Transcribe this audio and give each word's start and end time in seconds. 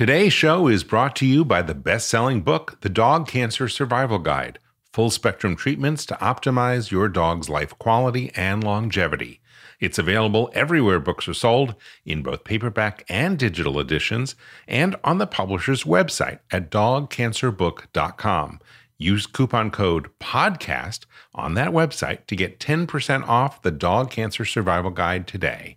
Today's 0.00 0.32
show 0.32 0.66
is 0.66 0.82
brought 0.82 1.14
to 1.16 1.26
you 1.26 1.44
by 1.44 1.60
the 1.60 1.74
best 1.74 2.08
selling 2.08 2.40
book, 2.40 2.78
The 2.80 2.88
Dog 2.88 3.28
Cancer 3.28 3.68
Survival 3.68 4.18
Guide 4.18 4.58
Full 4.94 5.10
Spectrum 5.10 5.56
Treatments 5.56 6.06
to 6.06 6.14
Optimize 6.14 6.90
Your 6.90 7.06
Dog's 7.06 7.50
Life 7.50 7.78
Quality 7.78 8.32
and 8.34 8.64
Longevity. 8.64 9.42
It's 9.78 9.98
available 9.98 10.50
everywhere 10.54 11.00
books 11.00 11.28
are 11.28 11.34
sold, 11.34 11.74
in 12.06 12.22
both 12.22 12.44
paperback 12.44 13.04
and 13.10 13.38
digital 13.38 13.78
editions, 13.78 14.36
and 14.66 14.96
on 15.04 15.18
the 15.18 15.26
publisher's 15.26 15.84
website 15.84 16.38
at 16.50 16.70
dogcancerbook.com. 16.70 18.60
Use 18.96 19.26
coupon 19.26 19.70
code 19.70 20.08
PODCAST 20.18 21.04
on 21.34 21.52
that 21.56 21.72
website 21.72 22.24
to 22.28 22.34
get 22.34 22.58
10% 22.58 23.28
off 23.28 23.60
the 23.60 23.70
Dog 23.70 24.10
Cancer 24.10 24.46
Survival 24.46 24.92
Guide 24.92 25.26
today. 25.26 25.76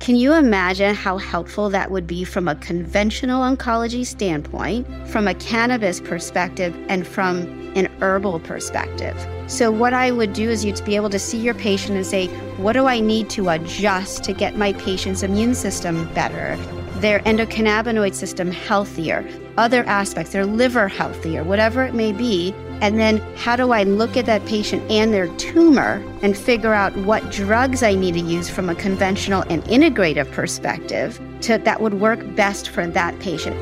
Can 0.00 0.14
you 0.16 0.32
imagine 0.32 0.94
how 0.94 1.18
helpful 1.18 1.70
that 1.70 1.90
would 1.90 2.06
be 2.06 2.24
from 2.24 2.48
a 2.48 2.54
conventional 2.54 3.42
oncology 3.42 4.06
standpoint, 4.06 4.86
from 5.08 5.26
a 5.26 5.34
cannabis 5.34 6.00
perspective, 6.00 6.74
and 6.88 7.06
from 7.06 7.42
an 7.74 7.86
herbal 8.00 8.40
perspective? 8.40 9.16
So, 9.48 9.70
what 9.70 9.94
I 9.94 10.10
would 10.10 10.32
do 10.32 10.48
is 10.48 10.64
you'd 10.64 10.84
be 10.84 10.96
able 10.96 11.10
to 11.10 11.18
see 11.18 11.38
your 11.38 11.54
patient 11.54 11.96
and 11.96 12.06
say, 12.06 12.28
What 12.58 12.74
do 12.74 12.86
I 12.86 13.00
need 13.00 13.28
to 13.30 13.48
adjust 13.48 14.24
to 14.24 14.32
get 14.32 14.56
my 14.56 14.72
patient's 14.74 15.22
immune 15.22 15.54
system 15.54 16.12
better? 16.14 16.56
their 17.00 17.20
endocannabinoid 17.20 18.14
system 18.14 18.50
healthier, 18.50 19.24
other 19.56 19.84
aspects, 19.84 20.32
their 20.32 20.46
liver 20.46 20.88
healthier, 20.88 21.44
whatever 21.44 21.84
it 21.84 21.94
may 21.94 22.12
be. 22.12 22.52
And 22.80 22.96
then 22.96 23.18
how 23.34 23.56
do 23.56 23.72
I 23.72 23.82
look 23.82 24.16
at 24.16 24.26
that 24.26 24.46
patient 24.46 24.88
and 24.88 25.12
their 25.12 25.26
tumor 25.36 26.00
and 26.22 26.36
figure 26.36 26.72
out 26.72 26.96
what 26.98 27.28
drugs 27.32 27.82
I 27.82 27.94
need 27.94 28.14
to 28.14 28.20
use 28.20 28.48
from 28.48 28.68
a 28.68 28.74
conventional 28.76 29.42
and 29.50 29.64
integrative 29.64 30.30
perspective 30.30 31.20
to, 31.40 31.58
that 31.58 31.80
would 31.80 31.94
work 31.94 32.36
best 32.36 32.68
for 32.68 32.86
that 32.86 33.18
patient? 33.18 33.56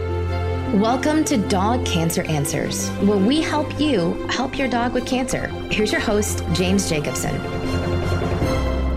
Welcome 0.75 1.25
to 1.25 1.39
Dog 1.39 1.87
Cancer 1.87 2.25
Answers, 2.25 2.91
where 2.99 3.17
we 3.17 3.41
help 3.41 3.81
you 3.81 4.13
help 4.29 4.59
your 4.59 4.69
dog 4.69 4.93
with 4.93 5.07
cancer. 5.07 5.47
Here's 5.71 5.93
your 5.93 6.01
host, 6.03 6.45
James 6.53 6.87
Jacobson. 6.87 7.35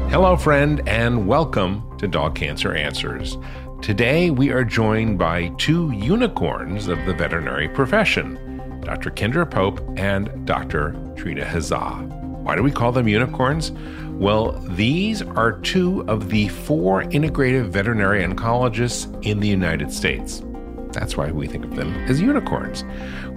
Hello, 0.10 0.36
friend, 0.36 0.82
and 0.86 1.28
welcome 1.28 1.98
to 1.98 2.10
Dog 2.10 2.36
Cancer 2.36 2.74
Answers. 2.74 3.38
Today, 3.82 4.32
we 4.32 4.50
are 4.50 4.66
joined 4.66 5.18
by 5.18 5.48
two 5.58 5.92
unicorns 5.92 6.90
of 6.90 6.98
the 7.06 7.14
veterinary 7.14 7.70
profession, 7.70 8.38
Dr. 8.82 9.12
Kendra 9.12 9.50
Pope 9.50 9.82
and 9.98 10.46
Dr. 10.46 10.96
Trina 11.16 11.46
Hazzah. 11.46 12.08
Why 12.44 12.56
do 12.56 12.64
we 12.64 12.72
call 12.72 12.92
them 12.92 13.08
unicorns? 13.08 13.72
Well, 14.20 14.54
these 14.70 15.22
are 15.22 15.54
two 15.60 16.04
of 16.08 16.30
the 16.30 16.48
four 16.50 17.04
integrative 17.04 17.70
veterinary 17.70 18.24
oncologists 18.24 19.08
in 19.26 19.40
the 19.40 19.48
United 19.48 19.94
States. 19.94 20.44
That's 20.92 21.16
why 21.16 21.32
we 21.32 21.48
think 21.48 21.66
of 21.66 21.76
them 21.76 21.94
as 22.10 22.20
unicorns. 22.20 22.84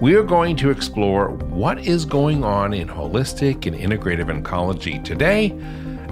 We 0.01 0.15
are 0.15 0.23
going 0.23 0.55
to 0.57 0.71
explore 0.71 1.29
what 1.29 1.79
is 1.79 2.03
going 2.03 2.43
on 2.43 2.73
in 2.73 2.87
holistic 2.87 3.67
and 3.67 3.75
integrative 3.75 4.25
oncology 4.25 5.03
today, 5.03 5.57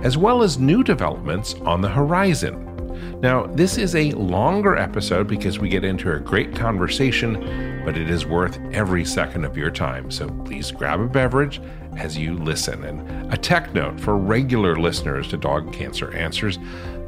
as 0.03 0.17
well 0.17 0.43
as 0.43 0.59
new 0.59 0.83
developments 0.83 1.55
on 1.65 1.81
the 1.81 1.89
horizon. 1.89 2.67
Now, 3.21 3.47
this 3.47 3.77
is 3.77 3.95
a 3.95 4.11
longer 4.11 4.75
episode 4.77 5.27
because 5.27 5.59
we 5.59 5.69
get 5.69 5.83
into 5.83 6.11
a 6.11 6.19
great 6.19 6.55
conversation, 6.55 7.35
but 7.83 7.97
it 7.97 8.09
is 8.09 8.25
worth 8.25 8.59
every 8.73 9.05
second 9.05 9.45
of 9.45 9.57
your 9.57 9.71
time. 9.71 10.11
So 10.11 10.29
please 10.45 10.71
grab 10.71 10.99
a 10.99 11.07
beverage 11.07 11.61
as 11.97 12.17
you 12.17 12.35
listen. 12.35 12.83
And 12.83 13.33
a 13.33 13.37
tech 13.37 13.73
note 13.73 13.99
for 13.99 14.17
regular 14.17 14.75
listeners 14.75 15.27
to 15.29 15.37
Dog 15.37 15.73
Cancer 15.73 16.13
Answers 16.13 16.57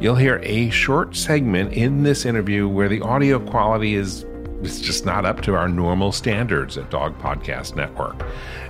you'll 0.04 0.16
hear 0.16 0.42
a 0.44 0.70
short 0.70 1.16
segment 1.16 1.72
in 1.72 2.04
this 2.04 2.26
interview 2.26 2.68
where 2.68 2.90
the 2.90 3.00
audio 3.02 3.40
quality 3.40 3.96
is 3.96 4.26
it's 4.62 4.80
just 4.80 5.06
not 5.06 5.26
up 5.26 5.42
to 5.42 5.56
our 5.56 5.68
normal 5.68 6.12
standards 6.12 6.78
at 6.78 6.90
Dog 6.90 7.18
Podcast 7.20 7.76
Network. 7.76 8.16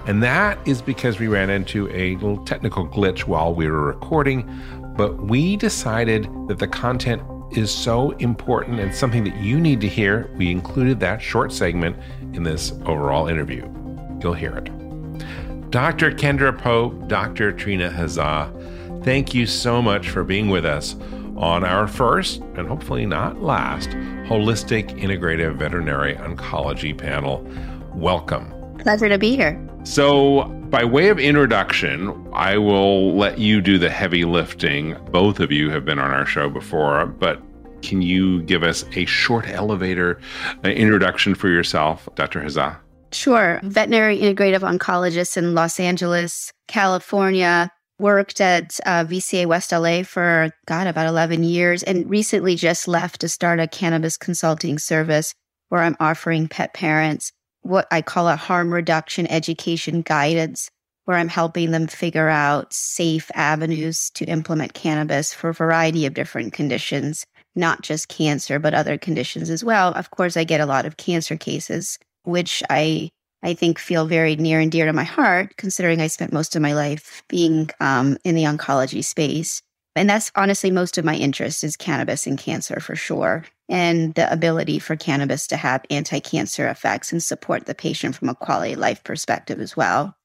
And 0.07 0.23
that 0.23 0.57
is 0.67 0.81
because 0.81 1.19
we 1.19 1.28
ran 1.28 1.51
into 1.51 1.88
a 1.89 2.16
little 2.16 2.44
technical 2.45 2.88
glitch 2.88 3.28
while 3.28 3.53
we 3.53 3.67
were 3.67 3.83
recording, 3.83 4.49
but 4.97 5.23
we 5.23 5.55
decided 5.55 6.23
that 6.47 6.57
the 6.57 6.67
content 6.67 7.22
is 7.58 7.72
so 7.72 8.12
important 8.12 8.80
and 8.80 8.94
something 8.94 9.24
that 9.24 9.36
you 9.38 9.59
need 9.59 9.81
to 9.81 9.88
hear. 9.88 10.30
We 10.36 10.52
included 10.52 11.00
that 11.00 11.22
short 11.22 11.52
segment 11.52 11.96
in 12.34 12.44
this 12.44 12.72
overall 12.86 13.28
interview. 13.28 13.69
You'll 14.22 14.34
hear 14.34 14.58
it. 14.58 15.72
Dr. 15.72 16.12
Kendra 16.12 16.58
Pope, 16.58 17.08
Dr. 17.08 17.52
Trina 17.52 17.90
Hazzah, 17.90 19.03
thank 19.03 19.34
you 19.34 19.46
so 19.46 19.81
much 19.81 20.09
for 20.09 20.24
being 20.24 20.50
with 20.50 20.66
us 20.66 20.96
on 21.36 21.64
our 21.64 21.88
first, 21.88 22.41
and 22.56 22.68
hopefully 22.68 23.06
not 23.06 23.41
last, 23.41 23.90
Holistic 23.90 24.91
Integrative 25.00 25.56
Veterinary 25.58 26.16
Oncology 26.16 26.96
panel. 26.96 27.47
Welcome. 27.96 28.53
Pleasure 28.83 29.07
to 29.07 29.17
be 29.17 29.35
here. 29.35 29.59
So, 29.85 30.44
by 30.69 30.83
way 30.83 31.09
of 31.09 31.17
introduction, 31.17 32.29
I 32.33 32.57
will 32.57 33.16
let 33.16 33.39
you 33.39 33.61
do 33.61 33.77
the 33.77 33.89
heavy 33.89 34.25
lifting. 34.25 34.97
Both 35.11 35.39
of 35.39 35.51
you 35.51 35.69
have 35.69 35.85
been 35.85 35.99
on 35.99 36.11
our 36.11 36.25
show 36.25 36.49
before, 36.49 37.05
but 37.05 37.41
can 37.81 38.01
you 38.01 38.41
give 38.43 38.63
us 38.63 38.83
a 38.93 39.05
short 39.05 39.47
elevator 39.47 40.19
uh, 40.66 40.69
introduction 40.69 41.33
for 41.33 41.47
yourself, 41.47 42.09
Dr. 42.16 42.41
Hazzah? 42.41 42.77
Sure. 43.13 43.61
Veterinary 43.63 44.19
integrative 44.19 44.61
oncologist 44.61 45.38
in 45.38 45.53
Los 45.53 45.79
Angeles, 45.79 46.51
California. 46.67 47.69
Worked 47.99 48.41
at 48.41 48.79
uh, 48.85 49.05
VCA 49.05 49.45
West 49.45 49.72
LA 49.72 50.01
for, 50.03 50.49
God, 50.66 50.88
about 50.88 51.07
11 51.07 51.43
years, 51.43 51.83
and 51.83 52.09
recently 52.09 52.55
just 52.55 52.88
left 52.88 53.22
to 53.22 53.29
start 53.29 53.59
a 53.59 53.67
cannabis 53.67 54.17
consulting 54.17 54.79
service 54.79 55.33
where 55.69 55.83
I'm 55.83 55.95
offering 55.99 56.47
pet 56.47 56.73
parents 56.73 57.31
what 57.63 57.88
I 57.91 58.01
call 58.01 58.28
a 58.28 58.35
harm 58.35 58.74
reduction 58.74 59.28
education 59.28 60.01
guidance, 60.01 60.69
where 61.06 61.18
I'm 61.18 61.29
helping 61.29 61.72
them 61.72 61.88
figure 61.88 62.29
out 62.29 62.72
safe 62.74 63.29
avenues 63.34 64.09
to 64.12 64.25
implement 64.25 64.74
cannabis 64.74 65.34
for 65.34 65.50
a 65.50 65.53
variety 65.53 66.06
of 66.06 66.13
different 66.13 66.53
conditions, 66.53 67.25
not 67.56 67.81
just 67.81 68.07
cancer, 68.07 68.59
but 68.59 68.73
other 68.73 68.97
conditions 68.97 69.50
as 69.50 69.63
well. 69.63 69.94
Of 69.94 70.12
course, 70.12 70.38
I 70.38 70.44
get 70.44 70.62
a 70.62 70.66
lot 70.66 70.85
of 70.85 70.97
cancer 70.97 71.35
cases, 71.35 71.97
which 72.23 72.63
I 72.69 73.09
I 73.46 73.53
think 73.53 73.78
feel 73.78 74.06
very 74.06 74.38
near 74.38 74.62
and 74.62 74.72
dear 74.72 74.85
to 74.85 74.94
my 74.94 75.03
heart, 75.03 75.57
considering 75.57 76.00
I 76.00 76.07
spent 76.07 76.31
most 76.31 76.56
of 76.56 76.62
my 76.62 76.73
life 76.73 77.23
being 77.28 77.69
um, 77.81 78.18
in 78.23 78.35
the 78.35 78.46
oncology 78.46 79.03
space. 79.03 79.62
And 79.97 80.09
that's 80.09 80.31
honestly 80.35 80.72
most 80.72 80.97
of 80.97 81.03
my 81.03 81.16
interest 81.16 81.62
is 81.63 81.75
cannabis 81.75 82.25
and 82.25 82.40
cancer 82.40 82.79
for 82.79 82.96
sure 82.96 83.44
and 83.73 84.13
the 84.13 84.31
ability 84.31 84.78
for 84.78 84.95
cannabis 84.95 85.47
to 85.47 85.57
have 85.57 85.84
anti 85.89 86.19
cancer 86.19 86.67
effects 86.67 87.11
and 87.11 87.22
support 87.22 87.66
the 87.66 87.73
patient 87.73 88.16
from 88.16 88.29
a 88.29 88.35
quality 88.35 88.73
of 88.73 88.79
life 88.79 89.03
perspective 89.03 89.59
as 89.59 89.75
well. 89.75 90.16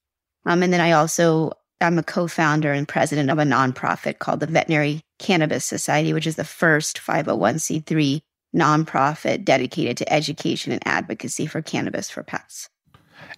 Um, 0.44 0.62
and 0.62 0.70
then 0.70 0.82
I 0.82 0.92
also 0.92 1.52
I'm 1.80 1.98
a 1.98 2.02
co-founder 2.02 2.70
and 2.72 2.86
president 2.86 3.30
of 3.30 3.38
a 3.38 3.44
nonprofit 3.44 4.18
called 4.18 4.40
the 4.40 4.46
Veterinary 4.46 5.00
Cannabis 5.18 5.64
Society, 5.64 6.12
which 6.12 6.26
is 6.26 6.36
the 6.36 6.44
first 6.44 7.00
501c3 7.00 8.20
nonprofit 8.54 9.44
dedicated 9.44 9.96
to 9.96 10.12
education 10.12 10.72
and 10.72 10.86
advocacy 10.86 11.46
for 11.46 11.62
cannabis 11.62 12.10
for 12.10 12.22
pets. 12.22 12.68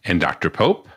And 0.05 0.21
Dr. 0.21 0.51
Pope? 0.51 0.89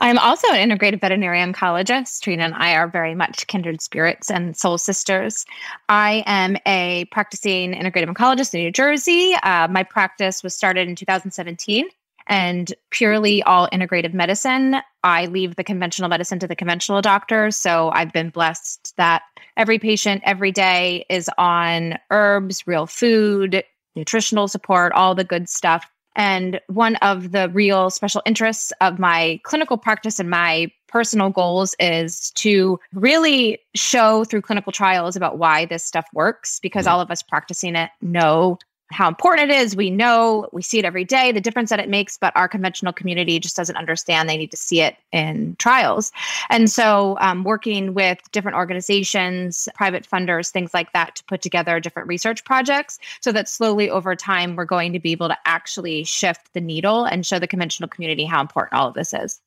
I'm 0.00 0.18
also 0.18 0.46
an 0.52 0.70
integrative 0.70 1.00
veterinary 1.00 1.40
oncologist. 1.40 2.20
Trina 2.20 2.44
and 2.44 2.54
I 2.54 2.74
are 2.74 2.88
very 2.88 3.14
much 3.14 3.46
kindred 3.48 3.80
spirits 3.82 4.30
and 4.30 4.56
soul 4.56 4.78
sisters. 4.78 5.44
I 5.88 6.22
am 6.26 6.56
a 6.66 7.06
practicing 7.06 7.72
integrative 7.72 8.14
oncologist 8.14 8.54
in 8.54 8.60
New 8.60 8.70
Jersey. 8.70 9.34
Uh, 9.42 9.66
my 9.68 9.82
practice 9.82 10.42
was 10.42 10.54
started 10.54 10.88
in 10.88 10.94
2017 10.94 11.88
and 12.28 12.72
purely 12.90 13.42
all 13.42 13.68
integrative 13.72 14.14
medicine. 14.14 14.76
I 15.02 15.26
leave 15.26 15.56
the 15.56 15.64
conventional 15.64 16.08
medicine 16.08 16.38
to 16.40 16.46
the 16.46 16.56
conventional 16.56 17.02
doctor. 17.02 17.50
So 17.50 17.90
I've 17.90 18.12
been 18.12 18.30
blessed 18.30 18.96
that 18.98 19.22
every 19.56 19.80
patient 19.80 20.22
every 20.24 20.52
day 20.52 21.06
is 21.10 21.28
on 21.38 21.98
herbs, 22.10 22.66
real 22.66 22.86
food, 22.86 23.64
nutritional 23.96 24.46
support, 24.46 24.92
all 24.92 25.14
the 25.16 25.24
good 25.24 25.48
stuff 25.48 25.90
and 26.18 26.60
one 26.66 26.96
of 26.96 27.30
the 27.30 27.48
real 27.50 27.88
special 27.88 28.20
interests 28.26 28.72
of 28.80 28.98
my 28.98 29.40
clinical 29.44 29.78
practice 29.78 30.18
and 30.18 30.28
my 30.28 30.70
personal 30.88 31.30
goals 31.30 31.74
is 31.78 32.30
to 32.32 32.78
really 32.92 33.58
show 33.74 34.24
through 34.24 34.42
clinical 34.42 34.72
trials 34.72 35.16
about 35.16 35.38
why 35.38 35.64
this 35.66 35.84
stuff 35.84 36.06
works 36.12 36.58
because 36.60 36.86
mm-hmm. 36.86 36.94
all 36.94 37.00
of 37.00 37.10
us 37.10 37.22
practicing 37.22 37.76
it 37.76 37.90
know 38.02 38.58
how 38.90 39.08
important 39.08 39.50
it 39.50 39.54
is. 39.54 39.76
We 39.76 39.90
know, 39.90 40.48
we 40.52 40.62
see 40.62 40.78
it 40.78 40.84
every 40.84 41.04
day, 41.04 41.32
the 41.32 41.40
difference 41.40 41.70
that 41.70 41.80
it 41.80 41.88
makes, 41.88 42.16
but 42.16 42.32
our 42.36 42.48
conventional 42.48 42.92
community 42.92 43.38
just 43.38 43.56
doesn't 43.56 43.76
understand. 43.76 44.28
They 44.28 44.36
need 44.36 44.50
to 44.50 44.56
see 44.56 44.80
it 44.80 44.96
in 45.12 45.56
trials. 45.58 46.10
And 46.50 46.70
so, 46.70 47.16
um, 47.20 47.44
working 47.44 47.94
with 47.94 48.18
different 48.32 48.56
organizations, 48.56 49.68
private 49.74 50.08
funders, 50.08 50.50
things 50.50 50.72
like 50.72 50.92
that, 50.92 51.16
to 51.16 51.24
put 51.24 51.42
together 51.42 51.80
different 51.80 52.08
research 52.08 52.44
projects 52.44 52.98
so 53.20 53.30
that 53.32 53.48
slowly 53.48 53.90
over 53.90 54.16
time, 54.16 54.56
we're 54.56 54.64
going 54.64 54.92
to 54.92 54.98
be 54.98 55.12
able 55.12 55.28
to 55.28 55.36
actually 55.44 56.04
shift 56.04 56.52
the 56.54 56.60
needle 56.60 57.04
and 57.04 57.26
show 57.26 57.38
the 57.38 57.46
conventional 57.46 57.88
community 57.88 58.24
how 58.24 58.40
important 58.40 58.80
all 58.80 58.88
of 58.88 58.94
this 58.94 59.12
is. 59.12 59.40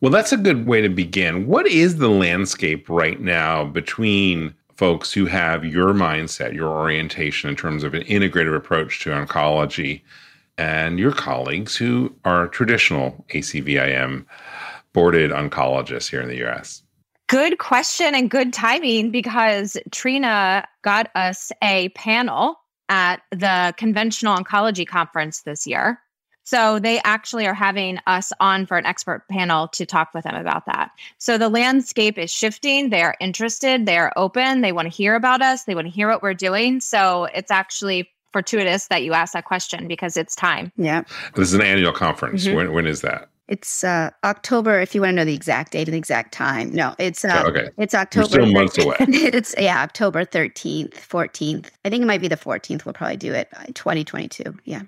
Well, 0.00 0.10
that's 0.10 0.32
a 0.32 0.36
good 0.36 0.66
way 0.66 0.80
to 0.80 0.88
begin. 0.88 1.46
What 1.46 1.66
is 1.66 1.96
the 1.96 2.08
landscape 2.08 2.88
right 2.88 3.20
now 3.20 3.64
between 3.64 4.54
folks 4.76 5.12
who 5.12 5.26
have 5.26 5.64
your 5.64 5.92
mindset, 5.92 6.54
your 6.54 6.68
orientation 6.68 7.48
in 7.48 7.56
terms 7.56 7.84
of 7.84 7.94
an 7.94 8.02
integrative 8.04 8.56
approach 8.56 9.00
to 9.00 9.10
oncology, 9.10 10.02
and 10.58 10.98
your 10.98 11.12
colleagues 11.12 11.76
who 11.76 12.14
are 12.24 12.48
traditional 12.48 13.24
ACVIM 13.30 14.24
boarded 14.92 15.30
oncologists 15.30 16.08
here 16.08 16.20
in 16.20 16.28
the 16.28 16.44
US? 16.46 16.82
Good 17.28 17.58
question 17.58 18.14
and 18.14 18.30
good 18.30 18.52
timing 18.52 19.10
because 19.10 19.76
Trina 19.90 20.66
got 20.82 21.10
us 21.14 21.50
a 21.62 21.88
panel 21.90 22.56
at 22.88 23.22
the 23.30 23.74
conventional 23.76 24.36
oncology 24.36 24.86
conference 24.86 25.42
this 25.42 25.66
year. 25.66 25.98
So 26.44 26.78
they 26.78 27.00
actually 27.04 27.46
are 27.46 27.54
having 27.54 27.98
us 28.06 28.32
on 28.38 28.66
for 28.66 28.76
an 28.76 28.86
expert 28.86 29.26
panel 29.28 29.68
to 29.68 29.86
talk 29.86 30.12
with 30.14 30.24
them 30.24 30.36
about 30.36 30.66
that. 30.66 30.90
So 31.18 31.38
the 31.38 31.48
landscape 31.48 32.18
is 32.18 32.30
shifting. 32.30 32.90
They 32.90 33.02
are 33.02 33.16
interested. 33.20 33.86
They 33.86 33.96
are 33.96 34.12
open. 34.16 34.60
They 34.60 34.72
want 34.72 34.86
to 34.86 34.94
hear 34.94 35.14
about 35.14 35.42
us. 35.42 35.64
They 35.64 35.74
want 35.74 35.86
to 35.86 35.92
hear 35.92 36.08
what 36.08 36.22
we're 36.22 36.34
doing. 36.34 36.80
So 36.80 37.24
it's 37.34 37.50
actually 37.50 38.10
fortuitous 38.32 38.88
that 38.88 39.02
you 39.02 39.14
asked 39.14 39.32
that 39.32 39.44
question 39.44 39.88
because 39.88 40.16
it's 40.16 40.34
time. 40.34 40.70
Yeah. 40.76 41.04
This 41.34 41.48
is 41.48 41.54
an 41.54 41.62
annual 41.62 41.92
conference. 41.92 42.44
Mm-hmm. 42.44 42.56
When, 42.56 42.72
when 42.72 42.86
is 42.86 43.00
that? 43.00 43.28
It's 43.46 43.84
uh, 43.84 44.10
October. 44.24 44.80
If 44.80 44.94
you 44.94 45.02
want 45.02 45.10
to 45.10 45.16
know 45.16 45.24
the 45.24 45.34
exact 45.34 45.72
date 45.72 45.86
and 45.86 45.94
the 45.94 45.98
exact 45.98 46.32
time, 46.32 46.72
no, 46.72 46.94
it's 46.98 47.26
uh, 47.26 47.44
okay. 47.46 47.68
It's 47.76 47.94
October. 47.94 48.38
We're 48.38 48.46
still 48.46 48.52
months 48.52 48.78
away. 48.78 48.96
it's 49.00 49.54
yeah, 49.58 49.82
October 49.82 50.24
thirteenth, 50.24 50.98
fourteenth. 50.98 51.70
I 51.84 51.90
think 51.90 52.02
it 52.02 52.06
might 52.06 52.22
be 52.22 52.28
the 52.28 52.38
fourteenth. 52.38 52.86
We'll 52.86 52.94
probably 52.94 53.18
do 53.18 53.34
it. 53.34 53.50
Twenty 53.74 54.02
twenty 54.02 54.28
two. 54.28 54.56
Yeah. 54.64 54.82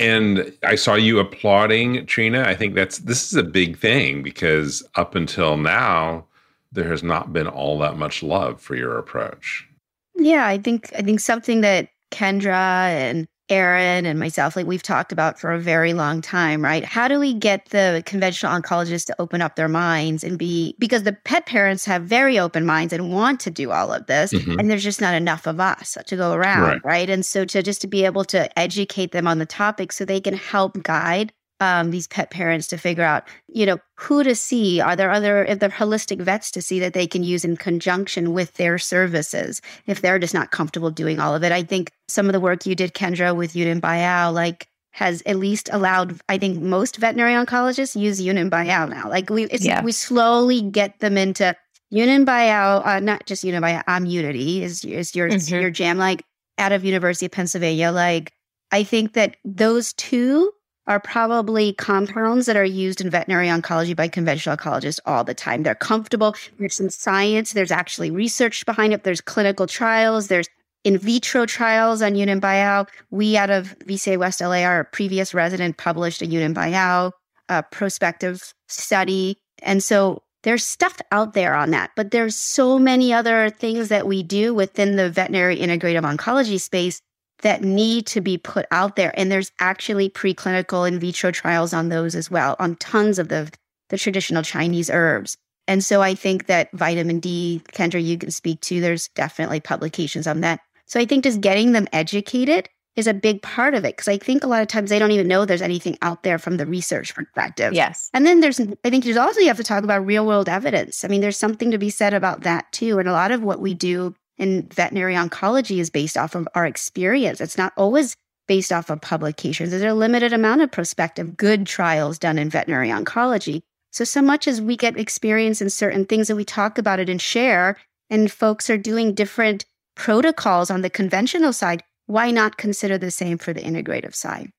And 0.00 0.52
I 0.64 0.74
saw 0.74 0.94
you 0.94 1.18
applauding 1.18 2.06
Trina. 2.06 2.42
I 2.42 2.54
think 2.54 2.74
that's 2.74 2.98
this 2.98 3.32
is 3.32 3.36
a 3.36 3.44
big 3.44 3.78
thing 3.78 4.22
because 4.22 4.82
up 4.96 5.14
until 5.14 5.56
now, 5.56 6.26
there 6.72 6.88
has 6.88 7.02
not 7.02 7.32
been 7.32 7.46
all 7.46 7.78
that 7.78 7.96
much 7.96 8.22
love 8.22 8.60
for 8.60 8.74
your 8.74 8.98
approach. 8.98 9.68
Yeah, 10.16 10.46
I 10.46 10.58
think 10.58 10.90
I 10.96 11.02
think 11.02 11.20
something 11.20 11.60
that 11.60 11.88
Kendra 12.10 12.88
and 12.88 13.26
Aaron 13.50 14.06
and 14.06 14.18
myself, 14.18 14.56
like 14.56 14.66
we've 14.66 14.82
talked 14.82 15.12
about 15.12 15.38
for 15.38 15.52
a 15.52 15.58
very 15.58 15.92
long 15.92 16.22
time, 16.22 16.64
right? 16.64 16.84
How 16.84 17.08
do 17.08 17.20
we 17.20 17.34
get 17.34 17.66
the 17.70 18.02
conventional 18.06 18.52
oncologists 18.52 19.06
to 19.06 19.16
open 19.18 19.42
up 19.42 19.56
their 19.56 19.68
minds 19.68 20.24
and 20.24 20.38
be, 20.38 20.74
because 20.78 21.02
the 21.02 21.12
pet 21.12 21.44
parents 21.44 21.84
have 21.84 22.04
very 22.04 22.38
open 22.38 22.64
minds 22.64 22.92
and 22.92 23.12
want 23.12 23.40
to 23.40 23.50
do 23.50 23.70
all 23.70 23.92
of 23.92 24.06
this, 24.06 24.32
mm-hmm. 24.32 24.58
and 24.58 24.70
there's 24.70 24.82
just 24.82 25.00
not 25.00 25.14
enough 25.14 25.46
of 25.46 25.60
us 25.60 25.98
to 26.06 26.16
go 26.16 26.32
around, 26.32 26.62
right. 26.62 26.84
right? 26.84 27.10
And 27.10 27.24
so 27.24 27.44
to 27.44 27.62
just 27.62 27.82
to 27.82 27.86
be 27.86 28.04
able 28.04 28.24
to 28.26 28.58
educate 28.58 29.12
them 29.12 29.26
on 29.26 29.38
the 29.38 29.46
topic 29.46 29.92
so 29.92 30.04
they 30.04 30.20
can 30.20 30.34
help 30.34 30.82
guide 30.82 31.32
um, 31.60 31.90
these 31.90 32.06
pet 32.08 32.30
parents 32.30 32.66
to 32.68 32.76
figure 32.76 33.04
out, 33.04 33.24
you 33.48 33.64
know, 33.64 33.78
who 33.96 34.24
to 34.24 34.34
see. 34.34 34.80
Are 34.80 34.96
there 34.96 35.10
other, 35.10 35.44
if 35.44 35.58
they're 35.58 35.68
holistic 35.68 36.20
vets 36.20 36.50
to 36.52 36.62
see 36.62 36.80
that 36.80 36.92
they 36.92 37.06
can 37.06 37.22
use 37.22 37.44
in 37.44 37.56
conjunction 37.56 38.32
with 38.32 38.54
their 38.54 38.78
services 38.78 39.62
if 39.86 40.00
they're 40.00 40.18
just 40.18 40.34
not 40.34 40.50
comfortable 40.50 40.90
doing 40.90 41.20
all 41.20 41.34
of 41.34 41.44
it? 41.44 41.52
I 41.52 41.62
think 41.62 41.92
some 42.08 42.26
of 42.26 42.32
the 42.32 42.40
work 42.40 42.66
you 42.66 42.74
did, 42.74 42.94
Kendra, 42.94 43.34
with 43.34 43.54
Yunnan 43.54 43.80
Baiyao, 43.80 44.32
like 44.32 44.68
has 44.92 45.22
at 45.26 45.36
least 45.36 45.68
allowed, 45.72 46.20
I 46.28 46.38
think 46.38 46.60
most 46.60 46.98
veterinary 46.98 47.32
oncologists 47.32 48.00
use 48.00 48.20
Yunnan 48.20 48.50
Baiyao 48.50 48.88
now. 48.88 49.08
Like 49.08 49.30
we, 49.30 49.48
yeah. 49.50 49.82
we 49.82 49.92
slowly 49.92 50.62
get 50.62 51.00
them 51.00 51.16
into 51.16 51.56
Yunnan 51.90 52.26
Baiyao, 52.26 52.86
uh, 52.86 53.00
not 53.00 53.26
just 53.26 53.44
Yunnan 53.44 53.62
Baiyao, 53.62 53.82
I'm-Yunity 53.86 54.60
is, 54.60 54.84
is 54.84 55.14
your, 55.14 55.28
mm-hmm. 55.28 55.54
your 55.54 55.70
jam, 55.70 55.98
like 55.98 56.24
out 56.58 56.72
of 56.72 56.84
University 56.84 57.26
of 57.26 57.32
Pennsylvania. 57.32 57.90
Like 57.90 58.32
I 58.70 58.82
think 58.82 59.12
that 59.14 59.36
those 59.44 59.92
two 59.92 60.52
are 60.86 61.00
probably 61.00 61.72
compounds 61.72 62.46
that 62.46 62.56
are 62.56 62.64
used 62.64 63.00
in 63.00 63.10
veterinary 63.10 63.48
oncology 63.48 63.96
by 63.96 64.08
conventional 64.08 64.56
oncologists 64.56 65.00
all 65.06 65.24
the 65.24 65.34
time. 65.34 65.62
They're 65.62 65.74
comfortable. 65.74 66.34
There's 66.58 66.76
some 66.76 66.90
science. 66.90 67.52
There's 67.52 67.70
actually 67.70 68.10
research 68.10 68.66
behind 68.66 68.92
it. 68.92 69.02
There's 69.02 69.20
clinical 69.20 69.66
trials. 69.66 70.28
There's 70.28 70.48
in 70.84 70.98
vitro 70.98 71.46
trials 71.46 72.02
on 72.02 72.14
Yunnan 72.14 72.40
Baiyao. 72.40 72.86
We 73.10 73.36
out 73.36 73.50
of 73.50 73.76
VCA 73.80 74.18
West 74.18 74.40
LA, 74.40 74.62
our 74.62 74.84
previous 74.84 75.32
resident 75.32 75.78
published 75.78 76.20
a 76.20 76.26
Yunnan 76.26 76.54
Baiyao 76.54 77.12
uh, 77.48 77.62
prospective 77.62 78.52
study. 78.68 79.38
And 79.62 79.82
so 79.82 80.22
there's 80.42 80.64
stuff 80.64 80.98
out 81.10 81.32
there 81.32 81.54
on 81.54 81.70
that, 81.70 81.92
but 81.96 82.10
there's 82.10 82.36
so 82.36 82.78
many 82.78 83.14
other 83.14 83.48
things 83.48 83.88
that 83.88 84.06
we 84.06 84.22
do 84.22 84.52
within 84.52 84.96
the 84.96 85.08
veterinary 85.08 85.56
integrative 85.56 86.02
oncology 86.02 86.60
space 86.60 87.00
that 87.44 87.62
need 87.62 88.06
to 88.06 88.20
be 88.22 88.38
put 88.38 88.66
out 88.70 88.96
there. 88.96 89.12
And 89.18 89.30
there's 89.30 89.52
actually 89.60 90.08
preclinical 90.08 90.88
in 90.88 90.98
vitro 90.98 91.30
trials 91.30 91.74
on 91.74 91.90
those 91.90 92.14
as 92.14 92.30
well, 92.30 92.56
on 92.58 92.74
tons 92.76 93.18
of 93.18 93.28
the, 93.28 93.52
the 93.90 93.98
traditional 93.98 94.42
Chinese 94.42 94.90
herbs. 94.90 95.36
And 95.68 95.84
so 95.84 96.02
I 96.02 96.14
think 96.14 96.46
that 96.46 96.70
vitamin 96.72 97.20
D, 97.20 97.62
Kendra, 97.72 98.02
you 98.02 98.18
can 98.18 98.30
speak 98.30 98.60
to, 98.62 98.80
there's 98.80 99.08
definitely 99.08 99.60
publications 99.60 100.26
on 100.26 100.40
that. 100.40 100.60
So 100.86 100.98
I 100.98 101.04
think 101.04 101.24
just 101.24 101.40
getting 101.40 101.72
them 101.72 101.86
educated 101.92 102.68
is 102.96 103.06
a 103.06 103.14
big 103.14 103.42
part 103.42 103.74
of 103.74 103.84
it 103.84 103.96
because 103.96 104.08
I 104.08 104.18
think 104.18 104.42
a 104.42 104.46
lot 104.46 104.62
of 104.62 104.68
times 104.68 104.88
they 104.88 104.98
don't 104.98 105.10
even 105.10 105.28
know 105.28 105.44
there's 105.44 105.62
anything 105.62 105.98
out 106.00 106.22
there 106.22 106.38
from 106.38 106.56
the 106.56 106.66
research 106.66 107.14
perspective. 107.14 107.74
Yes. 107.74 108.08
And 108.14 108.24
then 108.24 108.40
there's, 108.40 108.58
I 108.58 108.90
think 108.90 109.04
there's 109.04 109.16
also, 109.16 109.40
you 109.40 109.48
have 109.48 109.56
to 109.58 109.64
talk 109.64 109.84
about 109.84 110.06
real 110.06 110.24
world 110.24 110.48
evidence. 110.48 111.04
I 111.04 111.08
mean, 111.08 111.20
there's 111.20 111.36
something 111.36 111.72
to 111.72 111.78
be 111.78 111.90
said 111.90 112.14
about 112.14 112.42
that 112.42 112.72
too. 112.72 112.98
And 112.98 113.08
a 113.08 113.12
lot 113.12 113.32
of 113.32 113.42
what 113.42 113.60
we 113.60 113.74
do 113.74 114.14
and 114.38 114.72
veterinary 114.72 115.14
oncology 115.14 115.78
is 115.78 115.90
based 115.90 116.16
off 116.16 116.34
of 116.34 116.48
our 116.54 116.66
experience. 116.66 117.40
It's 117.40 117.58
not 117.58 117.72
always 117.76 118.16
based 118.46 118.72
off 118.72 118.90
of 118.90 119.00
publications. 119.00 119.70
There's 119.70 119.82
a 119.82 119.94
limited 119.94 120.32
amount 120.32 120.62
of 120.62 120.70
prospective 120.70 121.36
good 121.36 121.66
trials 121.66 122.18
done 122.18 122.38
in 122.38 122.50
veterinary 122.50 122.88
oncology. 122.88 123.62
So, 123.90 124.04
so 124.04 124.20
much 124.20 124.48
as 124.48 124.60
we 124.60 124.76
get 124.76 124.98
experience 124.98 125.62
in 125.62 125.70
certain 125.70 126.04
things 126.04 126.28
and 126.28 126.36
we 126.36 126.44
talk 126.44 126.78
about 126.78 126.98
it 126.98 127.08
and 127.08 127.22
share, 127.22 127.78
and 128.10 128.30
folks 128.30 128.68
are 128.68 128.76
doing 128.76 129.14
different 129.14 129.64
protocols 129.94 130.70
on 130.70 130.82
the 130.82 130.90
conventional 130.90 131.52
side, 131.52 131.82
why 132.06 132.30
not 132.30 132.56
consider 132.56 132.98
the 132.98 133.10
same 133.10 133.38
for 133.38 133.52
the 133.52 133.62
integrative 133.62 134.14
side? 134.14 134.50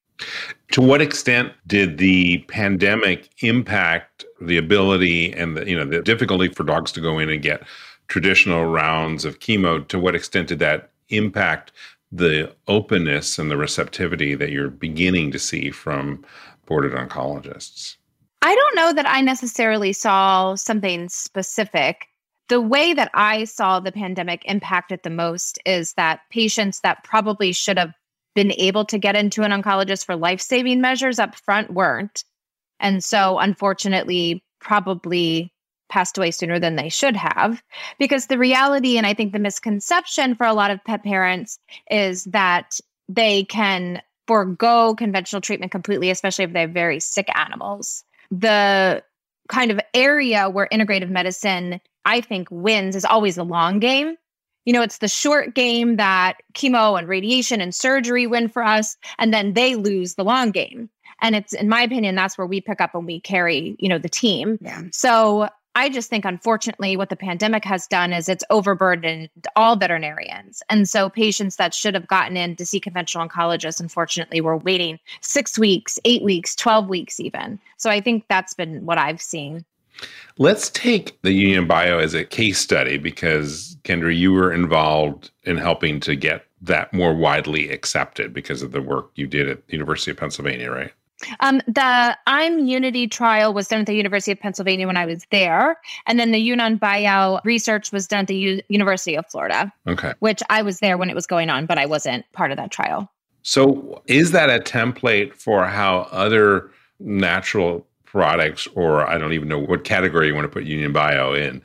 To 0.72 0.82
what 0.82 1.02
extent 1.02 1.52
did 1.68 1.98
the 1.98 2.40
pandemic 2.48 3.30
impact 3.44 4.26
the 4.42 4.58
ability 4.58 5.34
and 5.34 5.58
the 5.58 5.70
you 5.70 5.76
know 5.76 5.86
the 5.86 6.02
difficulty 6.02 6.48
for 6.48 6.64
dogs 6.64 6.92
to 6.94 7.02
go 7.02 7.20
in 7.20 7.30
and 7.30 7.42
get 7.42 7.64
traditional 8.08 8.66
rounds 8.66 9.26
of 9.26 9.40
chemo, 9.40 9.88
to 9.88 10.00
what 10.00 10.16
extent 10.16 10.48
did 10.50 10.60
that 10.60 10.92
impact 11.10 11.72
the 12.12 12.54
openness 12.68 13.38
and 13.38 13.52
the 13.52 13.58
receptivity 13.58 14.36
that 14.36 14.52
you're 14.52 14.70
beginning 14.70 15.32
to 15.32 15.40
see 15.40 15.72
from 15.72 16.24
boarded 16.66 16.94
oncologists? 16.94 17.98
I 18.42 18.54
don't 18.54 18.76
know 18.76 18.94
that 18.94 19.10
I 19.10 19.22
necessarily 19.22 19.92
saw 19.92 20.56
something 20.56 21.10
specific. 21.10 22.06
The 22.48 22.62
way 22.62 22.94
that 22.94 23.10
I 23.16 23.46
saw 23.46 23.80
the 23.80 23.92
pandemic 23.92 24.44
impact 24.46 24.92
it 24.92 25.02
the 25.04 25.10
most 25.10 25.58
is 25.66 25.94
that 25.94 26.22
patients 26.30 26.82
that 26.82 27.04
probably 27.04 27.52
should 27.54 27.80
have 27.80 27.94
been 28.36 28.52
able 28.58 28.86
to 28.86 29.00
get 29.00 29.16
into 29.16 29.42
an 29.42 29.52
oncologist 29.52 30.06
for 30.06 30.16
life 30.16 30.42
saving 30.42 30.80
measures 30.80 31.18
up 31.18 31.36
front 31.36 31.74
weren't. 31.74 32.24
And 32.80 33.04
so, 33.04 33.40
unfortunately, 33.40 34.44
probably 34.60 35.52
passed 35.90 36.18
away 36.18 36.32
sooner 36.32 36.60
than 36.60 36.76
they 36.76 36.90
should 36.90 37.16
have. 37.16 37.62
Because 38.00 38.28
the 38.28 38.38
reality, 38.38 38.98
and 38.98 39.06
I 39.06 39.14
think 39.14 39.34
the 39.34 39.40
misconception 39.40 40.36
for 40.36 40.46
a 40.46 40.54
lot 40.54 40.72
of 40.72 40.84
pet 40.84 41.04
parents 41.04 41.60
is 41.90 42.26
that 42.26 42.80
they 43.08 43.44
can 43.44 44.02
forego 44.28 44.96
conventional 44.96 45.42
treatment 45.42 45.72
completely, 45.72 46.10
especially 46.10 46.46
if 46.46 46.54
they 46.54 46.62
have 46.62 46.72
very 46.72 47.00
sick 47.00 47.28
animals. 47.36 48.04
The 48.32 49.04
kind 49.48 49.70
of 49.70 49.80
area 49.94 50.50
where 50.50 50.68
integrative 50.72 51.12
medicine, 51.12 51.80
I 52.06 52.22
think, 52.22 52.48
wins 52.50 52.96
is 52.96 53.06
always 53.06 53.36
the 53.36 53.46
long 53.46 53.80
game. 53.80 54.16
You 54.66 54.74
know, 54.74 54.82
it's 54.82 54.98
the 54.98 55.08
short 55.08 55.54
game 55.54 55.98
that 55.98 56.38
chemo 56.56 56.98
and 56.98 57.08
radiation 57.08 57.62
and 57.62 57.74
surgery 57.74 58.26
win 58.26 58.50
for 58.50 58.64
us, 58.64 58.98
and 59.20 59.32
then 59.32 59.54
they 59.54 59.76
lose 59.76 60.16
the 60.16 60.24
long 60.24 60.50
game. 60.50 60.90
And 61.22 61.36
it's, 61.36 61.54
in 61.54 61.70
my 61.70 61.84
opinion, 61.84 62.16
that's 62.16 62.38
where 62.38 62.48
we 62.48 62.62
pick 62.62 62.82
up 62.82 62.96
and 62.96 63.06
we 63.06 63.20
carry, 63.20 63.76
you 63.78 63.88
know, 63.88 64.00
the 64.00 64.10
team. 64.10 64.58
Yeah. 64.62 64.82
So 64.92 65.50
I 65.78 65.90
just 65.90 66.10
think, 66.10 66.24
unfortunately, 66.24 66.96
what 66.96 67.10
the 67.10 67.18
pandemic 67.18 67.66
has 67.66 67.86
done 67.86 68.14
is 68.14 68.30
it's 68.30 68.46
overburdened 68.50 69.30
all 69.58 69.76
veterinarians. 69.76 70.64
And 70.70 70.88
so 70.88 71.10
patients 71.10 71.58
that 71.58 71.74
should 71.74 71.94
have 71.94 72.08
gotten 72.08 72.38
in 72.38 72.56
to 72.56 72.66
see 72.66 72.80
conventional 72.80 73.28
oncologists, 73.28 73.82
unfortunately, 73.82 74.40
were 74.40 74.58
waiting 74.58 75.00
six 75.22 75.60
weeks, 75.60 76.00
eight 76.06 76.24
weeks, 76.24 76.56
12 76.56 76.88
weeks, 76.88 77.20
even. 77.20 77.60
So 77.76 77.90
I 77.90 78.00
think 78.00 78.26
that's 78.30 78.54
been 78.54 78.86
what 78.86 78.98
I've 78.98 79.22
seen. 79.22 79.66
Let's 80.38 80.70
take 80.70 81.22
the 81.22 81.32
Yunnan 81.32 81.68
Baiyao 81.68 82.02
as 82.02 82.14
a 82.14 82.24
case 82.24 82.60
study 82.60 82.98
because, 82.98 83.78
Kendra, 83.84 84.16
you 84.16 84.32
were 84.32 84.54
involved 84.54 85.32
in 85.44 85.58
helping 85.58 86.00
to 86.02 86.16
get 86.16 86.46
that 86.62 86.94
more 86.94 87.14
widely 87.14 87.70
accepted 87.70 88.34
because 88.34 88.62
of 88.62 88.72
the 88.72 88.82
work 88.82 89.12
you 89.16 89.28
did 89.28 89.50
at 89.50 89.68
the 89.68 89.74
University 89.74 90.12
of 90.12 90.18
Pennsylvania, 90.18 90.72
right? 90.72 90.92
Um, 91.40 91.62
the 91.68 92.18
I'm-Yunity 92.28 93.10
trial 93.10 93.54
was 93.54 93.68
done 93.68 93.82
at 93.82 93.86
the 93.88 93.96
University 93.96 94.32
of 94.32 94.40
Pennsylvania 94.40 94.88
when 94.88 94.98
I 94.98 95.06
was 95.06 95.26
there, 95.32 95.78
and 96.06 96.20
then 96.20 96.32
the 96.32 96.40
Yunnan 96.40 96.80
Baiyao 96.80 97.44
research 97.44 97.92
was 97.92 98.08
done 98.08 98.22
at 98.22 98.28
the 98.28 98.36
U- 98.36 98.62
University 98.70 99.16
of 99.16 99.26
Florida. 99.28 99.72
Okay, 99.88 100.14
which 100.20 100.42
I 100.50 100.62
was 100.62 100.80
there 100.80 100.98
when 100.98 101.10
it 101.10 101.16
was 101.16 101.28
going 101.28 101.50
on, 101.50 101.66
but 101.66 101.78
I 101.78 101.86
wasn't 101.86 102.26
part 102.34 102.52
of 102.52 102.58
that 102.58 102.72
trial. 102.72 103.12
So, 103.44 104.02
is 104.08 104.32
that 104.32 104.50
a 104.50 104.60
template 104.60 105.34
for 105.34 105.66
how 105.66 106.08
other 106.12 106.72
natural 107.00 107.86
products, 108.06 108.68
or 108.76 109.08
I 109.08 109.18
don't 109.18 109.34
even 109.34 109.48
know 109.48 109.60
what 109.60 109.84
category 109.84 110.28
you 110.28 110.36
want 110.36 110.46
to 110.46 110.50
put 110.50 110.64
Yunnan 110.64 110.94
Baiyao 110.94 111.38
in, 111.38 111.62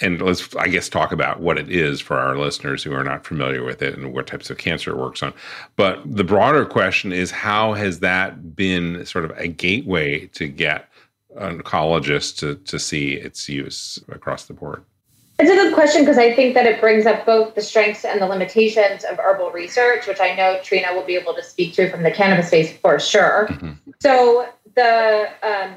and 0.00 0.22
let's, 0.22 0.54
I 0.56 0.68
guess, 0.68 0.88
talk 0.88 1.12
about 1.12 1.40
what 1.40 1.58
it 1.58 1.70
is 1.70 2.00
for 2.00 2.18
our 2.18 2.36
listeners 2.36 2.82
who 2.82 2.92
are 2.92 3.04
not 3.04 3.26
familiar 3.26 3.64
with 3.64 3.82
it 3.82 3.96
and 3.96 4.12
what 4.12 4.26
types 4.26 4.48
of 4.50 4.58
cancer 4.58 4.92
it 4.92 4.96
works 4.96 5.22
on. 5.22 5.32
But 5.76 6.00
the 6.04 6.24
broader 6.24 6.64
question 6.64 7.12
is 7.12 7.30
how 7.30 7.72
has 7.72 8.00
that 8.00 8.54
been 8.54 9.04
sort 9.06 9.24
of 9.24 9.32
a 9.36 9.48
gateway 9.48 10.26
to 10.28 10.46
get 10.46 10.88
oncologists 11.36 12.36
to, 12.38 12.56
to 12.56 12.78
see 12.78 13.14
its 13.14 13.48
use 13.48 13.98
across 14.08 14.44
the 14.44 14.54
board? 14.54 14.84
It's 15.40 15.50
a 15.50 15.54
good 15.54 15.72
question 15.72 16.02
because 16.02 16.18
I 16.18 16.34
think 16.34 16.54
that 16.54 16.66
it 16.66 16.80
brings 16.80 17.06
up 17.06 17.24
both 17.24 17.54
the 17.54 17.62
strengths 17.62 18.04
and 18.04 18.20
the 18.20 18.26
limitations 18.26 19.04
of 19.04 19.18
herbal 19.18 19.50
research, 19.52 20.08
which 20.08 20.20
I 20.20 20.34
know 20.34 20.58
Trina 20.64 20.92
will 20.94 21.04
be 21.04 21.14
able 21.14 21.32
to 21.34 21.44
speak 21.44 21.74
to 21.74 21.88
from 21.90 22.02
the 22.02 22.10
cannabis 22.10 22.48
space 22.48 22.76
for 22.76 22.98
sure. 22.98 23.46
Mm-hmm. 23.48 23.72
So, 24.00 24.48
the 24.74 25.28
um, 25.42 25.76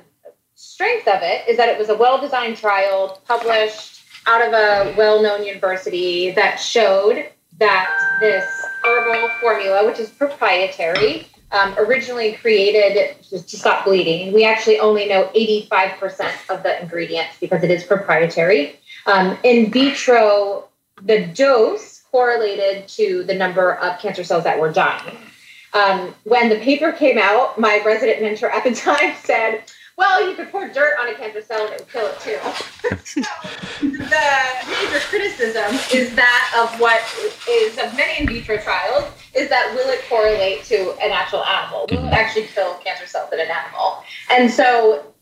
strength 0.56 1.08
of 1.08 1.22
it 1.22 1.48
is 1.48 1.58
that 1.58 1.70
it 1.70 1.78
was 1.78 1.90
a 1.90 1.96
well 1.96 2.20
designed 2.20 2.58
trial 2.58 3.22
published 3.28 4.01
out 4.28 4.42
of 4.46 4.54
a 4.54 4.96
well 4.98 5.22
known 5.22 5.46
university 5.46 6.32
that 6.32 6.58
showed 6.58 7.30
that 7.60 8.18
this 8.20 8.46
herbal 8.84 9.30
formula, 9.40 9.86
which 9.86 10.00
is 10.00 10.10
proprietary, 10.10 11.28
um, 11.52 11.76
originally 11.78 12.34
created 12.34 13.16
to 13.30 13.40
stop 13.40 13.86
bleeding. 13.86 14.34
We 14.34 14.46
actually 14.46 14.80
only 14.80 15.08
know 15.08 15.30
85% 15.36 16.32
of 16.50 16.64
the 16.64 16.82
ingredients 16.82 17.36
because 17.40 17.64
it 17.64 17.72
is 17.72 17.84
proprietary. 17.84 18.80
Um, 19.06 19.38
in 19.44 19.72
vitro, 19.72 20.70
the 21.04 21.28
dose 21.28 22.04
correlated 22.12 22.88
to 22.90 23.24
the 23.24 23.34
number 23.34 23.76
of 23.76 24.00
cancer 24.00 24.24
cells 24.24 24.44
that 24.44 24.60
were 24.60 24.72
dying. 24.72 25.18
Um, 25.74 26.14
when 26.24 26.50
the 26.50 26.60
paper 26.60 26.92
came 26.92 27.18
out, 27.18 27.58
my 27.58 27.82
resident 27.86 28.22
mentor 28.22 28.50
at 28.50 28.64
the 28.64 28.76
time 28.76 29.16
said, 29.24 29.64
well, 30.02 30.28
you 30.28 30.36
could 30.36 30.52
pour 30.52 30.68
dirt 30.68 30.96
on 31.00 31.10
a 31.10 31.14
cancer 31.14 31.44
cell 31.44 31.64
and 31.64 31.76
it 31.76 31.80
would 31.82 31.90
kill 31.90 32.08
it 32.08 32.20
too. 32.20 32.40
so 33.06 33.22
the 33.82 34.68
major 34.68 35.00
criticism 35.00 35.76
is 35.94 36.16
that 36.16 36.54
of 36.58 36.80
what 36.80 37.00
is 37.48 37.78
of 37.78 37.96
many 37.96 38.20
in 38.20 38.28
vitro 38.28 38.58
trials 38.58 39.12
is 39.36 39.48
that 39.50 39.72
will 39.76 39.88
it 39.90 40.02
correlate 40.10 40.64
to 40.64 40.94
an 41.04 41.12
actual 41.12 41.46
animal? 41.46 41.86
Will 41.92 42.08
it 42.08 42.14
actually 42.14 42.48
kill 42.48 42.74
cancer 42.84 43.06
cells 43.06 43.32
in 43.32 43.40
an 43.40 43.50
animal? 43.50 44.04
And 44.32 44.50
so 44.50 45.14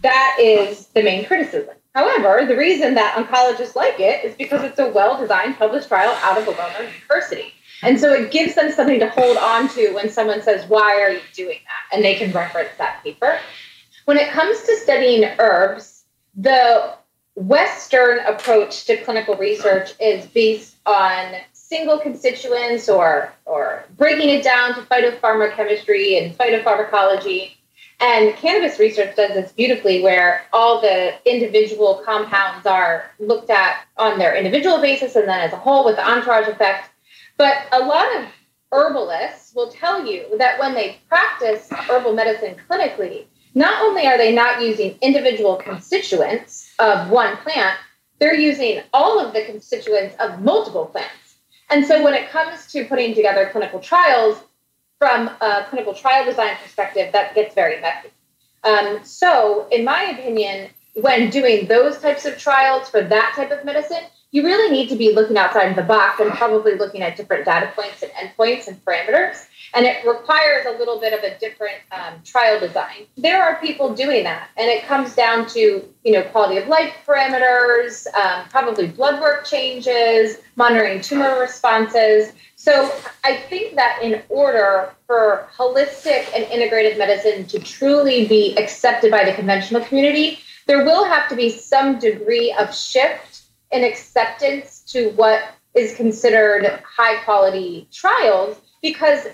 that 0.00 0.38
is 0.40 0.86
the 0.86 1.02
main 1.02 1.26
criticism. 1.26 1.74
However, 1.94 2.46
the 2.46 2.56
reason 2.56 2.94
that 2.94 3.16
oncologists 3.16 3.76
like 3.76 4.00
it 4.00 4.24
is 4.24 4.34
because 4.34 4.62
it's 4.62 4.78
a 4.78 4.90
well 4.92 5.20
designed 5.20 5.58
published 5.58 5.88
trial 5.88 6.16
out 6.22 6.40
of 6.40 6.48
a 6.48 6.52
well 6.52 6.72
known 6.72 6.90
university. 6.90 7.52
And 7.82 8.00
so 8.00 8.14
it 8.14 8.30
gives 8.30 8.54
them 8.54 8.72
something 8.72 8.98
to 9.00 9.10
hold 9.10 9.36
on 9.36 9.68
to 9.74 9.92
when 9.92 10.08
someone 10.08 10.40
says, 10.40 10.66
Why 10.68 11.02
are 11.02 11.10
you 11.10 11.20
doing 11.34 11.58
that? 11.64 11.94
And 11.94 12.02
they 12.02 12.14
can 12.14 12.32
reference 12.32 12.70
that 12.78 13.02
paper. 13.02 13.38
When 14.06 14.18
it 14.18 14.30
comes 14.30 14.62
to 14.62 14.76
studying 14.76 15.24
herbs, 15.40 16.04
the 16.36 16.94
Western 17.34 18.20
approach 18.20 18.84
to 18.84 18.96
clinical 19.02 19.34
research 19.34 19.94
is 20.00 20.26
based 20.26 20.76
on 20.86 21.34
single 21.52 21.98
constituents 21.98 22.88
or, 22.88 23.32
or 23.46 23.84
breaking 23.96 24.28
it 24.28 24.44
down 24.44 24.76
to 24.76 24.82
phytopharmacochemistry 24.82 26.22
and 26.22 26.38
phytopharmacology 26.38 27.56
and 27.98 28.36
cannabis 28.36 28.78
research 28.78 29.16
does 29.16 29.34
this 29.34 29.50
beautifully, 29.50 30.02
where 30.02 30.42
all 30.52 30.80
the 30.80 31.14
individual 31.28 32.02
compounds 32.04 32.64
are 32.64 33.10
looked 33.18 33.50
at 33.50 33.86
on 33.96 34.18
their 34.20 34.36
individual 34.36 34.80
basis 34.80 35.16
and 35.16 35.26
then 35.26 35.40
as 35.40 35.52
a 35.52 35.56
whole 35.56 35.84
with 35.84 35.96
the 35.96 36.08
entourage 36.08 36.46
effect. 36.46 36.90
But 37.38 37.56
a 37.72 37.80
lot 37.80 38.06
of 38.16 38.26
herbalists 38.70 39.52
will 39.52 39.70
tell 39.72 40.06
you 40.06 40.38
that 40.38 40.60
when 40.60 40.74
they 40.74 41.00
practice 41.08 41.68
herbal 41.70 42.12
medicine 42.12 42.56
clinically, 42.70 43.24
not 43.56 43.82
only 43.82 44.06
are 44.06 44.18
they 44.18 44.34
not 44.34 44.60
using 44.60 44.98
individual 45.00 45.56
constituents 45.56 46.70
of 46.78 47.08
one 47.08 47.38
plant, 47.38 47.78
they're 48.18 48.34
using 48.34 48.82
all 48.92 49.18
of 49.18 49.32
the 49.32 49.44
constituents 49.46 50.14
of 50.20 50.42
multiple 50.42 50.84
plants. 50.84 51.38
And 51.70 51.86
so 51.86 52.04
when 52.04 52.12
it 52.12 52.28
comes 52.28 52.70
to 52.72 52.84
putting 52.84 53.14
together 53.14 53.48
clinical 53.50 53.80
trials, 53.80 54.38
from 54.98 55.28
a 55.40 55.66
clinical 55.68 55.94
trial 55.94 56.24
design 56.24 56.56
perspective, 56.62 57.12
that 57.12 57.34
gets 57.34 57.54
very 57.54 57.80
messy. 57.80 58.08
Um, 58.64 59.04
so, 59.04 59.68
in 59.70 59.84
my 59.84 60.02
opinion, 60.04 60.70
when 60.94 61.30
doing 61.30 61.66
those 61.66 61.98
types 61.98 62.24
of 62.24 62.38
trials 62.38 62.88
for 62.88 63.02
that 63.02 63.32
type 63.36 63.50
of 63.50 63.64
medicine, 63.64 64.04
you 64.30 64.42
really 64.44 64.70
need 64.70 64.88
to 64.88 64.96
be 64.96 65.14
looking 65.14 65.36
outside 65.36 65.76
the 65.76 65.82
box 65.82 66.20
and 66.20 66.30
probably 66.32 66.76
looking 66.76 67.02
at 67.02 67.16
different 67.16 67.44
data 67.44 67.70
points 67.74 68.02
and 68.02 68.12
endpoints 68.12 68.68
and 68.68 68.82
parameters. 68.84 69.46
And 69.76 69.84
it 69.84 70.06
requires 70.06 70.64
a 70.66 70.78
little 70.78 70.98
bit 70.98 71.12
of 71.12 71.22
a 71.22 71.38
different 71.38 71.76
um, 71.92 72.14
trial 72.24 72.58
design. 72.58 73.06
There 73.18 73.42
are 73.42 73.60
people 73.60 73.94
doing 73.94 74.24
that, 74.24 74.48
and 74.56 74.68
it 74.68 74.84
comes 74.84 75.14
down 75.14 75.46
to 75.50 75.60
you 76.02 76.12
know 76.12 76.22
quality 76.22 76.56
of 76.56 76.66
life 76.66 76.94
parameters, 77.06 78.06
um, 78.14 78.48
probably 78.48 78.86
blood 78.88 79.20
work 79.20 79.44
changes, 79.44 80.38
monitoring 80.56 81.02
tumor 81.02 81.38
responses. 81.38 82.32
So 82.56 82.90
I 83.22 83.36
think 83.36 83.76
that 83.76 84.00
in 84.02 84.22
order 84.30 84.94
for 85.06 85.46
holistic 85.54 86.26
and 86.34 86.46
integrative 86.46 86.96
medicine 86.96 87.46
to 87.48 87.58
truly 87.58 88.26
be 88.26 88.56
accepted 88.56 89.10
by 89.10 89.24
the 89.24 89.34
conventional 89.34 89.84
community, 89.84 90.38
there 90.66 90.84
will 90.84 91.04
have 91.04 91.28
to 91.28 91.36
be 91.36 91.50
some 91.50 91.98
degree 91.98 92.54
of 92.58 92.74
shift 92.74 93.42
in 93.70 93.84
acceptance 93.84 94.80
to 94.88 95.10
what 95.10 95.42
is 95.74 95.94
considered 95.94 96.82
high 96.96 97.22
quality 97.24 97.86
trials 97.92 98.58
because 98.82 99.26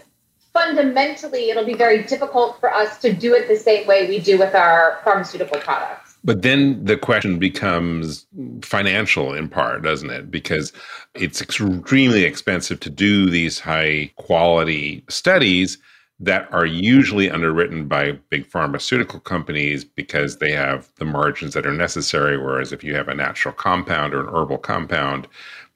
fundamentally 0.52 1.50
it'll 1.50 1.64
be 1.64 1.74
very 1.74 2.02
difficult 2.02 2.58
for 2.60 2.72
us 2.72 2.98
to 2.98 3.12
do 3.12 3.34
it 3.34 3.48
the 3.48 3.56
same 3.56 3.86
way 3.86 4.08
we 4.08 4.18
do 4.18 4.38
with 4.38 4.54
our 4.54 5.00
pharmaceutical 5.04 5.58
products. 5.60 6.16
But 6.24 6.42
then 6.42 6.84
the 6.84 6.96
question 6.96 7.38
becomes 7.38 8.26
financial 8.62 9.34
in 9.34 9.48
part, 9.48 9.82
doesn't 9.82 10.10
it? 10.10 10.30
Because 10.30 10.72
it's 11.14 11.42
extremely 11.42 12.24
expensive 12.24 12.78
to 12.80 12.90
do 12.90 13.28
these 13.28 13.58
high 13.58 14.12
quality 14.16 15.04
studies 15.08 15.78
that 16.20 16.48
are 16.52 16.66
usually 16.66 17.28
underwritten 17.28 17.88
by 17.88 18.12
big 18.30 18.46
pharmaceutical 18.46 19.18
companies 19.18 19.84
because 19.84 20.38
they 20.38 20.52
have 20.52 20.88
the 20.96 21.04
margins 21.04 21.54
that 21.54 21.66
are 21.66 21.74
necessary. 21.74 22.38
Whereas 22.38 22.72
if 22.72 22.84
you 22.84 22.94
have 22.94 23.08
a 23.08 23.14
natural 23.14 23.52
compound 23.52 24.14
or 24.14 24.20
an 24.20 24.32
herbal 24.32 24.58
compound, 24.58 25.26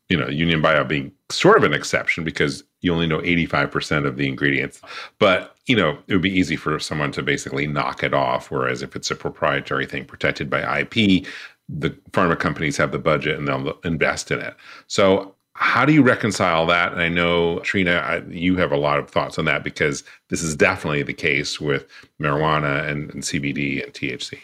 you 0.08 0.16
know, 0.16 0.28
Yunnan 0.28 0.62
Baiyao 0.62 0.86
being 0.86 1.10
sort 1.30 1.56
of 1.56 1.64
an 1.64 1.72
exception 1.72 2.24
because 2.24 2.62
you 2.82 2.92
only 2.92 3.06
know 3.06 3.18
85% 3.18 4.06
of 4.06 4.16
the 4.16 4.28
ingredients. 4.28 4.80
But, 5.18 5.56
you 5.66 5.76
know, 5.76 5.98
it 6.06 6.12
would 6.12 6.22
be 6.22 6.30
easy 6.30 6.56
for 6.56 6.78
someone 6.78 7.12
to 7.12 7.22
basically 7.22 7.66
knock 7.66 8.02
it 8.02 8.14
off. 8.14 8.50
Whereas 8.50 8.82
if 8.82 8.94
it's 8.94 9.10
a 9.10 9.16
proprietary 9.16 9.86
thing 9.86 10.04
protected 10.04 10.48
by 10.48 10.80
IP, 10.80 11.26
the 11.68 11.90
pharma 12.12 12.38
companies 12.38 12.76
have 12.76 12.92
the 12.92 12.98
budget 12.98 13.38
and 13.38 13.48
they'll 13.48 13.78
invest 13.84 14.30
in 14.30 14.40
it. 14.40 14.54
So, 14.86 15.34
how 15.58 15.86
do 15.86 15.92
you 15.94 16.02
reconcile 16.02 16.66
that? 16.66 16.92
And 16.92 17.00
I 17.00 17.08
know, 17.08 17.60
Trina, 17.60 17.92
I, 17.92 18.18
you 18.28 18.56
have 18.56 18.72
a 18.72 18.76
lot 18.76 18.98
of 18.98 19.08
thoughts 19.08 19.38
on 19.38 19.46
that 19.46 19.64
because 19.64 20.04
this 20.28 20.42
is 20.42 20.54
definitely 20.54 21.02
the 21.02 21.14
case 21.14 21.58
with 21.58 21.86
marijuana 22.20 22.86
and, 22.86 23.10
and 23.14 23.22
CBD 23.22 23.82
and 23.82 23.90
THC. 23.94 24.38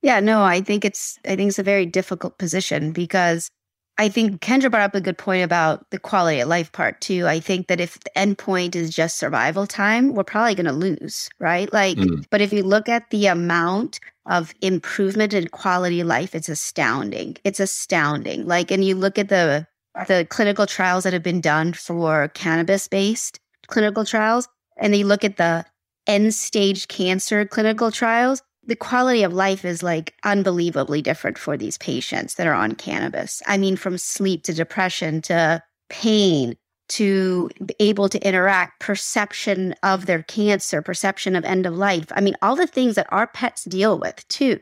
Yeah, 0.00 0.20
no, 0.20 0.42
I 0.42 0.62
think 0.62 0.86
it's 0.86 1.18
I 1.26 1.36
think 1.36 1.48
it's 1.48 1.58
a 1.58 1.62
very 1.62 1.84
difficult 1.84 2.38
position 2.38 2.92
because 2.92 3.50
I 3.96 4.08
think 4.08 4.40
Kendra 4.40 4.70
brought 4.70 4.82
up 4.82 4.94
a 4.94 5.00
good 5.00 5.18
point 5.18 5.44
about 5.44 5.88
the 5.90 6.00
quality 6.00 6.40
of 6.40 6.48
life 6.48 6.72
part 6.72 7.00
too. 7.00 7.26
I 7.28 7.38
think 7.38 7.68
that 7.68 7.80
if 7.80 8.00
the 8.00 8.10
endpoint 8.16 8.74
is 8.74 8.90
just 8.90 9.18
survival 9.18 9.66
time, 9.66 10.14
we're 10.14 10.24
probably 10.24 10.56
going 10.56 10.66
to 10.66 10.72
lose, 10.72 11.28
right? 11.38 11.72
Like, 11.72 11.96
mm. 11.96 12.24
but 12.30 12.40
if 12.40 12.52
you 12.52 12.64
look 12.64 12.88
at 12.88 13.10
the 13.10 13.26
amount 13.26 14.00
of 14.26 14.52
improvement 14.60 15.32
in 15.32 15.46
quality 15.48 16.00
of 16.00 16.08
life, 16.08 16.34
it's 16.34 16.48
astounding. 16.48 17.36
It's 17.44 17.60
astounding. 17.60 18.46
Like, 18.46 18.72
and 18.72 18.84
you 18.84 18.96
look 18.96 19.18
at 19.18 19.28
the 19.28 19.66
the 20.08 20.26
clinical 20.28 20.66
trials 20.66 21.04
that 21.04 21.12
have 21.12 21.22
been 21.22 21.40
done 21.40 21.72
for 21.72 22.26
cannabis 22.28 22.88
based 22.88 23.38
clinical 23.68 24.04
trials, 24.04 24.48
and 24.76 24.96
you 24.96 25.06
look 25.06 25.22
at 25.22 25.36
the 25.36 25.64
end 26.06 26.34
stage 26.34 26.88
cancer 26.88 27.46
clinical 27.46 27.92
trials, 27.92 28.42
the 28.66 28.76
quality 28.76 29.22
of 29.22 29.32
life 29.32 29.64
is 29.64 29.82
like 29.82 30.14
unbelievably 30.24 31.02
different 31.02 31.38
for 31.38 31.56
these 31.56 31.78
patients 31.78 32.34
that 32.34 32.46
are 32.46 32.54
on 32.54 32.74
cannabis. 32.74 33.42
I 33.46 33.58
mean, 33.58 33.76
from 33.76 33.98
sleep 33.98 34.44
to 34.44 34.54
depression 34.54 35.20
to 35.22 35.62
pain 35.88 36.56
to 36.86 37.50
able 37.80 38.08
to 38.08 38.26
interact, 38.26 38.80
perception 38.80 39.74
of 39.82 40.06
their 40.06 40.22
cancer, 40.22 40.82
perception 40.82 41.34
of 41.34 41.44
end 41.44 41.66
of 41.66 41.76
life. 41.76 42.06
I 42.12 42.20
mean, 42.20 42.36
all 42.42 42.56
the 42.56 42.66
things 42.66 42.96
that 42.96 43.06
our 43.10 43.26
pets 43.26 43.64
deal 43.64 43.98
with 43.98 44.26
too 44.28 44.58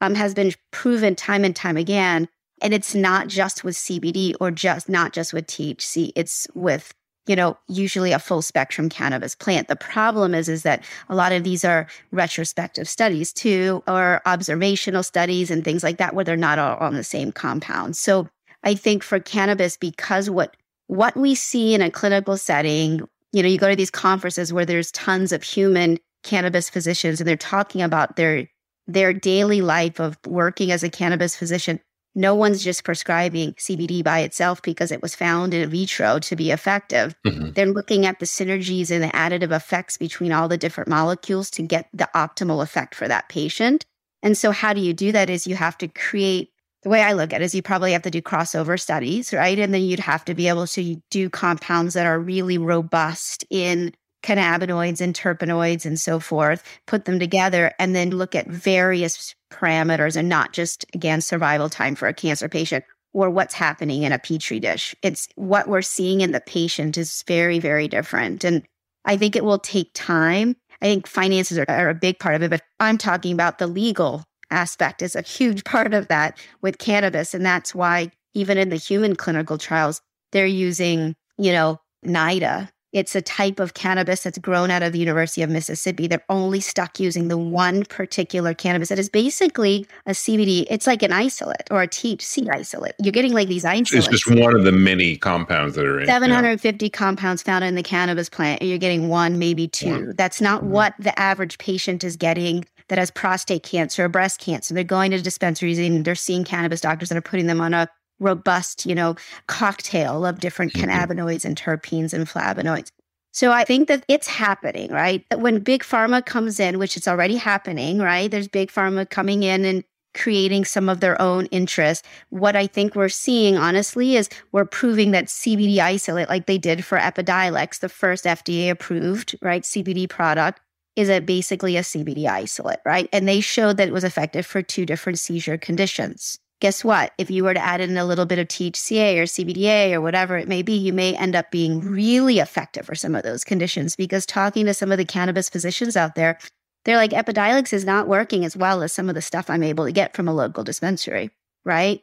um, 0.00 0.14
has 0.14 0.34
been 0.34 0.52
proven 0.70 1.16
time 1.16 1.44
and 1.44 1.56
time 1.56 1.76
again. 1.76 2.28
And 2.62 2.72
it's 2.72 2.94
not 2.94 3.28
just 3.28 3.64
with 3.64 3.74
CBD 3.74 4.34
or 4.40 4.50
just 4.50 4.88
not 4.88 5.12
just 5.12 5.32
with 5.32 5.46
THC. 5.46 6.12
It's 6.14 6.46
with 6.54 6.94
you 7.26 7.36
know, 7.36 7.56
usually 7.68 8.12
a 8.12 8.18
full 8.18 8.42
spectrum 8.42 8.88
cannabis 8.88 9.34
plant. 9.34 9.68
The 9.68 9.76
problem 9.76 10.34
is, 10.34 10.48
is 10.48 10.62
that 10.62 10.84
a 11.08 11.14
lot 11.14 11.32
of 11.32 11.44
these 11.44 11.64
are 11.64 11.86
retrospective 12.12 12.88
studies 12.88 13.32
too, 13.32 13.82
or 13.86 14.22
observational 14.26 15.02
studies 15.02 15.50
and 15.50 15.64
things 15.64 15.82
like 15.82 15.98
that, 15.98 16.14
where 16.14 16.24
they're 16.24 16.36
not 16.36 16.58
all 16.58 16.76
on 16.78 16.94
the 16.94 17.04
same 17.04 17.32
compound. 17.32 17.96
So 17.96 18.28
I 18.62 18.74
think 18.74 19.02
for 19.02 19.20
cannabis, 19.20 19.76
because 19.76 20.30
what 20.30 20.56
what 20.88 21.16
we 21.16 21.34
see 21.34 21.74
in 21.74 21.82
a 21.82 21.90
clinical 21.90 22.36
setting, 22.36 23.00
you 23.32 23.42
know, 23.42 23.48
you 23.48 23.58
go 23.58 23.68
to 23.68 23.76
these 23.76 23.90
conferences 23.90 24.52
where 24.52 24.64
there's 24.64 24.92
tons 24.92 25.32
of 25.32 25.42
human 25.42 25.98
cannabis 26.22 26.70
physicians 26.70 27.20
and 27.20 27.28
they're 27.28 27.36
talking 27.36 27.82
about 27.82 28.16
their 28.16 28.48
their 28.86 29.12
daily 29.12 29.60
life 29.60 29.98
of 29.98 30.16
working 30.26 30.70
as 30.70 30.82
a 30.84 30.88
cannabis 30.88 31.36
physician 31.36 31.80
no 32.16 32.34
one's 32.34 32.64
just 32.64 32.82
prescribing 32.82 33.52
CBD 33.52 34.02
by 34.02 34.20
itself 34.20 34.62
because 34.62 34.90
it 34.90 35.02
was 35.02 35.14
found 35.14 35.52
in 35.52 35.68
vitro 35.68 36.18
to 36.18 36.34
be 36.34 36.50
effective. 36.50 37.14
Mm-hmm. 37.26 37.50
They're 37.50 37.66
looking 37.66 38.06
at 38.06 38.18
the 38.18 38.26
synergies 38.26 38.90
and 38.90 39.04
the 39.04 39.08
additive 39.08 39.54
effects 39.54 39.98
between 39.98 40.32
all 40.32 40.48
the 40.48 40.56
different 40.56 40.88
molecules 40.88 41.50
to 41.50 41.62
get 41.62 41.88
the 41.92 42.08
optimal 42.14 42.62
effect 42.62 42.94
for 42.94 43.06
that 43.06 43.28
patient. 43.28 43.84
And 44.22 44.36
so, 44.36 44.50
how 44.50 44.72
do 44.72 44.80
you 44.80 44.94
do 44.94 45.12
that? 45.12 45.28
Is 45.28 45.46
you 45.46 45.56
have 45.56 45.76
to 45.78 45.88
create 45.88 46.50
the 46.82 46.90
way 46.90 47.02
I 47.02 47.12
look 47.12 47.32
at 47.32 47.42
it 47.42 47.44
is 47.44 47.54
you 47.54 47.62
probably 47.62 47.92
have 47.92 48.02
to 48.02 48.10
do 48.10 48.22
crossover 48.22 48.80
studies, 48.80 49.32
right? 49.32 49.58
And 49.58 49.74
then 49.74 49.82
you'd 49.82 49.98
have 49.98 50.24
to 50.26 50.34
be 50.34 50.48
able 50.48 50.68
to 50.68 51.02
do 51.10 51.28
compounds 51.28 51.94
that 51.94 52.06
are 52.06 52.18
really 52.18 52.58
robust 52.58 53.44
in 53.50 53.92
cannabinoids 54.22 55.00
and 55.00 55.14
terpenoids 55.14 55.84
and 55.84 55.98
so 55.98 56.20
forth, 56.20 56.62
put 56.86 57.04
them 57.04 57.18
together, 57.18 57.72
and 57.78 57.94
then 57.94 58.10
look 58.10 58.34
at 58.34 58.46
various 58.46 59.34
parameters 59.56 60.16
and 60.16 60.28
not 60.28 60.52
just, 60.52 60.84
again, 60.94 61.20
survival 61.20 61.68
time 61.68 61.94
for 61.94 62.08
a 62.08 62.14
cancer 62.14 62.48
patient 62.48 62.84
or 63.12 63.30
what's 63.30 63.54
happening 63.54 64.02
in 64.02 64.12
a 64.12 64.18
petri 64.18 64.60
dish. 64.60 64.94
It's 65.02 65.28
what 65.36 65.68
we're 65.68 65.82
seeing 65.82 66.20
in 66.20 66.32
the 66.32 66.40
patient 66.40 66.98
is 66.98 67.24
very, 67.26 67.58
very 67.58 67.88
different. 67.88 68.44
And 68.44 68.62
I 69.04 69.16
think 69.16 69.34
it 69.34 69.44
will 69.44 69.58
take 69.58 69.90
time. 69.94 70.54
I 70.82 70.86
think 70.86 71.06
finances 71.06 71.58
are, 71.58 71.64
are 71.68 71.88
a 71.88 71.94
big 71.94 72.18
part 72.18 72.34
of 72.34 72.42
it, 72.42 72.50
but 72.50 72.62
I'm 72.78 72.98
talking 72.98 73.32
about 73.32 73.58
the 73.58 73.66
legal 73.66 74.24
aspect 74.50 75.00
is 75.00 75.16
a 75.16 75.22
huge 75.22 75.64
part 75.64 75.94
of 75.94 76.08
that 76.08 76.38
with 76.60 76.78
cannabis. 76.78 77.32
And 77.32 77.44
that's 77.44 77.74
why 77.74 78.10
even 78.34 78.58
in 78.58 78.68
the 78.68 78.76
human 78.76 79.16
clinical 79.16 79.56
trials, 79.56 80.02
they're 80.32 80.46
using, 80.46 81.14
you 81.38 81.52
know, 81.52 81.80
NIDA 82.04 82.68
it's 82.92 83.14
a 83.14 83.22
type 83.22 83.60
of 83.60 83.74
cannabis 83.74 84.22
that's 84.22 84.38
grown 84.38 84.70
out 84.70 84.82
of 84.82 84.92
the 84.92 84.98
University 84.98 85.42
of 85.42 85.50
Mississippi. 85.50 86.06
They're 86.06 86.24
only 86.28 86.60
stuck 86.60 86.98
using 86.98 87.28
the 87.28 87.36
one 87.36 87.84
particular 87.84 88.54
cannabis 88.54 88.88
that 88.88 88.98
is 88.98 89.08
basically 89.08 89.86
a 90.06 90.12
CBD. 90.12 90.66
It's 90.70 90.86
like 90.86 91.02
an 91.02 91.12
isolate 91.12 91.68
or 91.70 91.82
a 91.82 91.88
THC 91.88 92.48
isolate. 92.52 92.94
You're 93.02 93.12
getting 93.12 93.32
like 93.32 93.48
these 93.48 93.64
isolates. 93.64 94.06
It's 94.06 94.24
just 94.24 94.40
one 94.40 94.54
of 94.54 94.64
the 94.64 94.72
many 94.72 95.16
compounds 95.16 95.74
that 95.74 95.84
are 95.84 96.00
in 96.00 96.06
750 96.06 96.86
yeah. 96.86 96.90
compounds 96.90 97.42
found 97.42 97.64
in 97.64 97.74
the 97.74 97.82
cannabis 97.82 98.28
plant. 98.28 98.60
And 98.60 98.70
you're 98.70 98.78
getting 98.78 99.08
one, 99.08 99.38
maybe 99.38 99.68
two. 99.68 99.90
One. 99.90 100.14
That's 100.16 100.40
not 100.40 100.62
mm-hmm. 100.62 100.70
what 100.70 100.94
the 100.98 101.18
average 101.18 101.58
patient 101.58 102.04
is 102.04 102.16
getting 102.16 102.64
that 102.88 102.98
has 102.98 103.10
prostate 103.10 103.62
cancer 103.62 104.04
or 104.04 104.08
breast 104.08 104.40
cancer. 104.40 104.72
They're 104.72 104.84
going 104.84 105.10
to 105.10 105.20
dispensaries 105.20 105.78
and 105.78 106.04
they're 106.04 106.14
seeing 106.14 106.44
cannabis 106.44 106.80
doctors 106.80 107.08
that 107.08 107.18
are 107.18 107.22
putting 107.22 107.46
them 107.46 107.60
on 107.60 107.74
a 107.74 107.88
robust, 108.20 108.86
you 108.86 108.94
know, 108.94 109.16
cocktail 109.46 110.24
of 110.24 110.40
different 110.40 110.72
mm-hmm. 110.72 110.90
cannabinoids 110.90 111.44
and 111.44 111.56
terpenes 111.56 112.12
and 112.12 112.26
flavonoids. 112.26 112.90
So 113.32 113.52
I 113.52 113.64
think 113.64 113.88
that 113.88 114.02
it's 114.08 114.28
happening, 114.28 114.90
right? 114.90 115.22
That 115.28 115.40
when 115.40 115.60
big 115.60 115.82
pharma 115.82 116.24
comes 116.24 116.58
in, 116.58 116.78
which 116.78 116.96
is 116.96 117.06
already 117.06 117.36
happening, 117.36 117.98
right? 117.98 118.30
There's 118.30 118.48
big 118.48 118.70
pharma 118.70 119.08
coming 119.10 119.42
in 119.42 119.66
and 119.66 119.84
creating 120.14 120.64
some 120.64 120.88
of 120.88 121.00
their 121.00 121.20
own 121.20 121.44
interests. 121.46 122.08
What 122.30 122.56
I 122.56 122.66
think 122.66 122.94
we're 122.94 123.10
seeing, 123.10 123.58
honestly, 123.58 124.16
is 124.16 124.30
we're 124.52 124.64
proving 124.64 125.10
that 125.10 125.26
CBD 125.26 125.78
isolate, 125.78 126.30
like 126.30 126.46
they 126.46 126.56
did 126.56 126.82
for 126.82 126.96
Epidiolex, 126.96 127.80
the 127.80 127.90
first 127.90 128.24
FDA 128.24 128.70
approved, 128.70 129.36
right, 129.42 129.62
CBD 129.62 130.08
product, 130.08 130.60
is 130.96 131.10
a 131.10 131.20
basically 131.20 131.76
a 131.76 131.82
CBD 131.82 132.26
isolate, 132.26 132.80
right? 132.86 133.06
And 133.12 133.28
they 133.28 133.40
showed 133.40 133.76
that 133.76 133.88
it 133.88 133.92
was 133.92 134.04
effective 134.04 134.46
for 134.46 134.62
two 134.62 134.86
different 134.86 135.18
seizure 135.18 135.58
conditions 135.58 136.38
guess 136.60 136.84
what? 136.84 137.12
If 137.18 137.30
you 137.30 137.44
were 137.44 137.54
to 137.54 137.64
add 137.64 137.80
in 137.80 137.96
a 137.96 138.04
little 138.04 138.26
bit 138.26 138.38
of 138.38 138.48
THCA 138.48 139.18
or 139.18 139.24
CBDA 139.24 139.92
or 139.92 140.00
whatever 140.00 140.38
it 140.38 140.48
may 140.48 140.62
be, 140.62 140.72
you 140.72 140.92
may 140.92 141.14
end 141.16 141.36
up 141.36 141.50
being 141.50 141.80
really 141.80 142.38
effective 142.38 142.86
for 142.86 142.94
some 142.94 143.14
of 143.14 143.22
those 143.22 143.44
conditions 143.44 143.96
because 143.96 144.24
talking 144.24 144.66
to 144.66 144.74
some 144.74 144.90
of 144.90 144.98
the 144.98 145.04
cannabis 145.04 145.50
physicians 145.50 145.96
out 145.96 146.14
there, 146.14 146.38
they're 146.84 146.96
like, 146.96 147.10
Epidiolex 147.10 147.72
is 147.72 147.84
not 147.84 148.08
working 148.08 148.44
as 148.44 148.56
well 148.56 148.82
as 148.82 148.92
some 148.92 149.08
of 149.08 149.14
the 149.14 149.22
stuff 149.22 149.50
I'm 149.50 149.62
able 149.62 149.84
to 149.84 149.92
get 149.92 150.14
from 150.14 150.28
a 150.28 150.34
local 150.34 150.64
dispensary, 150.64 151.30
right? 151.64 152.02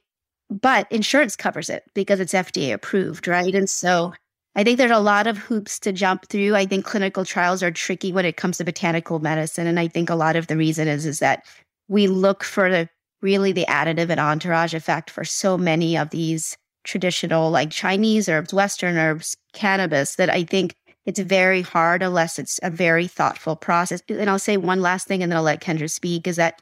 But 0.50 0.92
insurance 0.92 1.36
covers 1.36 1.70
it 1.70 1.84
because 1.96 2.20
it's 2.20 2.34
FDA 2.34 2.74
approved, 2.74 3.28
right? 3.28 3.56
And 3.56 3.70
so 3.70 4.14
I 4.56 4.64
think 4.64 4.78
there's 4.78 4.92
a 4.92 5.00
lot 5.00 5.26
of 5.26 5.38
hoops 5.38 5.80
to 5.80 5.92
jump 5.92 6.28
through. 6.28 6.56
I 6.56 6.66
think 6.66 6.86
clinical 6.86 7.26
trials 7.26 7.64
are 7.64 7.72
tricky 7.72 8.12
when 8.12 8.26
it 8.26 8.38
comes 8.38 8.58
to 8.58 8.66
botanical 8.66 9.20
medicine. 9.20 9.66
And 9.66 9.80
I 9.80 9.88
think 9.88 10.10
a 10.10 10.16
lot 10.16 10.36
of 10.36 10.48
the 10.48 10.58
reason 10.58 10.88
is, 10.88 11.08
is 11.08 11.20
that 11.20 11.46
we 11.88 12.08
look 12.08 12.44
for 12.44 12.70
the 12.70 12.90
really 13.24 13.52
the 13.52 13.66
additive 13.68 14.10
and 14.10 14.20
entourage 14.20 14.74
effect 14.74 15.10
for 15.10 15.24
so 15.24 15.58
many 15.58 15.98
of 15.98 16.10
these 16.12 16.58
traditional 16.84 17.50
like 17.50 17.72
Chinese 17.72 18.28
herbs, 18.30 18.54
Western 18.54 18.98
herbs, 18.98 19.36
cannabis 19.54 20.16
that 20.16 20.30
I 20.30 20.44
think 20.44 20.76
it's 21.06 21.20
very 21.20 21.62
hard 21.62 22.04
unless 22.04 22.38
it's 22.38 22.60
a 22.62 22.70
very 22.70 23.08
thoughtful 23.08 23.56
process. 23.56 24.02
And 24.10 24.30
I'll 24.30 24.40
say 24.40 24.58
one 24.58 24.82
last 24.82 25.08
thing 25.08 25.24
and 25.24 25.32
then 25.32 25.38
I'll 25.38 25.44
let 25.44 25.62
Kendra 25.62 25.90
speak 25.90 26.28
is 26.28 26.36
that 26.36 26.62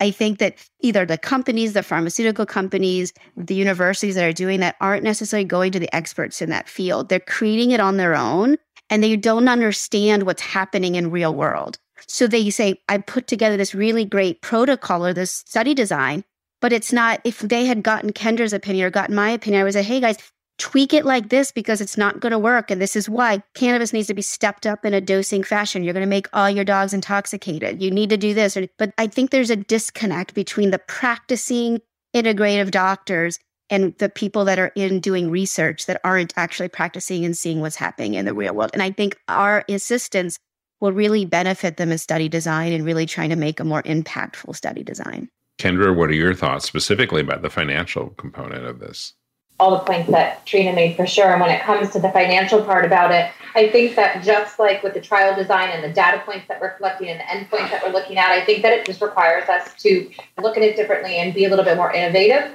I 0.00 0.10
think 0.10 0.38
that 0.38 0.56
either 0.80 1.04
the 1.04 1.18
companies, 1.18 1.72
the 1.72 1.82
pharmaceutical 1.82 2.46
companies, 2.46 3.12
the 3.36 3.54
universities 3.54 4.14
that 4.14 4.24
are 4.24 4.32
doing 4.32 4.60
that 4.60 4.76
aren't 4.80 5.02
necessarily 5.02 5.44
going 5.44 5.72
to 5.72 5.80
the 5.80 5.94
experts 5.94 6.40
in 6.40 6.50
that 6.50 6.68
field. 6.68 7.08
They're 7.08 7.20
creating 7.20 7.72
it 7.72 7.80
on 7.80 7.96
their 7.96 8.14
own 8.14 8.56
and 8.90 9.02
they 9.02 9.16
don't 9.16 9.48
understand 9.48 10.22
what's 10.24 10.42
happening 10.42 10.94
in 10.94 11.10
real 11.10 11.34
world. 11.34 11.78
So 12.06 12.26
they 12.26 12.50
say, 12.50 12.80
I 12.88 12.98
put 12.98 13.26
together 13.26 13.56
this 13.56 13.74
really 13.74 14.04
great 14.04 14.42
protocol 14.42 15.04
or 15.04 15.12
this 15.12 15.32
study 15.32 15.74
design, 15.74 16.24
but 16.60 16.72
it's 16.72 16.92
not, 16.92 17.20
if 17.24 17.40
they 17.40 17.66
had 17.66 17.82
gotten 17.82 18.12
Kendra's 18.12 18.52
opinion 18.52 18.86
or 18.86 18.90
gotten 18.90 19.14
my 19.14 19.30
opinion, 19.30 19.60
I 19.60 19.64
would 19.64 19.72
say, 19.72 19.82
hey 19.82 20.00
guys, 20.00 20.16
tweak 20.58 20.92
it 20.92 21.04
like 21.04 21.28
this 21.28 21.52
because 21.52 21.80
it's 21.80 21.96
not 21.96 22.20
going 22.20 22.32
to 22.32 22.38
work. 22.38 22.70
And 22.70 22.82
this 22.82 22.96
is 22.96 23.08
why 23.08 23.42
cannabis 23.54 23.92
needs 23.92 24.08
to 24.08 24.14
be 24.14 24.22
stepped 24.22 24.66
up 24.66 24.84
in 24.84 24.92
a 24.92 25.00
dosing 25.00 25.44
fashion. 25.44 25.84
You're 25.84 25.94
going 25.94 26.04
to 26.04 26.10
make 26.10 26.28
all 26.32 26.50
your 26.50 26.64
dogs 26.64 26.92
intoxicated. 26.92 27.80
You 27.80 27.90
need 27.90 28.10
to 28.10 28.16
do 28.16 28.34
this. 28.34 28.58
But 28.76 28.92
I 28.98 29.06
think 29.06 29.30
there's 29.30 29.50
a 29.50 29.56
disconnect 29.56 30.34
between 30.34 30.70
the 30.72 30.80
practicing 30.80 31.80
integrative 32.14 32.70
doctors 32.70 33.38
and 33.70 33.94
the 33.98 34.08
people 34.08 34.46
that 34.46 34.58
are 34.58 34.72
in 34.74 34.98
doing 34.98 35.30
research 35.30 35.86
that 35.86 36.00
aren't 36.02 36.32
actually 36.36 36.68
practicing 36.68 37.24
and 37.24 37.36
seeing 37.36 37.60
what's 37.60 37.76
happening 37.76 38.14
in 38.14 38.24
the 38.24 38.34
real 38.34 38.54
world. 38.54 38.70
And 38.72 38.82
I 38.82 38.90
think 38.90 39.16
our 39.28 39.64
assistance 39.68 40.38
will 40.80 40.92
really 40.92 41.24
benefit 41.24 41.76
them 41.76 41.90
in 41.90 41.98
study 41.98 42.28
design 42.28 42.72
and 42.72 42.84
really 42.84 43.06
trying 43.06 43.30
to 43.30 43.36
make 43.36 43.60
a 43.60 43.64
more 43.64 43.82
impactful 43.82 44.54
study 44.54 44.82
design. 44.82 45.28
Kendra, 45.58 45.94
what 45.94 46.10
are 46.10 46.14
your 46.14 46.34
thoughts 46.34 46.66
specifically 46.66 47.20
about 47.20 47.42
the 47.42 47.50
financial 47.50 48.10
component 48.10 48.64
of 48.64 48.78
this? 48.78 49.14
All 49.60 49.72
the 49.72 49.80
points 49.80 50.08
that 50.12 50.46
Trina 50.46 50.72
made 50.72 50.94
for 50.94 51.04
sure. 51.04 51.32
And 51.32 51.40
when 51.40 51.50
it 51.50 51.62
comes 51.62 51.90
to 51.90 51.98
the 51.98 52.10
financial 52.10 52.62
part 52.62 52.84
about 52.84 53.10
it, 53.10 53.28
I 53.56 53.68
think 53.70 53.96
that 53.96 54.22
just 54.22 54.60
like 54.60 54.84
with 54.84 54.94
the 54.94 55.00
trial 55.00 55.34
design 55.34 55.70
and 55.70 55.82
the 55.82 55.92
data 55.92 56.22
points 56.24 56.46
that 56.46 56.60
we're 56.60 56.74
collecting 56.76 57.08
and 57.08 57.18
the 57.18 57.24
endpoints 57.24 57.70
that 57.72 57.82
we're 57.82 57.92
looking 57.92 58.18
at, 58.18 58.30
I 58.30 58.44
think 58.44 58.62
that 58.62 58.72
it 58.72 58.86
just 58.86 59.02
requires 59.02 59.48
us 59.48 59.74
to 59.82 60.08
look 60.40 60.56
at 60.56 60.62
it 60.62 60.76
differently 60.76 61.16
and 61.16 61.34
be 61.34 61.44
a 61.44 61.48
little 61.48 61.64
bit 61.64 61.76
more 61.76 61.92
innovative. 61.92 62.52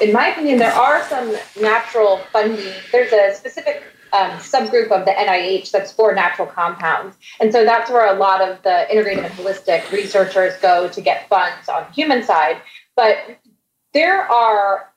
In 0.00 0.14
my 0.14 0.28
opinion, 0.28 0.58
there 0.58 0.72
are 0.72 1.02
some 1.10 1.36
natural 1.60 2.20
funding. 2.32 2.72
There's 2.90 3.12
a 3.12 3.36
specific 3.36 3.82
um, 4.12 4.30
subgroup 4.38 4.90
of 4.90 5.04
the 5.04 5.12
NIH 5.12 5.70
that's 5.70 5.92
for 5.92 6.14
natural 6.14 6.46
compounds. 6.46 7.16
And 7.40 7.52
so 7.52 7.64
that's 7.64 7.90
where 7.90 8.14
a 8.14 8.18
lot 8.18 8.40
of 8.40 8.62
the 8.62 8.86
integrative 8.92 9.24
and 9.24 9.34
holistic 9.34 9.90
researchers 9.90 10.56
go 10.60 10.88
to 10.88 11.00
get 11.00 11.28
funds 11.28 11.68
on 11.68 11.84
the 11.88 11.92
human 11.92 12.22
side. 12.22 12.60
But 12.94 13.18
there 13.92 14.22
are 14.30 14.92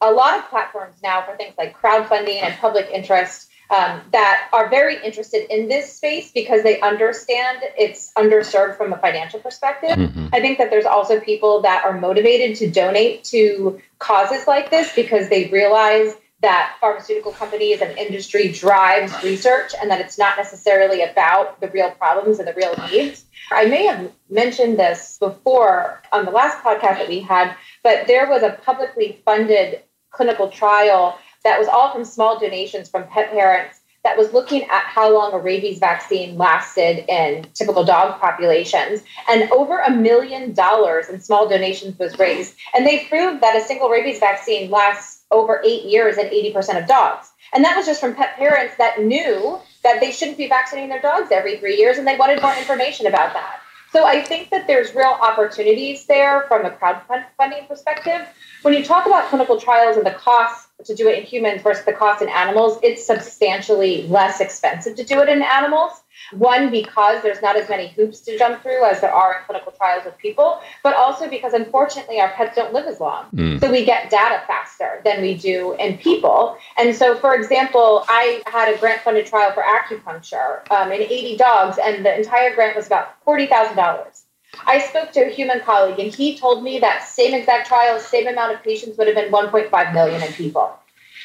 a 0.00 0.10
lot 0.10 0.38
of 0.38 0.48
platforms 0.48 0.96
now 1.02 1.22
for 1.22 1.36
things 1.36 1.54
like 1.56 1.80
crowdfunding 1.80 2.42
and 2.42 2.54
public 2.58 2.88
interest 2.92 3.48
um, 3.70 4.02
that 4.12 4.48
are 4.52 4.68
very 4.68 5.02
interested 5.02 5.50
in 5.50 5.68
this 5.68 5.94
space 5.94 6.30
because 6.30 6.62
they 6.62 6.80
understand 6.80 7.60
it's 7.78 8.12
underserved 8.18 8.76
from 8.76 8.92
a 8.92 8.98
financial 8.98 9.40
perspective. 9.40 9.96
Mm-hmm. 9.96 10.26
I 10.32 10.40
think 10.40 10.58
that 10.58 10.68
there's 10.70 10.84
also 10.84 11.20
people 11.20 11.62
that 11.62 11.84
are 11.84 11.98
motivated 11.98 12.56
to 12.58 12.70
donate 12.70 13.24
to 13.24 13.80
causes 13.98 14.46
like 14.46 14.70
this 14.70 14.94
because 14.94 15.30
they 15.30 15.48
realize 15.48 16.14
that 16.42 16.76
pharmaceutical 16.80 17.32
companies 17.32 17.80
and 17.80 17.96
industry 17.96 18.50
drives 18.52 19.12
research 19.22 19.72
and 19.80 19.90
that 19.90 20.00
it's 20.00 20.18
not 20.18 20.36
necessarily 20.36 21.02
about 21.02 21.60
the 21.60 21.68
real 21.68 21.90
problems 21.92 22.38
and 22.38 22.48
the 22.48 22.54
real 22.54 22.74
needs. 22.90 23.24
I 23.50 23.66
may 23.66 23.86
have 23.86 24.10
mentioned 24.28 24.78
this 24.78 25.18
before 25.18 26.02
on 26.12 26.24
the 26.24 26.30
last 26.30 26.62
podcast 26.62 26.98
that 26.98 27.08
we 27.08 27.20
had, 27.20 27.54
but 27.82 28.06
there 28.06 28.28
was 28.28 28.42
a 28.42 28.58
publicly 28.64 29.20
funded 29.24 29.82
clinical 30.10 30.48
trial 30.48 31.18
that 31.44 31.58
was 31.58 31.68
all 31.68 31.92
from 31.92 32.04
small 32.04 32.38
donations 32.38 32.88
from 32.88 33.04
pet 33.04 33.30
parents 33.30 33.80
that 34.04 34.18
was 34.18 34.32
looking 34.32 34.64
at 34.64 34.82
how 34.84 35.12
long 35.12 35.32
a 35.32 35.38
rabies 35.38 35.78
vaccine 35.78 36.36
lasted 36.36 37.04
in 37.08 37.46
typical 37.54 37.84
dog 37.84 38.20
populations. 38.20 39.02
And 39.28 39.50
over 39.52 39.78
a 39.78 39.90
million 39.90 40.52
dollars 40.54 41.08
in 41.08 41.20
small 41.20 41.48
donations 41.48 41.98
was 41.98 42.18
raised. 42.18 42.56
And 42.74 42.84
they 42.84 43.04
proved 43.04 43.42
that 43.42 43.56
a 43.56 43.64
single 43.64 43.88
rabies 43.88 44.18
vaccine 44.18 44.70
lasts 44.70 45.11
over 45.32 45.60
eight 45.64 45.84
years 45.84 46.18
in 46.18 46.26
80% 46.26 46.80
of 46.80 46.86
dogs. 46.86 47.30
And 47.52 47.64
that 47.64 47.76
was 47.76 47.86
just 47.86 48.00
from 48.00 48.14
pet 48.14 48.36
parents 48.36 48.76
that 48.78 49.02
knew 49.02 49.58
that 49.82 50.00
they 50.00 50.12
shouldn't 50.12 50.38
be 50.38 50.48
vaccinating 50.48 50.90
their 50.90 51.02
dogs 51.02 51.30
every 51.32 51.58
three 51.58 51.76
years 51.76 51.98
and 51.98 52.06
they 52.06 52.16
wanted 52.16 52.40
more 52.40 52.54
information 52.54 53.06
about 53.06 53.32
that. 53.32 53.60
So 53.92 54.06
I 54.06 54.22
think 54.22 54.48
that 54.50 54.66
there's 54.66 54.94
real 54.94 55.18
opportunities 55.20 56.06
there 56.06 56.46
from 56.48 56.64
a 56.64 56.70
crowdfunding 56.70 57.68
perspective. 57.68 58.26
When 58.62 58.72
you 58.72 58.82
talk 58.82 59.04
about 59.04 59.28
clinical 59.28 59.60
trials 59.60 59.98
and 59.98 60.06
the 60.06 60.12
costs 60.12 60.68
to 60.84 60.94
do 60.94 61.08
it 61.08 61.18
in 61.18 61.24
humans 61.24 61.60
versus 61.60 61.84
the 61.84 61.92
cost 61.92 62.22
in 62.22 62.30
animals, 62.30 62.78
it's 62.82 63.06
substantially 63.06 64.06
less 64.08 64.40
expensive 64.40 64.96
to 64.96 65.04
do 65.04 65.20
it 65.20 65.28
in 65.28 65.42
animals. 65.42 66.01
One, 66.32 66.70
because 66.70 67.22
there's 67.22 67.42
not 67.42 67.56
as 67.56 67.68
many 67.68 67.88
hoops 67.88 68.20
to 68.20 68.38
jump 68.38 68.62
through 68.62 68.84
as 68.84 69.00
there 69.00 69.12
are 69.12 69.38
in 69.38 69.44
clinical 69.44 69.72
trials 69.72 70.04
with 70.04 70.16
people, 70.18 70.60
but 70.82 70.94
also 70.94 71.28
because 71.28 71.52
unfortunately 71.52 72.20
our 72.20 72.30
pets 72.30 72.56
don't 72.56 72.72
live 72.72 72.86
as 72.86 73.00
long. 73.00 73.26
Mm. 73.34 73.60
So 73.60 73.70
we 73.70 73.84
get 73.84 74.10
data 74.10 74.42
faster 74.46 75.00
than 75.04 75.22
we 75.22 75.34
do 75.34 75.74
in 75.78 75.98
people. 75.98 76.56
And 76.78 76.94
so, 76.94 77.16
for 77.16 77.34
example, 77.34 78.04
I 78.08 78.42
had 78.46 78.74
a 78.74 78.78
grant 78.78 79.02
funded 79.02 79.26
trial 79.26 79.52
for 79.52 79.62
acupuncture 79.62 80.70
um, 80.70 80.92
in 80.92 81.02
80 81.02 81.36
dogs, 81.36 81.78
and 81.78 82.04
the 82.04 82.16
entire 82.16 82.54
grant 82.54 82.76
was 82.76 82.86
about 82.86 83.22
$40,000. 83.26 84.22
I 84.66 84.78
spoke 84.80 85.12
to 85.12 85.20
a 85.20 85.30
human 85.30 85.60
colleague, 85.60 85.98
and 85.98 86.14
he 86.14 86.36
told 86.36 86.62
me 86.62 86.78
that 86.80 87.04
same 87.04 87.34
exact 87.34 87.66
trial, 87.66 87.98
same 87.98 88.26
amount 88.26 88.54
of 88.54 88.62
patients 88.62 88.98
would 88.98 89.06
have 89.06 89.16
been 89.16 89.32
1.5 89.32 89.94
million 89.94 90.22
in 90.22 90.32
people. 90.32 90.72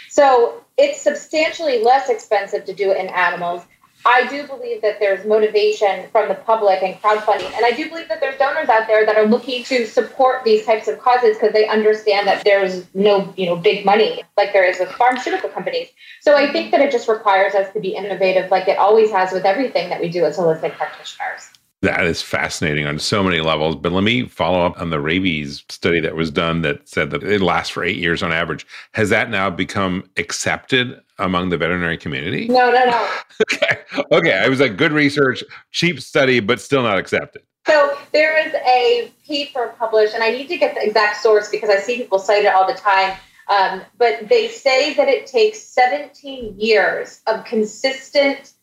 So 0.09 0.63
it's 0.77 1.01
substantially 1.01 1.83
less 1.83 2.09
expensive 2.09 2.65
to 2.65 2.73
do 2.73 2.91
it 2.91 2.97
in 2.97 3.07
animals. 3.07 3.63
I 4.09 4.25
do 4.29 4.47
believe 4.47 4.81
that 4.83 5.01
there's 5.01 5.25
motivation 5.25 6.09
from 6.11 6.29
the 6.29 6.35
public 6.35 6.81
and 6.81 6.95
crowdfunding. 7.01 7.51
And 7.53 7.65
I 7.65 7.71
do 7.71 7.89
believe 7.89 8.07
that 8.07 8.21
there's 8.21 8.39
donors 8.39 8.69
out 8.69 8.87
there 8.87 9.05
that 9.05 9.17
are 9.17 9.25
looking 9.25 9.65
to 9.65 9.85
support 9.85 10.45
these 10.45 10.65
types 10.65 10.87
of 10.87 10.97
causes 10.99 11.35
because 11.35 11.51
they 11.51 11.67
understand 11.67 12.25
that 12.25 12.45
there's 12.45 12.85
no, 12.93 13.33
you 13.35 13.45
know, 13.45 13.57
big 13.57 13.83
money 13.83 14.23
like 14.37 14.53
there 14.53 14.63
is 14.63 14.79
with 14.79 14.89
pharmaceutical 14.91 15.49
companies. 15.49 15.89
So 16.21 16.37
I 16.37 16.49
think 16.53 16.71
that 16.71 16.79
it 16.79 16.89
just 16.89 17.09
requires 17.09 17.53
us 17.53 17.71
to 17.73 17.81
be 17.81 17.95
innovative 17.95 18.49
like 18.49 18.69
it 18.69 18.77
always 18.77 19.11
has 19.11 19.33
with 19.33 19.43
everything 19.43 19.89
that 19.89 19.99
we 19.99 20.07
do 20.07 20.23
as 20.23 20.37
holistic 20.37 20.77
practitioners. 20.77 21.49
That 21.83 22.05
is 22.05 22.23
fascinating 22.23 22.87
on 22.87 22.97
so 22.97 23.23
many 23.23 23.39
levels. 23.39 23.75
But 23.75 23.91
let 23.91 24.03
me 24.03 24.27
follow 24.27 24.65
up 24.65 24.79
on 24.81 24.89
the 24.89 24.99
rabies 24.99 25.63
study 25.69 25.99
that 25.99 26.15
was 26.15 26.31
done 26.31 26.63
that 26.63 26.87
said 26.89 27.11
that 27.11 27.23
it 27.23 27.41
lasts 27.41 27.69
for 27.69 27.83
eight 27.83 27.97
years 27.97 28.23
on 28.23 28.31
average. 28.31 28.65
Has 28.93 29.09
that 29.09 29.29
now 29.29 29.51
become 29.51 30.09
accepted 30.17 30.99
among 31.19 31.49
the 31.49 31.57
veterinary 31.57 31.97
community? 31.97 32.47
No, 32.47 32.71
no, 32.71 32.85
no. 32.85 33.09
okay. 33.53 33.77
Okay. 34.11 34.33
I 34.33 34.47
was 34.47 34.59
like, 34.59 34.75
good 34.75 34.91
research, 34.91 35.43
cheap 35.71 36.01
study, 36.01 36.39
but 36.39 36.59
still 36.59 36.81
not 36.81 36.97
accepted. 36.97 37.43
So 37.67 37.97
there 38.11 38.47
is 38.47 38.53
a 38.65 39.11
paper 39.27 39.75
published, 39.77 40.13
and 40.13 40.23
I 40.23 40.31
need 40.31 40.47
to 40.47 40.57
get 40.57 40.73
the 40.73 40.83
exact 40.83 41.17
source 41.17 41.49
because 41.49 41.69
I 41.69 41.77
see 41.77 41.97
people 41.97 42.17
cite 42.17 42.45
it 42.45 42.53
all 42.53 42.65
the 42.65 42.73
time. 42.73 43.17
Um, 43.49 43.81
but 43.97 44.29
they 44.29 44.47
say 44.47 44.93
that 44.95 45.07
it 45.07 45.27
takes 45.27 45.59
17 45.59 46.55
years 46.57 47.21
of 47.27 47.45
consistent 47.45 48.53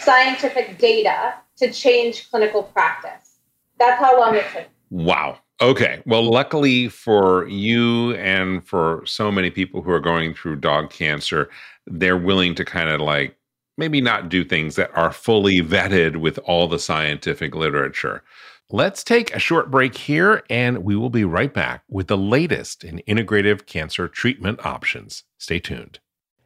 scientific 0.00 0.78
data 0.78 1.34
to 1.58 1.72
change 1.72 2.30
clinical 2.30 2.62
practice. 2.62 3.38
That's 3.78 4.00
how 4.00 4.18
long 4.18 4.34
it 4.34 4.44
took. 4.52 4.66
Wow. 4.90 5.38
Okay. 5.60 6.02
Well, 6.06 6.22
luckily 6.22 6.88
for 6.88 7.48
you 7.48 8.14
and 8.14 8.66
for 8.66 9.02
so 9.06 9.30
many 9.30 9.50
people 9.50 9.82
who 9.82 9.90
are 9.90 10.00
going 10.00 10.34
through 10.34 10.56
dog 10.56 10.90
cancer, 10.90 11.50
they're 11.86 12.16
willing 12.16 12.54
to 12.56 12.64
kind 12.64 12.88
of 12.88 13.00
like 13.00 13.36
maybe 13.76 14.00
not 14.00 14.28
do 14.28 14.44
things 14.44 14.76
that 14.76 14.90
are 14.94 15.12
fully 15.12 15.60
vetted 15.62 16.16
with 16.16 16.38
all 16.44 16.68
the 16.68 16.78
scientific 16.78 17.54
literature. 17.54 18.22
Let's 18.70 19.02
take 19.02 19.34
a 19.34 19.38
short 19.38 19.70
break 19.70 19.96
here 19.96 20.42
and 20.50 20.84
we 20.84 20.94
will 20.94 21.10
be 21.10 21.24
right 21.24 21.52
back 21.52 21.82
with 21.88 22.06
the 22.06 22.18
latest 22.18 22.84
in 22.84 23.02
integrative 23.08 23.64
cancer 23.64 24.08
treatment 24.08 24.64
options. 24.64 25.24
Stay 25.38 25.58
tuned. 25.58 26.00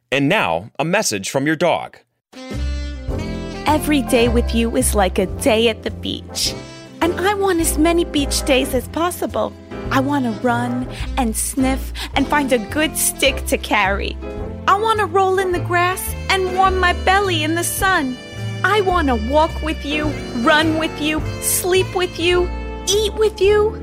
And 0.09 0.29
now, 0.29 0.71
a 0.79 0.85
message 0.85 1.29
from 1.29 1.45
your 1.45 1.55
dog. 1.55 1.97
Every 3.73 4.03
day 4.03 4.27
with 4.27 4.53
you 4.53 4.77
is 4.77 4.93
like 4.93 5.17
a 5.17 5.25
day 5.25 5.67
at 5.67 5.81
the 5.81 5.89
beach. 5.89 6.53
And 7.01 7.19
I 7.19 7.33
want 7.33 7.59
as 7.59 7.75
many 7.75 8.05
beach 8.05 8.45
days 8.45 8.71
as 8.75 8.87
possible. 8.89 9.51
I 9.89 9.99
want 9.99 10.25
to 10.25 10.47
run 10.47 10.87
and 11.17 11.35
sniff 11.35 11.91
and 12.13 12.27
find 12.27 12.53
a 12.53 12.59
good 12.59 12.95
stick 12.95 13.47
to 13.47 13.57
carry. 13.57 14.15
I 14.67 14.79
want 14.79 14.99
to 14.99 15.07
roll 15.07 15.39
in 15.39 15.53
the 15.53 15.59
grass 15.59 16.13
and 16.29 16.55
warm 16.55 16.77
my 16.77 16.93
belly 17.03 17.43
in 17.43 17.55
the 17.55 17.63
sun. 17.63 18.15
I 18.63 18.81
want 18.81 19.07
to 19.07 19.15
walk 19.15 19.63
with 19.63 19.83
you, 19.83 20.05
run 20.43 20.77
with 20.77 21.01
you, 21.01 21.19
sleep 21.41 21.95
with 21.95 22.19
you, 22.19 22.47
eat 22.87 23.15
with 23.15 23.41
you. 23.41 23.73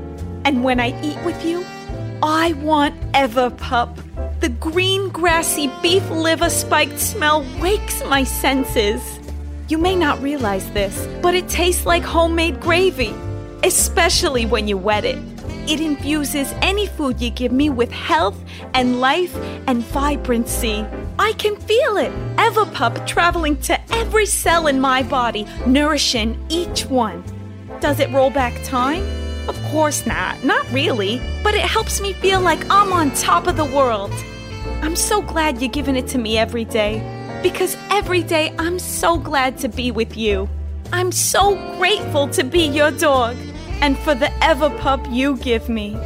And 0.45 0.63
when 0.63 0.79
I 0.79 0.97
eat 1.03 1.21
with 1.25 1.43
you, 1.43 1.65
I 2.23 2.53
want 2.53 2.95
Everpup. 3.11 3.93
The 4.39 4.49
green, 4.49 5.09
grassy 5.09 5.69
beef 5.81 6.09
liver 6.09 6.49
spiked 6.49 6.97
smell 6.97 7.45
wakes 7.59 8.01
my 8.05 8.23
senses. 8.23 9.19
You 9.71 9.77
may 9.77 9.95
not 9.95 10.21
realize 10.21 10.69
this, 10.73 11.07
but 11.21 11.33
it 11.33 11.47
tastes 11.47 11.85
like 11.85 12.03
homemade 12.03 12.59
gravy, 12.59 13.15
especially 13.63 14.45
when 14.45 14.67
you 14.67 14.75
wet 14.75 15.05
it. 15.05 15.17
It 15.65 15.79
infuses 15.79 16.53
any 16.61 16.87
food 16.87 17.21
you 17.21 17.29
give 17.29 17.53
me 17.53 17.69
with 17.69 17.89
health 17.89 18.37
and 18.73 18.99
life 18.99 19.33
and 19.67 19.81
vibrancy. 19.81 20.85
I 21.17 21.31
can 21.37 21.55
feel 21.55 21.95
it. 21.95 22.11
Everpup 22.35 23.07
traveling 23.07 23.55
to 23.61 23.79
every 23.93 24.25
cell 24.25 24.67
in 24.67 24.81
my 24.81 25.03
body, 25.03 25.47
nourishing 25.65 26.37
each 26.49 26.85
one. 26.87 27.23
Does 27.79 28.01
it 28.01 28.11
roll 28.11 28.29
back 28.29 28.61
time? 28.65 29.05
Of 29.47 29.57
course 29.71 30.05
not. 30.05 30.43
Not 30.43 30.69
really. 30.73 31.21
But 31.43 31.55
it 31.55 31.61
helps 31.61 32.01
me 32.01 32.11
feel 32.11 32.41
like 32.41 32.59
I'm 32.69 32.91
on 32.91 33.11
top 33.11 33.47
of 33.47 33.55
the 33.55 33.63
world. 33.63 34.11
I'm 34.81 34.97
so 34.97 35.21
glad 35.21 35.61
you're 35.61 35.71
giving 35.71 35.95
it 35.95 36.07
to 36.07 36.17
me 36.17 36.37
every 36.37 36.65
day 36.65 37.20
because 37.41 37.77
every 37.89 38.23
day 38.23 38.53
I'm 38.59 38.79
so 38.79 39.17
glad 39.17 39.57
to 39.59 39.69
be 39.69 39.91
with 39.91 40.15
you. 40.15 40.49
I'm 40.93 41.11
so 41.11 41.55
grateful 41.77 42.27
to 42.29 42.43
be 42.43 42.65
your 42.65 42.91
dog 42.91 43.35
and 43.81 43.97
for 43.99 44.13
the 44.13 44.27
Everpup 44.41 45.13
you 45.13 45.37
give 45.37 45.69
me. 45.69 45.97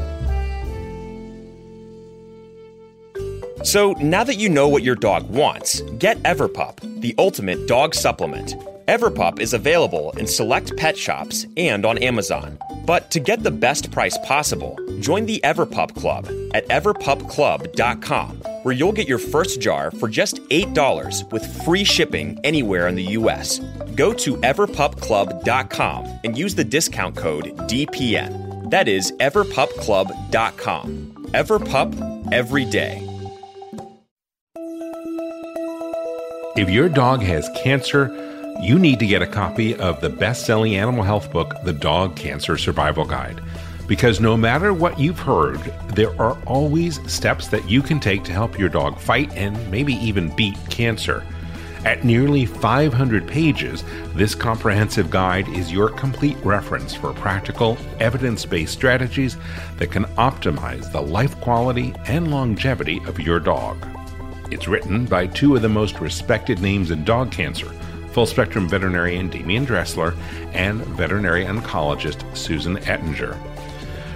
So 3.63 3.93
now 3.93 4.24
that 4.24 4.36
you 4.38 4.48
know 4.48 4.67
what 4.67 4.84
your 4.84 4.95
dog 4.95 5.28
wants, 5.30 5.82
get 5.98 6.21
Everpup, 6.24 7.02
the 7.02 7.15
ultimate 7.17 7.67
dog 7.67 7.95
supplement. 7.95 8.56
Everpup 8.88 9.39
is 9.39 9.54
available 9.54 10.12
in 10.12 10.28
select 10.28 10.78
pet 10.78 10.95
shops 10.95 11.48
and 11.58 11.84
on 11.84 11.98
Amazon. 11.98 12.60
But 12.86 13.10
to 13.12 13.19
get 13.19 13.41
the 13.41 13.50
best 13.50 13.91
price 13.91 14.17
possible, 14.19 14.78
join 15.00 15.26
the 15.26 15.39
Everpup 15.43 15.95
Club 15.95 16.28
at 16.54 16.67
everpupclub.com, 16.67 18.41
where 18.65 18.73
you'll 18.73 18.91
get 18.91 19.08
your 19.08 19.19
first 19.19 19.62
jar 19.62 19.91
for 19.91 20.10
just 20.10 20.38
$8 20.49 21.32
with 21.32 21.63
free 21.63 21.84
shipping 21.84 22.39
anywhere 22.43 22.88
in 22.88 22.95
the 22.95 23.12
US. 23.19 23.60
Go 23.93 24.12
to 24.12 24.38
everpupclub.com 24.38 26.19
and 26.23 26.36
use 26.36 26.56
the 26.56 26.63
discount 26.63 27.15
code 27.15 27.56
DPN. 27.69 28.71
That 28.71 28.88
is 28.88 29.12
everpupclub.com. 29.19 31.28
Everpup 31.28 32.34
every 32.34 32.65
day. 32.65 33.08
If 36.58 36.71
your 36.71 36.89
dog 36.89 37.21
has 37.21 37.47
cancer, 37.56 38.10
you 38.63 38.80
need 38.80 38.97
to 38.97 39.06
get 39.06 39.21
a 39.21 39.28
copy 39.28 39.75
of 39.75 40.01
the 40.01 40.10
best 40.10 40.47
selling 40.47 40.75
animal 40.75 41.04
health 41.04 41.32
book, 41.32 41.54
The 41.65 41.73
Dog 41.73 42.15
Cancer 42.15 42.58
Survival 42.58 43.06
Guide. 43.06 43.43
Because 43.88 44.19
no 44.19 44.36
matter 44.36 44.74
what 44.74 45.00
you've 45.00 45.19
heard, 45.19 45.60
there 45.93 46.19
are 46.19 46.38
always 46.45 47.00
steps 47.12 47.48
that 47.50 47.69
you 47.69 47.82
can 47.82 48.00
take 48.00 48.24
to 48.24 48.32
help 48.32 48.58
your 48.58 48.69
dog 48.69 49.00
fight 49.00 49.32
and 49.34 49.69
maybe 49.69 49.93
even 49.93 50.36
beat 50.36 50.58
cancer. 50.69 51.24
At 51.86 52.04
nearly 52.04 52.48
500 52.48 53.28
pages, 53.28 53.84
this 54.15 54.34
comprehensive 54.34 55.12
guide 55.12 55.48
is 55.50 55.71
your 55.71 55.89
complete 55.89 56.38
reference 56.43 56.95
for 56.95 57.13
practical, 57.13 57.78
evidence 58.00 58.43
based 58.43 58.74
strategies 58.74 59.38
that 59.78 59.91
can 59.91 60.06
optimize 60.15 60.91
the 60.91 61.02
life 61.02 61.39
quality 61.41 61.93
and 62.08 62.32
longevity 62.32 63.00
of 63.06 63.19
your 63.19 63.39
dog. 63.39 63.78
It's 64.50 64.67
written 64.67 65.06
by 65.06 65.28
two 65.28 65.56
of 65.56 65.62
the 65.62 65.69
most 65.69 66.00
respected 66.00 66.60
names 66.60 66.89
in 66.89 67.04
dog 67.04 67.32
cancer 67.32 67.71
full 68.15 68.26
spectrum 68.26 68.65
veterinarian 68.69 69.30
Demian 69.30 69.65
Dressler 69.65 70.15
and 70.54 70.80
veterinary 70.95 71.43
oncologist 71.43 72.24
Susan 72.34 72.78
Ettinger. 72.88 73.38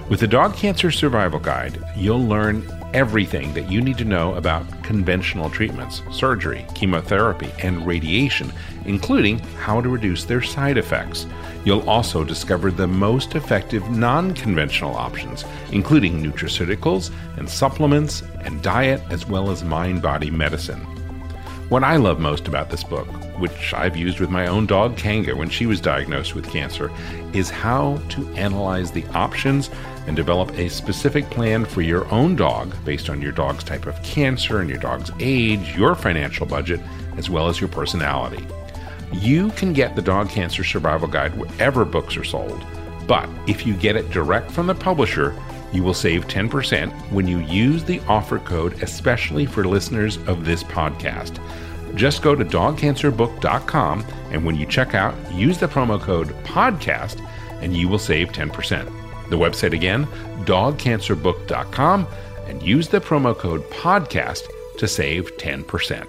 With 0.10 0.22
the 0.22 0.28
Dog 0.28 0.56
Cancer 0.56 0.90
Survival 0.90 1.40
Guide, 1.40 1.84
you'll 1.96 2.26
learn 2.26 2.68
everything 2.96 3.54
that 3.54 3.72
you 3.72 3.80
need 3.80 4.00
to 4.00 4.06
know 4.06 4.34
about 4.34 4.66
conventional 4.84 5.52
treatments, 5.52 6.02
surgery, 6.12 6.66
chemotherapy, 6.74 7.52
and 7.60 7.86
radiation, 7.86 8.52
including 8.86 9.38
how 9.60 9.82
to 9.82 9.88
reduce 9.88 10.24
their 10.24 10.42
side 10.42 10.80
effects. 10.80 11.28
You'll 11.64 11.88
also 11.88 12.24
discover 12.24 12.72
the 12.72 12.88
most 12.88 13.36
effective 13.36 13.88
non 13.92 14.34
conventional 14.34 14.96
options, 14.96 15.46
including 15.72 16.24
nutraceuticals 16.24 17.12
and 17.38 17.48
supplements 17.48 18.24
and 18.42 18.64
diet, 18.64 19.04
as 19.12 19.28
well 19.28 19.52
as 19.52 19.64
mind 19.64 20.02
body 20.02 20.32
medicine. 20.32 20.84
What 21.70 21.84
I 21.84 21.98
love 21.98 22.20
most 22.20 22.48
about 22.48 22.72
this 22.72 22.84
book, 22.84 23.08
which 23.38 23.76
I've 23.76 23.96
used 23.96 24.20
with 24.20 24.32
my 24.32 24.48
own 24.48 24.66
dog 24.66 24.98
Kanga 24.98 25.36
when 25.36 25.52
she 25.52 25.68
was 25.68 25.80
diagnosed 25.80 26.34
with 26.34 26.50
cancer, 26.50 26.92
is 27.32 27.52
how 27.52 28.02
to 28.10 28.28
analyze 28.30 28.92
the 28.92 29.06
options 29.14 29.70
and 30.10 30.16
develop 30.16 30.50
a 30.58 30.68
specific 30.68 31.30
plan 31.30 31.64
for 31.64 31.84
your 31.84 32.10
own 32.12 32.36
dog 32.36 32.76
based 32.84 33.12
on 33.12 33.22
your 33.22 33.32
dog's 33.32 33.64
type 33.64 33.86
of 33.86 34.02
cancer 34.02 34.60
and 34.60 34.68
your 34.68 34.80
dog's 34.80 35.12
age, 35.20 35.78
your 35.78 35.94
financial 35.94 36.48
budget, 36.48 36.82
as 37.16 37.30
well 37.30 37.48
as 37.48 37.62
your 37.62 37.70
personality. 37.70 38.44
You 39.14 39.52
can 39.52 39.72
get 39.72 39.96
the 39.96 40.02
Dog 40.02 40.28
Cancer 40.28 40.64
Survival 40.64 41.08
Guide 41.08 41.38
wherever 41.38 41.86
books 41.86 42.18
are 42.18 42.24
sold, 42.24 42.66
but 43.08 43.30
if 43.46 43.68
you 43.68 43.76
get 43.76 43.96
it 43.96 44.10
direct 44.10 44.50
from 44.50 44.66
the 44.66 44.74
publisher, 44.74 45.40
you 45.72 45.84
will 45.84 45.94
save 45.94 46.28
10% 46.28 46.92
when 47.12 47.28
you 47.28 47.38
use 47.42 47.84
the 47.84 48.00
offer 48.08 48.40
code, 48.40 48.82
especially 48.82 49.46
for 49.46 49.64
listeners 49.64 50.18
of 50.26 50.44
this 50.44 50.64
podcast. 50.64 51.40
Just 51.94 52.24
go 52.24 52.34
to 52.34 52.44
dogcancerbook.com 52.44 54.06
and 54.32 54.44
when 54.44 54.56
you 54.56 54.66
check 54.66 54.96
out, 54.96 55.14
use 55.32 55.60
the 55.60 55.68
promo 55.68 56.02
code 56.02 56.30
PODCAST 56.46 57.24
and 57.62 57.78
you 57.78 57.88
will 57.88 58.00
save 58.00 58.30
10%. 58.30 58.92
The 59.30 59.38
website 59.38 59.74
again, 59.74 60.06
dogcancerbook.com, 60.46 62.08
and 62.48 62.64
use 62.64 62.88
the 62.88 63.00
promo 63.00 63.38
code 63.38 63.64
PODCAST 63.70 64.44
to 64.78 64.88
save 64.88 65.36
10%. 65.38 66.08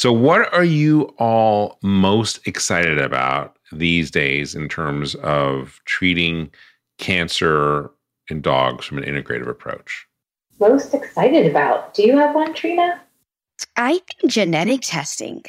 So, 0.00 0.12
what 0.12 0.52
are 0.54 0.64
you 0.64 1.14
all 1.18 1.78
most 1.82 2.46
excited 2.46 2.98
about 2.98 3.58
these 3.70 4.10
days 4.10 4.54
in 4.54 4.66
terms 4.66 5.14
of 5.16 5.78
treating 5.84 6.50
cancer 6.96 7.90
in 8.30 8.40
dogs 8.40 8.86
from 8.86 8.96
an 8.96 9.04
integrative 9.04 9.48
approach? 9.48 10.06
Most 10.58 10.94
excited 10.94 11.46
about? 11.46 11.92
Do 11.92 12.02
you 12.02 12.16
have 12.16 12.34
one, 12.34 12.54
Trina? 12.54 13.00
I 13.76 13.98
think 13.98 14.32
genetic 14.32 14.80
testing. 14.82 15.42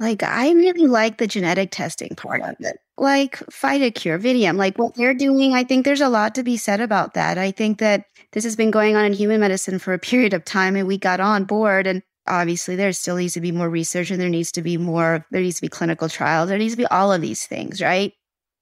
Like, 0.00 0.22
I 0.24 0.50
really 0.50 0.86
like 0.86 1.18
the 1.18 1.26
genetic 1.26 1.70
testing 1.70 2.16
part 2.16 2.42
of 2.42 2.56
it. 2.58 2.78
Like, 2.98 3.36
FidoCure, 3.50 4.20
Vidium, 4.20 4.56
like 4.56 4.76
what 4.76 4.94
they're 4.94 5.14
doing, 5.14 5.54
I 5.54 5.62
think 5.62 5.84
there's 5.84 6.00
a 6.00 6.08
lot 6.08 6.34
to 6.34 6.42
be 6.42 6.56
said 6.56 6.80
about 6.80 7.14
that. 7.14 7.38
I 7.38 7.52
think 7.52 7.78
that 7.78 8.06
this 8.32 8.44
has 8.44 8.56
been 8.56 8.72
going 8.72 8.96
on 8.96 9.04
in 9.04 9.12
human 9.12 9.40
medicine 9.40 9.78
for 9.78 9.92
a 9.92 9.98
period 9.98 10.34
of 10.34 10.44
time 10.44 10.74
and 10.74 10.88
we 10.88 10.98
got 10.98 11.20
on 11.20 11.44
board. 11.44 11.86
And 11.86 12.02
obviously, 12.26 12.74
there 12.74 12.92
still 12.92 13.16
needs 13.16 13.34
to 13.34 13.40
be 13.40 13.52
more 13.52 13.70
research 13.70 14.10
and 14.10 14.20
there 14.20 14.28
needs 14.28 14.50
to 14.52 14.62
be 14.62 14.76
more, 14.76 15.24
there 15.30 15.42
needs 15.42 15.56
to 15.56 15.62
be 15.62 15.68
clinical 15.68 16.08
trials, 16.08 16.48
there 16.48 16.58
needs 16.58 16.74
to 16.74 16.78
be 16.78 16.86
all 16.86 17.12
of 17.12 17.20
these 17.20 17.46
things, 17.46 17.80
right? 17.80 18.12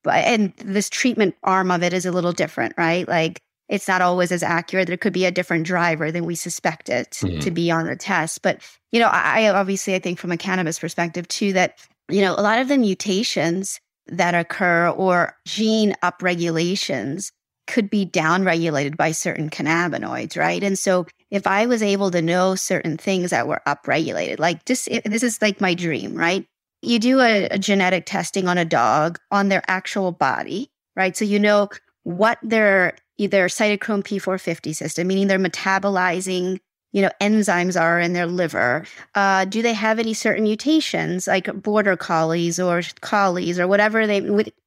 But, 0.05 0.25
and 0.25 0.53
this 0.59 0.90
treatment 0.90 1.35
arm 1.42 1.71
of 1.71 1.83
it 1.83 1.95
is 1.95 2.05
a 2.05 2.12
little 2.12 2.33
different, 2.33 2.75
right? 2.77 3.09
Like, 3.09 3.40
it's 3.73 3.89
not 3.89 4.03
always 4.03 4.31
as 4.31 4.43
accurate. 4.43 4.87
There 4.87 4.99
could 4.99 5.15
be 5.15 5.25
a 5.25 5.31
different 5.31 5.67
driver 5.67 6.13
than 6.13 6.27
we 6.27 6.35
suspect 6.35 6.91
it 6.91 7.13
mm-hmm. 7.13 7.41
to 7.41 7.51
be 7.51 7.71
on 7.71 7.87
the 7.87 7.97
test. 7.97 8.43
But, 8.43 8.61
you 8.93 9.01
know, 9.01 9.09
I, 9.09 9.47
I 9.47 9.49
obviously, 9.49 9.95
I 9.95 9.99
think 9.99 10.19
from 10.19 10.31
a 10.31 10.37
cannabis 10.37 10.79
perspective 10.79 11.27
too, 11.27 11.55
that, 11.55 11.79
you 12.11 12.21
know, 12.21 12.35
a 12.35 12.43
lot 12.43 12.61
of 12.61 12.69
the 12.69 12.77
mutations 12.77 13.81
that 14.09 14.35
occur 14.35 14.91
or 14.91 15.35
gene 15.47 15.95
upregulations 16.03 17.33
could 17.67 17.89
be 17.89 18.05
downregulated 18.05 18.99
by 18.99 19.11
certain 19.11 19.49
cannabinoids, 19.49 20.37
right? 20.37 20.63
And 20.63 20.79
so 20.79 21.07
if 21.31 21.47
I 21.47 21.65
was 21.65 21.83
able 21.83 22.11
to 22.11 22.21
know 22.21 22.55
certain 22.55 22.99
things 22.99 23.31
that 23.31 23.49
were 23.49 23.63
upregulated, 23.67 24.39
like 24.39 24.67
just 24.67 24.87
this 25.07 25.23
is 25.23 25.41
like 25.41 25.63
my 25.63 25.73
dream, 25.73 26.15
right? 26.15 26.45
You 26.83 26.99
do 26.99 27.21
a, 27.21 27.49
a 27.49 27.59
genetic 27.59 28.05
testing 28.05 28.49
on 28.49 28.59
a 28.59 28.67
dog 28.67 29.19
on 29.31 29.49
their 29.49 29.63
actual 29.67 30.13
body, 30.13 30.71
right? 30.95 31.17
So 31.17 31.25
you 31.25 31.39
know 31.39 31.71
what 32.03 32.39
their 32.43 32.97
either 33.23 33.49
cytochrome 33.49 34.03
P450 34.03 34.75
system, 34.75 35.07
meaning 35.07 35.29
they're 35.29 35.39
metabolizing, 35.39 36.59
you 36.93 37.03
know, 37.03 37.11
enzymes 37.21 37.81
are 37.81 38.01
in 38.01 38.13
their 38.13 38.27
liver. 38.27 38.85
Uh, 39.15 39.45
do 39.45 39.63
they 39.63 39.73
have 39.73 39.99
any 39.99 40.15
certain 40.15 40.45
mutations 40.45 41.27
like 41.27 41.53
border 41.63 41.97
collies 41.97 42.59
or 42.59 42.83
collies 43.01 43.59
or 43.59 43.69
whatever 43.69 44.07
they, 44.07 44.21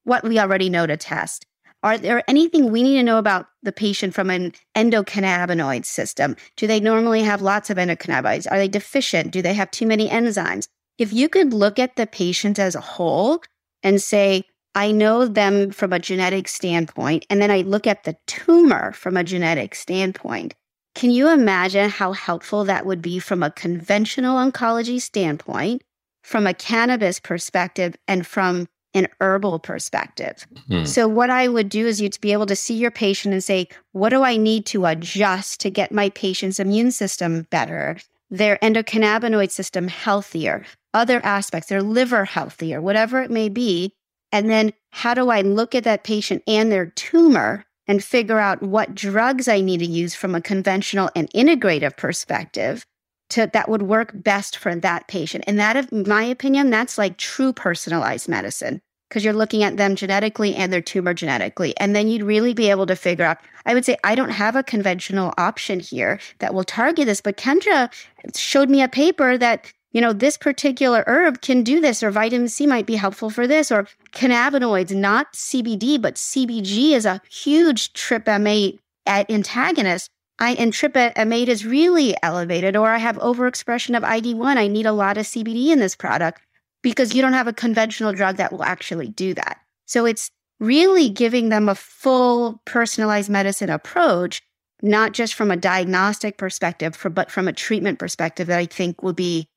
what 0.04 0.24
we 0.24 0.40
already 0.40 0.70
know 0.70 0.88
to 0.88 0.98
test? 0.98 1.46
Are 1.84 2.00
there 2.00 2.24
anything 2.28 2.72
we 2.72 2.82
need 2.82 2.96
to 2.96 3.04
know 3.04 3.20
about 3.20 3.46
the 3.62 3.72
patient 3.72 4.16
from 4.16 4.32
an 4.32 4.54
endocannabinoid 4.76 5.86
system? 5.86 6.36
Do 6.58 6.66
they 6.66 6.80
normally 6.80 7.22
have 7.22 7.44
lots 7.44 7.70
of 7.70 7.78
endocannabinoids? 7.78 8.48
Are 8.50 8.58
they 8.58 8.68
deficient? 8.68 9.32
Do 9.32 9.44
they 9.44 9.54
have 9.54 9.70
too 9.70 9.86
many 9.86 10.10
enzymes? 10.10 10.68
If 10.98 11.14
you 11.14 11.30
could 11.30 11.54
look 11.54 11.78
at 11.78 11.96
the 11.96 12.08
patient 12.08 12.58
as 12.58 12.74
a 12.74 12.82
whole 12.82 13.44
and 13.84 14.02
say, 14.02 14.46
I 14.76 14.92
know 14.92 15.26
them 15.26 15.72
from 15.72 15.94
a 15.94 16.00
genetic 16.00 16.50
standpoint, 16.50 17.26
and 17.30 17.42
then 17.42 17.50
I 17.50 17.62
look 17.62 17.88
at 17.88 18.04
the 18.04 18.18
tumor 18.28 18.92
from 18.92 19.16
a 19.16 19.24
genetic 19.24 19.74
standpoint. 19.74 20.54
Can 20.96 21.12
you 21.12 21.30
imagine 21.30 21.90
how 21.90 22.12
helpful 22.12 22.66
that 22.66 22.86
would 22.86 23.02
be 23.02 23.20
from 23.20 23.42
a 23.42 23.52
conventional 23.52 24.38
oncology 24.38 25.00
standpoint, 25.00 25.82
from 26.24 26.46
a 26.46 26.54
cannabis 26.54 27.20
perspective, 27.20 27.96
and 28.08 28.28
from 28.28 28.68
an 28.94 29.08
herbal 29.22 29.60
perspective? 29.60 30.46
Hmm. 30.68 30.84
So, 30.84 31.08
what 31.08 31.30
I 31.30 31.48
would 31.48 31.70
do 31.70 31.88
is 31.88 32.02
you'd 32.02 32.20
be 32.20 32.34
able 32.34 32.46
to 32.46 32.56
see 32.56 32.76
your 32.76 32.92
patient 32.92 33.34
and 33.34 33.44
say, 33.44 33.70
What 33.94 34.10
do 34.10 34.24
I 34.24 34.36
need 34.36 34.66
to 34.68 34.86
adjust 34.86 35.62
to 35.62 35.70
get 35.70 35.92
my 35.92 36.10
patient's 36.10 36.60
immune 36.60 36.92
system 36.92 37.44
better, 37.50 37.98
their 38.30 38.58
endocannabinoid 38.58 39.52
system 39.52 39.88
healthier, 39.88 40.66
other 40.94 41.24
aspects, 41.26 41.70
their 41.70 41.84
liver 41.84 42.26
healthier, 42.26 42.82
whatever 42.82 43.22
it 43.22 43.32
may 43.32 43.48
be? 43.48 43.94
And 44.36 44.50
then 44.50 44.74
how 44.92 45.14
do 45.14 45.30
I 45.30 45.40
look 45.40 45.74
at 45.76 45.86
that 45.86 46.04
patient 46.04 46.44
and 46.46 46.70
their 46.70 46.88
tumor 46.88 47.64
and 47.88 48.04
figure 48.04 48.38
out 48.38 48.62
what 48.62 48.94
drugs 48.94 49.48
I 49.48 49.62
need 49.62 49.78
to 49.78 49.86
use 49.86 50.14
from 50.14 50.36
a 50.36 50.42
conventional 50.42 51.10
and 51.16 51.32
integrative 51.32 51.96
perspective 51.96 52.86
to 53.30 53.50
that 53.54 53.70
would 53.70 53.84
work 53.84 54.12
best 54.14 54.58
for 54.58 54.76
that 54.76 55.08
patient. 55.08 55.46
And 55.48 55.58
that, 55.60 55.90
in 55.90 56.04
my 56.06 56.24
opinion, 56.24 56.70
that's 56.70 56.98
like 56.98 57.16
true 57.16 57.54
personalized 57.54 58.28
medicine 58.28 58.82
because 59.08 59.24
you're 59.24 59.34
looking 59.34 59.64
at 59.64 59.78
them 59.78 59.96
genetically 59.96 60.54
and 60.54 60.74
their 60.74 60.82
tumor 60.82 61.14
genetically. 61.14 61.74
And 61.78 61.96
then 61.96 62.10
you'd 62.10 62.22
really 62.22 62.54
be 62.54 62.70
able 62.70 62.88
to 62.88 62.96
figure 62.98 63.24
out. 63.24 63.38
I 63.66 63.74
would 63.74 63.86
say, 63.86 63.96
I 64.04 64.16
don't 64.16 64.32
have 64.32 64.58
a 64.58 64.64
conventional 64.64 65.34
option 65.38 65.80
here 65.80 66.20
that 66.40 66.54
will 66.54 66.66
target 66.66 67.06
this, 67.06 67.22
but 67.22 67.38
Kendra 67.38 67.90
showed 68.36 68.70
me 68.70 68.82
a 68.82 68.90
paper 68.90 69.38
that 69.38 69.72
you 69.96 70.02
know, 70.02 70.12
this 70.12 70.36
particular 70.38 71.06
herb 71.08 71.40
can 71.40 71.64
do 71.64 71.80
this, 71.80 72.04
or 72.04 72.12
vitamin 72.12 72.50
C 72.50 72.68
might 72.68 72.86
be 72.86 72.98
helpful 72.98 73.30
for 73.30 73.48
this, 73.48 73.72
or 73.72 73.88
cannabinoids, 74.12 74.94
not 74.94 75.32
CBD, 75.32 76.02
but 76.02 76.16
CBG 76.16 76.92
is 76.92 77.06
a 77.06 77.22
huge 77.32 77.94
TRPM8 77.94 78.78
antagonist. 79.08 80.10
I 80.38 80.56
and 80.56 80.74
TRPM8 80.74 81.48
is 81.48 81.66
really 81.66 82.14
elevated, 82.22 82.76
or 82.76 82.90
I 82.90 82.98
have 82.98 83.16
overexpression 83.20 83.96
of 83.96 84.04
ID1. 84.04 84.58
I 84.58 84.68
need 84.68 84.86
a 84.86 84.92
lot 84.92 85.18
of 85.18 85.28
CBD 85.28 85.70
in 85.70 85.80
this 85.80 85.96
product 85.96 86.42
because 86.84 87.16
you 87.16 87.22
don't 87.22 87.32
have 87.32 87.48
a 87.48 87.54
conventional 87.54 88.12
drug 88.12 88.36
that 88.36 88.52
will 88.52 88.64
actually 88.64 89.08
do 89.08 89.34
that. 89.36 89.62
So 89.86 90.06
it's 90.06 90.30
really 90.60 91.08
giving 91.08 91.48
them 91.48 91.70
a 91.70 91.76
full 91.76 92.60
personalized 92.66 93.30
medicine 93.30 93.70
approach, 93.70 94.42
not 94.82 95.14
just 95.14 95.36
from 95.36 95.52
a 95.52 95.56
diagnostic 95.56 96.38
perspective, 96.38 97.02
but 97.14 97.32
from 97.32 97.48
a 97.48 97.54
treatment 97.54 97.98
perspective 97.98 98.48
that 98.48 98.60
I 98.60 98.66
think 98.66 99.02
will 99.02 99.14
be 99.14 99.48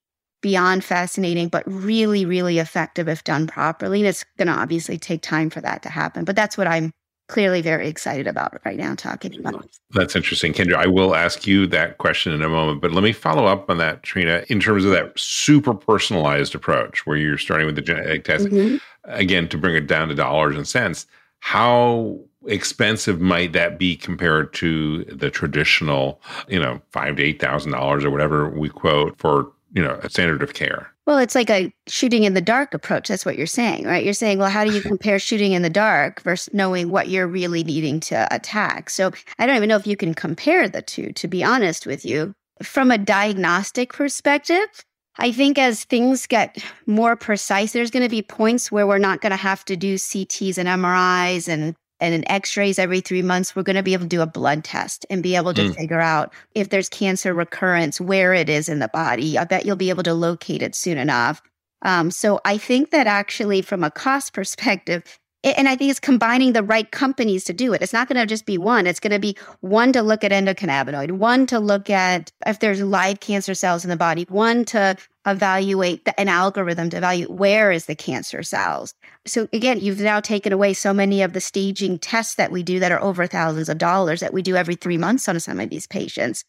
beyond 0.41 0.85
fascinating, 0.85 1.49
but 1.49 1.65
really, 1.67 2.25
really 2.25 2.59
effective 2.59 3.09
if 3.09 3.25
done 3.25 3.47
properly. 3.47 4.01
And 4.01 4.09
it's 4.09 4.25
going 4.37 4.49
to 4.49 4.55
obviously 4.55 4.99
take 4.99 5.23
time 5.23 5.51
for 5.51 5.61
that 5.61 5.83
to 5.83 5.89
happen. 5.89 6.25
But 6.25 6.37
that's 6.37 6.57
what 6.57 6.67
I'm 6.67 6.93
clearly 7.29 7.61
very 7.61 7.89
excited 7.89 8.27
about 8.27 8.59
right 8.65 8.79
now 8.79 8.95
talking 8.95 9.39
about. 9.39 9.69
That's 9.91 10.17
interesting, 10.17 10.53
Kendra. 10.55 10.77
I 10.77 10.87
will 10.87 11.15
ask 11.15 11.47
you 11.47 11.67
that 11.69 11.99
question 11.99 12.33
in 12.33 12.43
a 12.43 12.49
moment, 12.49 12.81
but 12.81 12.93
let 12.93 13.05
me 13.05 13.13
follow 13.13 13.45
up 13.45 13.69
on 13.69 13.77
that, 13.79 14.03
Trina, 14.03 14.45
in 14.49 14.61
terms 14.61 14.85
of 14.85 14.93
that 14.93 15.19
super 15.19 15.75
personalized 15.75 16.55
approach 16.55 17.07
where 17.07 17.17
you're 17.17 17.39
starting 17.39 17.67
with 17.67 17.77
the 17.77 17.83
genetic 17.83 18.25
test. 18.25 18.47
Mm-hmm. 18.47 18.77
Again, 19.05 19.49
to 19.49 19.59
bring 19.59 19.77
it 19.77 19.87
down 19.87 20.09
to 20.09 20.15
dollars 20.15 20.57
and 20.57 20.67
cents, 20.67 21.07
how 21.41 22.19
expensive 22.47 23.21
might 23.21 23.53
that 23.53 23.79
be 23.79 23.97
compared 23.97 24.53
to 24.55 25.05
the 25.05 25.31
traditional, 25.31 26.21
you 26.49 26.59
know, 26.59 26.81
five 26.91 27.17
to 27.17 27.23
eight 27.23 27.41
thousand 27.41 27.73
dollars 27.73 28.05
or 28.05 28.11
whatever 28.11 28.49
we 28.49 28.69
quote 28.69 29.19
for 29.19 29.53
you 29.73 29.83
know 29.83 29.99
a 30.03 30.11
standard 30.11 30.43
of 30.43 30.55
care. 30.55 30.93
Well 31.07 31.19
it's 31.19 31.35
like 31.35 31.51
a 31.51 31.73
shooting 31.87 32.25
in 32.25 32.35
the 32.35 32.41
dark 32.41 32.75
approach. 32.75 33.09
That's 33.09 33.25
what 33.25 33.37
you're 33.37 33.47
saying 33.47 33.85
right? 33.85 34.05
You're 34.05 34.15
saying 34.15 34.39
well 34.39 34.51
how 34.51 34.65
do 34.65 34.73
you 34.73 34.81
compare 34.93 35.19
shooting 35.19 35.53
in 35.53 35.63
the 35.63 35.71
dark 35.71 36.21
versus 36.23 36.53
knowing 36.55 36.91
what 36.91 37.09
you're 37.09 37.29
really 37.29 37.65
needing 37.65 38.01
to 38.01 38.29
attack? 38.35 38.91
So 38.91 39.11
i 39.39 39.47
don't 39.47 39.57
even 39.57 39.69
know 39.69 39.77
if 39.77 39.87
you 39.87 39.97
can 39.97 40.15
compare 40.15 40.69
the 40.69 40.83
two 40.83 41.13
to 41.13 41.29
be 41.29 41.45
honest 41.45 41.87
with 41.87 42.05
you. 42.05 42.35
From 42.63 42.91
a 42.91 42.99
diagnostic 42.99 43.93
perspective 43.93 44.85
I 45.19 45.33
think 45.33 45.59
as 45.59 45.85
things 45.85 46.27
get 46.27 46.63
more 46.87 47.17
precise, 47.17 47.73
there's 47.73 47.91
going 47.91 48.05
to 48.05 48.09
be 48.09 48.23
points 48.23 48.71
where 48.71 48.87
we're 48.87 48.99
not 48.99 49.21
going 49.21 49.31
to 49.31 49.37
have 49.37 49.65
to 49.65 49.77
do 49.77 49.97
CTs 49.97 50.59
and 50.59 50.69
MRIs 50.69 51.49
and 51.49 51.75
and 52.01 52.15
in 52.15 52.29
x-rays 52.31 52.79
every 52.79 53.01
three 53.01 53.23
months 53.23 53.55
we're 53.55 53.63
going 53.63 53.77
to 53.77 53.83
be 53.83 53.93
able 53.93 54.05
to 54.05 54.09
do 54.09 54.21
a 54.21 54.27
blood 54.27 54.65
test 54.65 55.05
and 55.11 55.23
be 55.23 55.37
able 55.37 55.55
to 55.55 55.63
mm. 55.63 55.75
figure 55.75 56.01
out 56.01 56.33
if 56.55 56.69
there's 56.69 56.89
cancer 56.89 57.35
recurrence 57.35 58.01
where 58.01 58.35
it 58.35 58.49
is 58.49 58.69
in 58.69 58.79
the 58.79 58.89
body 58.89 59.39
i 59.39 59.45
bet 59.45 59.67
you'll 59.67 59.77
be 59.77 59.91
able 59.91 60.03
to 60.03 60.15
locate 60.15 60.63
it 60.63 60.75
soon 60.75 60.99
enough 60.99 61.43
um, 61.83 62.11
so 62.11 62.41
i 62.45 62.59
think 62.59 62.91
that 62.91 63.07
actually 63.07 63.63
from 63.63 63.85
a 63.85 63.91
cost 63.91 64.33
perspective 64.35 65.19
and 65.45 65.69
I 65.69 65.77
think 65.77 65.91
it's 65.91 66.01
combining 66.01 66.53
the 66.53 66.65
right 66.65 66.91
companies 66.91 67.45
to 67.45 67.53
do 67.53 67.73
it. 67.73 67.81
It's 67.81 67.93
not 67.93 68.09
going 68.09 68.21
to 68.21 68.27
just 68.27 68.45
be 68.45 68.59
one. 68.59 68.87
It's 68.87 68.99
going 68.99 69.13
to 69.13 69.21
be 69.21 69.37
one 69.61 69.93
to 69.93 70.03
look 70.03 70.25
at 70.25 70.33
endocannabinoid, 70.33 71.13
one 71.13 71.47
to 71.47 71.61
look 71.61 71.89
at 71.91 72.33
if 72.47 72.59
there's 72.59 72.83
live 72.83 73.21
cancer 73.21 73.55
cells 73.55 73.85
in 73.85 73.91
the 73.91 73.97
body, 73.97 74.27
one 74.29 74.65
to 74.67 74.97
evaluate 75.31 76.05
the, 76.05 76.19
an 76.21 76.29
algorithm 76.29 76.91
to 76.91 76.99
evaluate 76.99 77.31
where 77.31 77.71
is 77.71 77.87
the 77.87 77.95
cancer 77.95 78.43
cells. 78.43 78.95
So 79.27 79.49
again, 79.53 79.81
you've 79.81 80.01
now 80.01 80.21
taken 80.21 80.53
away 80.53 80.75
so 80.75 80.93
many 80.93 81.23
of 81.23 81.33
the 81.33 81.41
staging 81.41 81.99
tests 81.99 82.35
that 82.37 82.53
we 82.53 82.63
do 82.63 82.81
that 82.81 82.93
are 82.93 83.03
over 83.03 83.27
thousands 83.27 83.69
of 83.69 83.79
dollars 83.79 84.21
that 84.21 84.33
we 84.33 84.43
do 84.43 84.57
every 84.57 84.75
three 84.75 84.99
months 84.99 85.29
on 85.29 85.39
some 85.41 85.61
of 85.61 85.71
these 85.71 85.87
patients. 85.87 86.45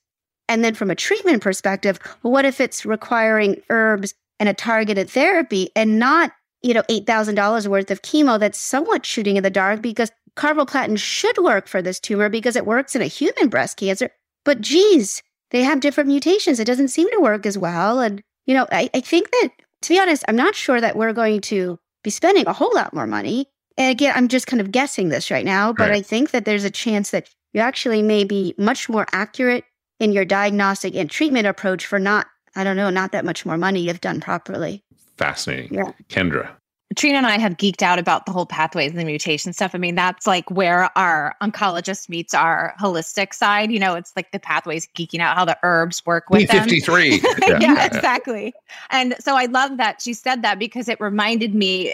And 0.48 0.64
then 0.64 0.74
from 0.74 0.90
a 0.90 0.96
treatment 0.96 1.44
perspective, 1.44 2.00
what 2.22 2.46
if 2.46 2.60
it's 2.60 2.86
requiring 2.86 3.62
herbs 3.70 4.14
and 4.40 4.50
a 4.50 4.54
targeted 4.54 5.10
therapy 5.10 5.70
and 5.76 6.00
not, 6.00 6.32
you 6.62 6.74
know, 6.74 6.84
$8,000 6.90 7.68
worth 7.68 7.92
of 7.92 8.02
chemo 8.02 8.40
that's 8.40 8.58
somewhat 8.58 9.06
shooting 9.06 9.38
in 9.38 9.44
the 9.44 9.50
dark 9.50 9.82
because 9.82 10.12
carboplatin 10.36 10.98
should 10.98 11.38
work 11.38 11.68
for 11.68 11.82
this 11.82 12.00
tumor 12.00 12.30
because 12.30 12.56
it 12.56 12.66
works 12.66 12.96
in 12.96 13.02
a 13.02 13.08
human 13.08 13.50
breast 13.50 13.78
cancer, 13.78 14.10
but 14.46 14.62
geez, 14.62 15.22
they 15.52 15.64
have 15.64 15.80
different 15.80 16.10
mutations. 16.10 16.60
It 16.60 16.66
doesn't 16.66 16.90
seem 16.90 17.10
to 17.12 17.20
work 17.20 17.46
as 17.46 17.58
well. 17.58 18.00
And, 18.00 18.22
you 18.50 18.56
know, 18.56 18.66
I, 18.72 18.90
I 18.96 19.00
think 19.02 19.30
that, 19.30 19.50
to 19.84 19.90
be 19.90 20.00
honest, 20.00 20.24
I'm 20.28 20.36
not 20.36 20.56
sure 20.56 20.82
that 20.82 20.96
we're 20.96 21.14
going 21.14 21.40
to 21.42 21.78
be 22.04 22.10
spending 22.10 22.48
a 22.48 22.52
whole 22.52 22.74
lot 22.74 22.96
more 22.96 23.06
money. 23.06 23.46
And 23.78 23.92
again, 23.92 24.12
I'm 24.16 24.28
just 24.28 24.48
kind 24.48 24.60
of 24.60 24.72
guessing 24.72 25.10
this 25.10 25.30
right 25.30 25.46
now, 25.46 25.72
but 25.72 25.92
right. 25.92 26.00
I 26.00 26.02
think 26.02 26.32
that 26.32 26.46
there's 26.46 26.64
a 26.64 26.72
chance 26.72 27.12
that 27.12 27.30
you 27.54 27.62
actually 27.62 28.02
may 28.02 28.24
be 28.24 28.56
much 28.58 28.90
more 28.90 29.06
accurate 29.12 29.66
in 30.00 30.14
your 30.14 30.26
diagnostic 30.26 30.96
and 30.96 31.12
treatment 31.12 31.46
approach 31.46 31.86
for 31.86 32.00
not, 32.00 32.26
I 32.56 32.64
don't 32.64 32.76
know, 32.76 32.90
not 32.90 33.12
that 33.12 33.24
much 33.24 33.46
more 33.46 33.56
money 33.56 33.88
if 33.88 34.02
done 34.02 34.20
properly. 34.20 34.84
Fascinating. 35.16 35.76
Yeah. 35.76 35.92
Kendra. 36.10 36.50
Trina 36.96 37.18
and 37.18 37.28
I 37.28 37.38
have 37.38 37.58
geeked 37.58 37.84
out 37.84 38.00
about 38.00 38.26
the 38.26 38.32
whole 38.32 38.48
pathways 38.48 38.92
and 38.92 39.00
the 39.00 39.06
mutation 39.06 39.54
stuff. 39.54 39.76
I 39.76 39.78
mean, 39.78 39.96
that's 39.96 40.26
like 40.26 40.50
where 40.50 40.90
our 40.98 41.36
oncologist 41.42 42.10
meets 42.10 42.34
our 42.34 42.74
holistic 42.82 43.34
side. 43.34 43.72
You 43.72 43.80
know, 43.80 43.96
it's 43.96 44.12
like 44.16 44.32
the 44.32 44.40
pathways 44.40 44.88
geeking 44.98 45.20
out 45.20 45.38
how 45.38 45.46
the 45.46 45.58
herbs 45.62 46.04
work 46.06 46.30
with 46.30 46.50
P53. 46.50 47.22
them. 47.22 47.34
yeah. 47.48 47.60
yeah, 47.60 47.86
exactly. 47.86 48.54
And 48.90 49.16
so 49.20 49.36
I 49.36 49.46
love 49.46 49.78
that 49.78 50.02
she 50.02 50.14
said 50.14 50.42
that 50.42 50.58
because 50.58 50.90
it 50.90 51.00
reminded 51.00 51.54
me 51.54 51.94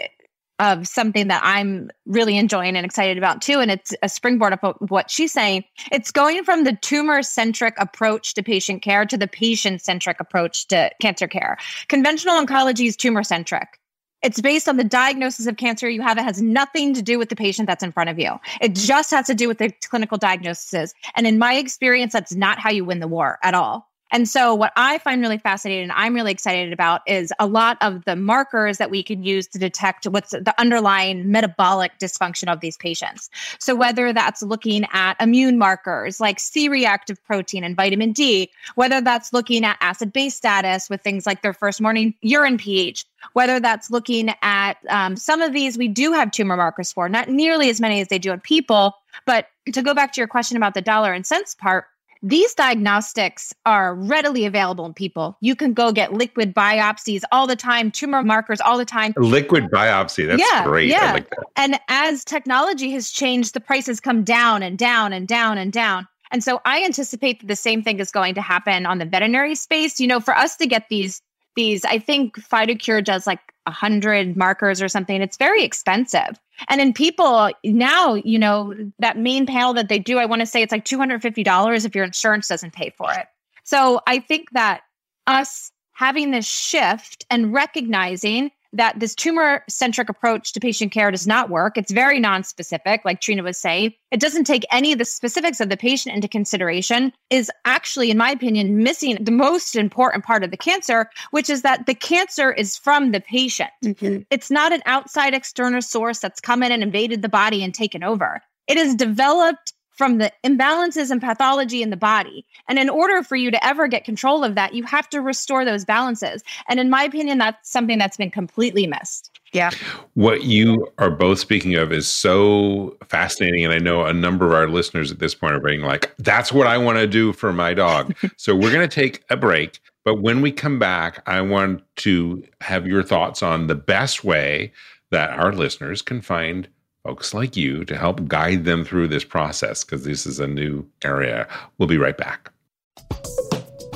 of 0.58 0.86
something 0.86 1.28
that 1.28 1.42
I'm 1.44 1.90
really 2.06 2.38
enjoying 2.38 2.76
and 2.76 2.86
excited 2.86 3.18
about 3.18 3.42
too. 3.42 3.60
And 3.60 3.70
it's 3.70 3.94
a 4.02 4.08
springboard 4.08 4.54
of 4.54 4.74
what 4.88 5.10
she's 5.10 5.32
saying. 5.32 5.64
It's 5.92 6.10
going 6.10 6.42
from 6.44 6.64
the 6.64 6.72
tumor 6.80 7.22
centric 7.22 7.74
approach 7.78 8.32
to 8.34 8.42
patient 8.42 8.82
care 8.82 9.04
to 9.04 9.18
the 9.18 9.28
patient 9.28 9.82
centric 9.82 10.18
approach 10.20 10.66
to 10.68 10.90
cancer 11.00 11.28
care. 11.28 11.58
Conventional 11.88 12.42
oncology 12.42 12.86
is 12.86 12.96
tumor 12.96 13.22
centric. 13.22 13.78
It's 14.26 14.40
based 14.40 14.68
on 14.68 14.76
the 14.76 14.82
diagnosis 14.82 15.46
of 15.46 15.56
cancer 15.56 15.88
you 15.88 16.02
have. 16.02 16.18
It 16.18 16.24
has 16.24 16.42
nothing 16.42 16.94
to 16.94 17.00
do 17.00 17.16
with 17.16 17.28
the 17.28 17.36
patient 17.36 17.68
that's 17.68 17.84
in 17.84 17.92
front 17.92 18.10
of 18.10 18.18
you. 18.18 18.32
It 18.60 18.74
just 18.74 19.12
has 19.12 19.26
to 19.26 19.34
do 19.34 19.46
with 19.46 19.58
the 19.58 19.72
clinical 19.88 20.18
diagnosis. 20.18 20.92
And 21.14 21.28
in 21.28 21.38
my 21.38 21.54
experience, 21.54 22.12
that's 22.12 22.34
not 22.34 22.58
how 22.58 22.70
you 22.70 22.84
win 22.84 22.98
the 22.98 23.06
war 23.06 23.38
at 23.44 23.54
all. 23.54 23.88
And 24.12 24.28
so, 24.28 24.54
what 24.54 24.72
I 24.76 24.98
find 24.98 25.20
really 25.20 25.38
fascinating 25.38 25.84
and 25.84 25.92
I'm 25.92 26.14
really 26.14 26.30
excited 26.30 26.72
about 26.72 27.02
is 27.06 27.32
a 27.38 27.46
lot 27.46 27.76
of 27.80 28.04
the 28.04 28.14
markers 28.14 28.78
that 28.78 28.90
we 28.90 29.02
can 29.02 29.24
use 29.24 29.46
to 29.48 29.58
detect 29.58 30.06
what's 30.06 30.30
the 30.30 30.54
underlying 30.58 31.30
metabolic 31.30 31.98
dysfunction 31.98 32.52
of 32.52 32.60
these 32.60 32.76
patients. 32.76 33.28
So, 33.58 33.74
whether 33.74 34.12
that's 34.12 34.42
looking 34.42 34.84
at 34.92 35.20
immune 35.20 35.58
markers 35.58 36.20
like 36.20 36.38
C 36.38 36.68
reactive 36.68 37.22
protein 37.24 37.64
and 37.64 37.74
vitamin 37.74 38.12
D, 38.12 38.50
whether 38.76 39.00
that's 39.00 39.32
looking 39.32 39.64
at 39.64 39.76
acid 39.80 40.12
base 40.12 40.36
status 40.36 40.88
with 40.88 41.02
things 41.02 41.26
like 41.26 41.42
their 41.42 41.54
first 41.54 41.80
morning 41.80 42.14
urine 42.20 42.58
pH, 42.58 43.04
whether 43.32 43.58
that's 43.58 43.90
looking 43.90 44.30
at 44.42 44.74
um, 44.88 45.16
some 45.16 45.42
of 45.42 45.52
these, 45.52 45.76
we 45.76 45.88
do 45.88 46.12
have 46.12 46.30
tumor 46.30 46.56
markers 46.56 46.92
for, 46.92 47.08
not 47.08 47.28
nearly 47.28 47.70
as 47.70 47.80
many 47.80 48.00
as 48.00 48.08
they 48.08 48.18
do 48.18 48.32
in 48.32 48.40
people. 48.40 48.94
But 49.24 49.48
to 49.72 49.82
go 49.82 49.94
back 49.94 50.12
to 50.12 50.20
your 50.20 50.28
question 50.28 50.56
about 50.56 50.74
the 50.74 50.82
dollar 50.82 51.12
and 51.12 51.26
cents 51.26 51.54
part, 51.54 51.86
these 52.22 52.54
diagnostics 52.54 53.52
are 53.64 53.94
readily 53.94 54.44
available 54.44 54.86
in 54.86 54.94
people. 54.94 55.36
You 55.40 55.54
can 55.54 55.74
go 55.74 55.92
get 55.92 56.12
liquid 56.12 56.54
biopsies 56.54 57.22
all 57.32 57.46
the 57.46 57.56
time, 57.56 57.90
tumor 57.90 58.22
markers 58.22 58.60
all 58.60 58.78
the 58.78 58.84
time. 58.84 59.12
Liquid 59.16 59.64
biopsy, 59.64 60.26
that's 60.26 60.42
yeah, 60.42 60.64
great. 60.64 60.88
Yeah. 60.88 61.12
Like 61.12 61.32
and 61.56 61.78
as 61.88 62.24
technology 62.24 62.90
has 62.92 63.10
changed, 63.10 63.54
the 63.54 63.60
prices 63.60 64.00
come 64.00 64.24
down 64.24 64.62
and 64.62 64.78
down 64.78 65.12
and 65.12 65.28
down 65.28 65.58
and 65.58 65.72
down. 65.72 66.08
And 66.30 66.42
so 66.42 66.60
I 66.64 66.84
anticipate 66.84 67.40
that 67.40 67.46
the 67.46 67.56
same 67.56 67.82
thing 67.82 68.00
is 68.00 68.10
going 68.10 68.34
to 68.34 68.42
happen 68.42 68.86
on 68.86 68.98
the 68.98 69.04
veterinary 69.04 69.54
space. 69.54 70.00
You 70.00 70.06
know, 70.06 70.20
for 70.20 70.36
us 70.36 70.56
to 70.56 70.66
get 70.66 70.88
these 70.88 71.22
these, 71.54 71.84
I 71.84 71.98
think 71.98 72.36
FidoCure 72.36 73.02
does 73.02 73.26
like 73.26 73.40
a 73.66 73.70
hundred 73.70 74.36
markers 74.36 74.80
or 74.80 74.88
something. 74.88 75.20
It's 75.20 75.36
very 75.36 75.62
expensive. 75.64 76.40
And 76.68 76.80
in 76.80 76.92
people 76.92 77.50
now, 77.64 78.14
you 78.14 78.38
know, 78.38 78.74
that 78.98 79.18
main 79.18 79.46
panel 79.46 79.74
that 79.74 79.88
they 79.88 79.98
do, 79.98 80.18
I 80.18 80.24
want 80.24 80.40
to 80.40 80.46
say 80.46 80.62
it's 80.62 80.72
like 80.72 80.84
$250 80.84 81.84
if 81.84 81.94
your 81.94 82.04
insurance 82.04 82.48
doesn't 82.48 82.72
pay 82.72 82.90
for 82.90 83.12
it. 83.12 83.26
So 83.64 84.00
I 84.06 84.20
think 84.20 84.50
that 84.52 84.82
us 85.26 85.72
having 85.92 86.30
this 86.30 86.46
shift 86.46 87.26
and 87.30 87.52
recognizing 87.52 88.50
that 88.76 89.00
this 89.00 89.14
tumor 89.14 89.64
centric 89.68 90.08
approach 90.08 90.52
to 90.52 90.60
patient 90.60 90.92
care 90.92 91.10
does 91.10 91.26
not 91.26 91.50
work. 91.50 91.76
It's 91.76 91.92
very 91.92 92.20
non-specific, 92.20 93.02
like 93.04 93.20
Trina 93.20 93.42
was 93.42 93.58
saying. 93.58 93.94
It 94.10 94.20
doesn't 94.20 94.44
take 94.44 94.64
any 94.70 94.92
of 94.92 94.98
the 94.98 95.04
specifics 95.04 95.60
of 95.60 95.68
the 95.68 95.76
patient 95.76 96.14
into 96.14 96.28
consideration, 96.28 97.12
is 97.30 97.50
actually, 97.64 98.10
in 98.10 98.18
my 98.18 98.30
opinion, 98.30 98.82
missing 98.82 99.16
the 99.20 99.32
most 99.32 99.76
important 99.76 100.24
part 100.24 100.44
of 100.44 100.50
the 100.50 100.56
cancer, 100.56 101.10
which 101.30 101.50
is 101.50 101.62
that 101.62 101.86
the 101.86 101.94
cancer 101.94 102.52
is 102.52 102.76
from 102.76 103.12
the 103.12 103.20
patient. 103.20 103.70
Mm-hmm. 103.84 104.22
It's 104.30 104.50
not 104.50 104.72
an 104.72 104.82
outside 104.86 105.34
external 105.34 105.82
source 105.82 106.18
that's 106.18 106.40
come 106.40 106.62
in 106.62 106.72
and 106.72 106.82
invaded 106.82 107.22
the 107.22 107.28
body 107.28 107.64
and 107.64 107.74
taken 107.74 108.02
over. 108.02 108.40
It 108.68 108.76
is 108.76 108.94
developed 108.94 109.72
from 109.96 110.18
the 110.18 110.30
imbalances 110.44 111.10
and 111.10 111.20
pathology 111.20 111.82
in 111.82 111.90
the 111.90 111.96
body. 111.96 112.44
And 112.68 112.78
in 112.78 112.88
order 112.88 113.22
for 113.22 113.36
you 113.36 113.50
to 113.50 113.66
ever 113.66 113.88
get 113.88 114.04
control 114.04 114.44
of 114.44 114.54
that, 114.54 114.74
you 114.74 114.84
have 114.84 115.08
to 115.10 115.20
restore 115.20 115.64
those 115.64 115.84
balances. 115.84 116.42
And 116.68 116.78
in 116.78 116.90
my 116.90 117.02
opinion, 117.02 117.38
that's 117.38 117.70
something 117.70 117.98
that's 117.98 118.16
been 118.16 118.30
completely 118.30 118.86
missed. 118.86 119.30
Yeah. 119.52 119.70
What 120.14 120.44
you 120.44 120.86
are 120.98 121.10
both 121.10 121.38
speaking 121.38 121.76
of 121.76 121.92
is 121.92 122.06
so 122.06 122.96
fascinating. 123.08 123.64
And 123.64 123.72
I 123.72 123.78
know 123.78 124.04
a 124.04 124.12
number 124.12 124.46
of 124.46 124.52
our 124.52 124.68
listeners 124.68 125.10
at 125.10 125.18
this 125.18 125.34
point 125.34 125.54
are 125.54 125.60
being 125.60 125.80
like, 125.80 126.14
that's 126.18 126.52
what 126.52 126.66
I 126.66 126.76
want 126.76 126.98
to 126.98 127.06
do 127.06 127.32
for 127.32 127.52
my 127.52 127.72
dog. 127.72 128.14
so 128.36 128.54
we're 128.54 128.72
going 128.72 128.86
to 128.86 128.94
take 128.94 129.24
a 129.30 129.36
break. 129.36 129.80
But 130.04 130.20
when 130.20 130.42
we 130.42 130.52
come 130.52 130.78
back, 130.78 131.22
I 131.26 131.40
want 131.40 131.82
to 131.96 132.44
have 132.60 132.86
your 132.86 133.02
thoughts 133.02 133.42
on 133.42 133.66
the 133.66 133.74
best 133.74 134.24
way 134.24 134.72
that 135.10 135.30
our 135.30 135.52
listeners 135.52 136.02
can 136.02 136.20
find 136.20 136.68
folks 137.06 137.32
like 137.32 137.56
you 137.56 137.84
to 137.84 137.96
help 137.96 138.26
guide 138.26 138.64
them 138.64 138.84
through 138.84 139.06
this 139.06 139.22
process 139.22 139.84
because 139.84 140.02
this 140.02 140.26
is 140.26 140.40
a 140.40 140.46
new 140.46 140.84
area. 141.04 141.46
We'll 141.78 141.86
be 141.86 141.98
right 141.98 142.16
back. 142.16 142.50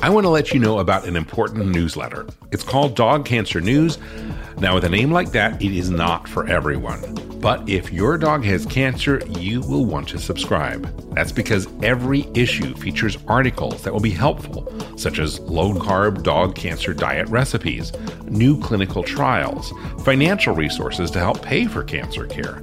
I 0.00 0.08
want 0.08 0.24
to 0.24 0.30
let 0.30 0.52
you 0.52 0.60
know 0.60 0.78
about 0.78 1.06
an 1.06 1.16
important 1.16 1.66
newsletter. 1.66 2.26
It's 2.52 2.62
called 2.62 2.94
Dog 2.94 3.26
Cancer 3.26 3.60
News. 3.60 3.98
Now, 4.58 4.74
with 4.74 4.84
a 4.84 4.88
name 4.88 5.10
like 5.10 5.32
that, 5.32 5.60
it 5.60 5.76
is 5.76 5.90
not 5.90 6.28
for 6.28 6.46
everyone. 6.46 7.02
But 7.40 7.66
if 7.68 7.90
your 7.90 8.18
dog 8.18 8.44
has 8.44 8.66
cancer, 8.66 9.22
you 9.26 9.62
will 9.62 9.86
want 9.86 10.08
to 10.10 10.18
subscribe. 10.18 10.84
That's 11.14 11.32
because 11.32 11.66
every 11.82 12.28
issue 12.34 12.74
features 12.74 13.16
articles 13.26 13.82
that 13.82 13.92
will 13.92 14.00
be 14.00 14.10
helpful, 14.10 14.70
such 14.98 15.18
as 15.18 15.40
low 15.40 15.72
carb 15.72 16.22
dog 16.22 16.54
cancer 16.54 16.92
diet 16.92 17.28
recipes, 17.28 17.92
new 18.24 18.60
clinical 18.60 19.02
trials, 19.02 19.72
financial 20.04 20.54
resources 20.54 21.10
to 21.12 21.18
help 21.18 21.40
pay 21.40 21.64
for 21.64 21.82
cancer 21.82 22.26
care, 22.26 22.62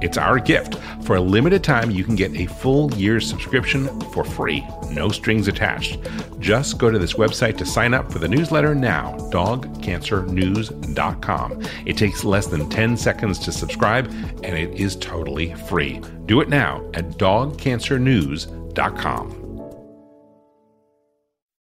It's 0.00 0.18
our 0.18 0.38
gift. 0.38 0.76
For 1.04 1.16
a 1.16 1.20
limited 1.20 1.62
time, 1.62 1.90
you 1.90 2.04
can 2.04 2.16
get 2.16 2.34
a 2.34 2.46
full 2.46 2.90
year's 2.94 3.28
subscription 3.28 4.00
for 4.12 4.24
free, 4.24 4.66
no 4.90 5.10
strings 5.10 5.46
attached. 5.48 5.98
Just 6.38 6.78
go 6.78 6.90
to 6.90 6.98
this 6.98 7.12
website 7.14 7.56
to 7.58 7.66
sign 7.66 7.92
up 7.94 8.10
for 8.10 8.18
the 8.18 8.28
newsletter 8.28 8.74
now, 8.74 9.16
dogcancernews.com. 9.30 11.62
It 11.86 11.96
takes 11.96 12.24
less 12.24 12.46
than 12.46 12.68
10 12.68 12.96
seconds 12.96 13.38
to 13.40 13.52
subscribe, 13.52 14.06
and 14.42 14.56
it 14.56 14.80
is 14.80 14.96
totally 14.96 15.54
free. 15.54 16.00
Do 16.26 16.40
it 16.40 16.48
now 16.48 16.84
at 16.94 17.10
dogcancernews.com. 17.10 19.36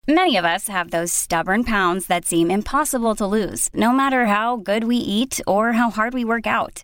Many 0.07 0.37
of 0.37 0.45
us 0.45 0.69
have 0.69 0.89
those 0.89 1.13
stubborn 1.13 1.63
pounds 1.63 2.07
that 2.07 2.25
seem 2.25 2.49
impossible 2.49 3.13
to 3.15 3.27
lose, 3.27 3.69
no 3.75 3.91
matter 3.91 4.25
how 4.25 4.57
good 4.57 4.85
we 4.85 4.95
eat 4.95 5.39
or 5.45 5.73
how 5.73 5.91
hard 5.91 6.15
we 6.15 6.25
work 6.25 6.47
out 6.47 6.83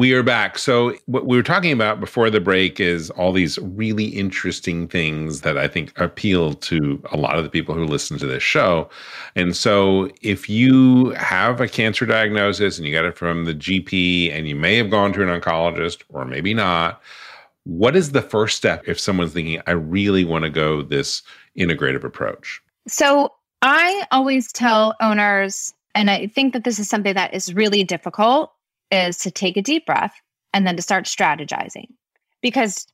We 0.00 0.14
are 0.14 0.22
back. 0.22 0.56
So, 0.56 0.94
what 1.04 1.26
we 1.26 1.36
were 1.36 1.42
talking 1.42 1.72
about 1.72 2.00
before 2.00 2.30
the 2.30 2.40
break 2.40 2.80
is 2.80 3.10
all 3.10 3.32
these 3.32 3.58
really 3.58 4.06
interesting 4.06 4.88
things 4.88 5.42
that 5.42 5.58
I 5.58 5.68
think 5.68 5.92
appeal 6.00 6.54
to 6.54 7.02
a 7.12 7.18
lot 7.18 7.36
of 7.36 7.44
the 7.44 7.50
people 7.50 7.74
who 7.74 7.84
listen 7.84 8.18
to 8.20 8.26
this 8.26 8.42
show. 8.42 8.88
And 9.36 9.54
so, 9.54 10.10
if 10.22 10.48
you 10.48 11.10
have 11.10 11.60
a 11.60 11.68
cancer 11.68 12.06
diagnosis 12.06 12.78
and 12.78 12.86
you 12.86 12.94
got 12.94 13.04
it 13.04 13.18
from 13.18 13.44
the 13.44 13.54
GP 13.54 14.34
and 14.34 14.48
you 14.48 14.56
may 14.56 14.76
have 14.76 14.88
gone 14.88 15.12
to 15.12 15.22
an 15.22 15.38
oncologist 15.38 16.02
or 16.08 16.24
maybe 16.24 16.54
not, 16.54 17.02
what 17.64 17.94
is 17.94 18.12
the 18.12 18.22
first 18.22 18.56
step 18.56 18.82
if 18.86 18.98
someone's 18.98 19.34
thinking, 19.34 19.60
I 19.66 19.72
really 19.72 20.24
want 20.24 20.44
to 20.44 20.50
go 20.50 20.80
this 20.80 21.22
integrative 21.58 22.04
approach? 22.04 22.62
So, 22.88 23.34
I 23.60 24.06
always 24.12 24.50
tell 24.50 24.96
owners, 25.02 25.74
and 25.94 26.10
I 26.10 26.28
think 26.28 26.54
that 26.54 26.64
this 26.64 26.78
is 26.78 26.88
something 26.88 27.12
that 27.12 27.34
is 27.34 27.52
really 27.52 27.84
difficult 27.84 28.54
is 28.90 29.18
to 29.18 29.30
take 29.30 29.56
a 29.56 29.62
deep 29.62 29.86
breath 29.86 30.14
and 30.52 30.66
then 30.66 30.76
to 30.76 30.82
start 30.82 31.04
strategizing. 31.04 31.86
Because 32.42 32.86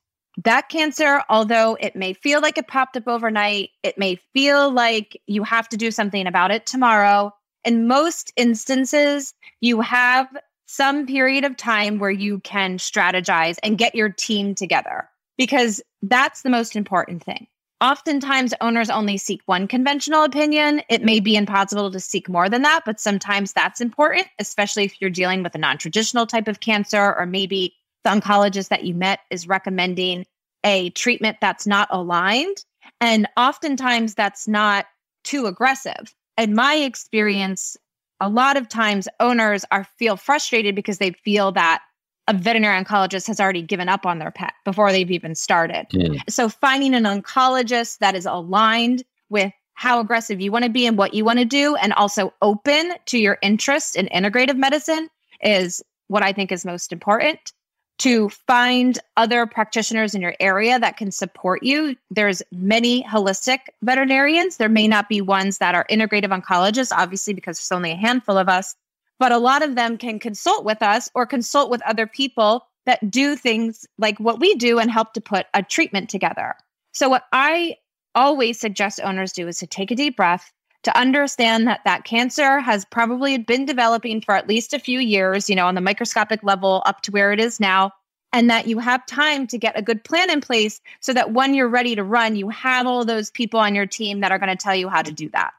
that 0.43 0.69
cancer, 0.69 1.23
although 1.29 1.77
it 1.79 1.95
may 1.95 2.13
feel 2.13 2.41
like 2.41 2.57
it 2.57 2.67
popped 2.67 2.95
up 2.95 3.07
overnight, 3.07 3.69
it 3.81 3.97
may 3.97 4.15
feel 4.33 4.71
like 4.71 5.19
you 5.25 5.43
have 5.43 5.67
to 5.69 5.77
do 5.77 5.89
something 5.89 6.27
about 6.27 6.51
it 6.51 6.65
tomorrow. 6.65 7.33
In 7.65 7.87
most 7.87 8.31
instances, 8.35 9.33
you 9.61 9.81
have 9.81 10.27
some 10.67 11.07
period 11.07 11.43
of 11.43 11.57
time 11.57 11.97
where 11.97 12.11
you 12.11 12.39
can 12.41 12.77
strategize 12.77 13.55
and 13.63 13.77
get 13.77 13.95
your 13.95 14.09
team 14.09 14.53
together 14.53 15.09
because 15.37 15.81
that's 16.01 16.41
the 16.43 16.49
most 16.49 16.75
important 16.75 17.23
thing. 17.23 17.47
Oftentimes, 17.79 18.55
owners 18.59 18.89
only 18.89 19.17
seek 19.17 19.41
one 19.45 19.67
conventional 19.67 20.23
opinion. 20.23 20.81
It 20.89 21.03
may 21.03 21.19
be 21.19 21.35
impossible 21.35 21.91
to 21.91 21.99
seek 21.99 22.27
more 22.27 22.49
than 22.49 22.63
that, 22.63 22.81
but 22.85 22.99
sometimes 22.99 23.53
that's 23.53 23.81
important, 23.81 24.27
especially 24.39 24.83
if 24.83 24.99
you're 24.99 25.11
dealing 25.11 25.43
with 25.43 25.53
a 25.53 25.59
non 25.59 25.77
traditional 25.77 26.25
type 26.25 26.47
of 26.47 26.59
cancer, 26.59 27.15
or 27.15 27.27
maybe 27.27 27.75
the 28.03 28.09
oncologist 28.09 28.69
that 28.69 28.83
you 28.83 28.95
met 28.95 29.19
is 29.29 29.47
recommending 29.47 30.25
a 30.63 30.89
treatment 30.91 31.37
that's 31.39 31.67
not 31.67 31.87
aligned. 31.91 32.65
And 32.99 33.27
oftentimes, 33.37 34.15
that's 34.15 34.47
not 34.47 34.87
too 35.23 35.45
aggressive. 35.45 36.15
In 36.35 36.55
my 36.55 36.75
experience, 36.75 37.77
a 38.19 38.29
lot 38.29 38.57
of 38.57 38.67
times 38.67 39.07
owners 39.19 39.65
are 39.69 39.87
feel 39.99 40.17
frustrated 40.17 40.73
because 40.73 40.97
they 40.97 41.11
feel 41.11 41.51
that 41.51 41.83
a 42.27 42.33
veterinary 42.33 42.83
oncologist 42.83 43.27
has 43.27 43.39
already 43.39 43.61
given 43.61 43.87
up 43.87 44.05
on 44.05 44.19
their 44.19 44.31
pet 44.31 44.53
before 44.65 44.91
they've 44.91 45.11
even 45.11 45.33
started. 45.33 45.87
Mm. 45.93 46.21
So 46.29 46.49
finding 46.49 46.93
an 46.93 47.03
oncologist 47.03 47.99
that 47.99 48.15
is 48.15 48.25
aligned 48.25 49.03
with 49.29 49.53
how 49.73 49.99
aggressive 49.99 50.41
you 50.41 50.51
want 50.51 50.65
to 50.65 50.71
be 50.71 50.87
and 50.87 50.97
what 50.97 51.13
you 51.13 51.23
want 51.23 51.39
to 51.39 51.45
do 51.45 51.75
and 51.75 51.93
also 51.93 52.33
open 52.41 52.93
to 53.05 53.19
your 53.19 53.37
interest 53.41 53.95
in 53.95 54.07
integrative 54.07 54.57
medicine 54.57 55.07
is 55.41 55.83
what 56.07 56.23
I 56.23 56.33
think 56.33 56.51
is 56.51 56.65
most 56.65 56.91
important. 56.91 57.53
To 57.99 58.29
find 58.29 58.99
other 59.17 59.47
practitioners 59.47 60.13
in 60.13 60.21
your 60.21 60.35
area 60.39 60.77
that 60.79 60.97
can 60.97 61.09
support 61.09 61.63
you. 61.63 61.95
There's 62.11 62.43
many 62.51 63.03
holistic 63.03 63.59
veterinarians. 63.81 64.57
There 64.57 64.69
may 64.69 64.87
not 64.87 65.09
be 65.09 65.19
ones 65.19 65.57
that 65.57 65.73
are 65.73 65.83
integrative 65.89 66.29
oncologists, 66.29 66.91
obviously, 66.91 67.33
because 67.33 67.57
there's 67.57 67.75
only 67.75 67.91
a 67.91 67.95
handful 67.95 68.37
of 68.37 68.49
us 68.49 68.75
but 69.19 69.31
a 69.31 69.37
lot 69.37 69.63
of 69.63 69.75
them 69.75 69.97
can 69.97 70.19
consult 70.19 70.63
with 70.63 70.81
us 70.81 71.09
or 71.15 71.25
consult 71.25 71.69
with 71.69 71.81
other 71.83 72.07
people 72.07 72.67
that 72.85 73.11
do 73.11 73.35
things 73.35 73.85
like 73.97 74.19
what 74.19 74.39
we 74.39 74.55
do 74.55 74.79
and 74.79 74.89
help 74.89 75.13
to 75.13 75.21
put 75.21 75.45
a 75.53 75.61
treatment 75.61 76.09
together. 76.09 76.55
So, 76.93 77.09
what 77.09 77.25
I 77.31 77.77
always 78.15 78.59
suggest 78.59 78.99
owners 79.03 79.31
do 79.31 79.47
is 79.47 79.59
to 79.59 79.67
take 79.67 79.91
a 79.91 79.95
deep 79.95 80.17
breath, 80.17 80.51
to 80.83 80.97
understand 80.97 81.67
that 81.67 81.81
that 81.85 82.05
cancer 82.05 82.59
has 82.59 82.85
probably 82.85 83.37
been 83.37 83.65
developing 83.65 84.21
for 84.21 84.33
at 84.33 84.47
least 84.47 84.73
a 84.73 84.79
few 84.79 84.99
years, 84.99 85.49
you 85.49 85.55
know, 85.55 85.67
on 85.67 85.75
the 85.75 85.81
microscopic 85.81 86.41
level 86.43 86.81
up 86.85 87.01
to 87.01 87.11
where 87.11 87.31
it 87.31 87.39
is 87.39 87.59
now, 87.59 87.91
and 88.33 88.49
that 88.49 88.67
you 88.67 88.79
have 88.79 89.05
time 89.05 89.47
to 89.47 89.57
get 89.57 89.77
a 89.77 89.81
good 89.81 90.03
plan 90.03 90.29
in 90.29 90.41
place 90.41 90.81
so 91.01 91.13
that 91.13 91.33
when 91.33 91.53
you're 91.53 91.67
ready 91.67 91.95
to 91.95 92.03
run, 92.03 92.35
you 92.35 92.49
have 92.49 92.87
all 92.87 93.05
those 93.05 93.29
people 93.31 93.59
on 93.59 93.75
your 93.75 93.85
team 93.85 94.21
that 94.21 94.31
are 94.31 94.39
going 94.39 94.55
to 94.55 94.55
tell 94.55 94.75
you 94.75 94.89
how 94.89 95.01
to 95.01 95.11
do 95.11 95.29
that. 95.29 95.53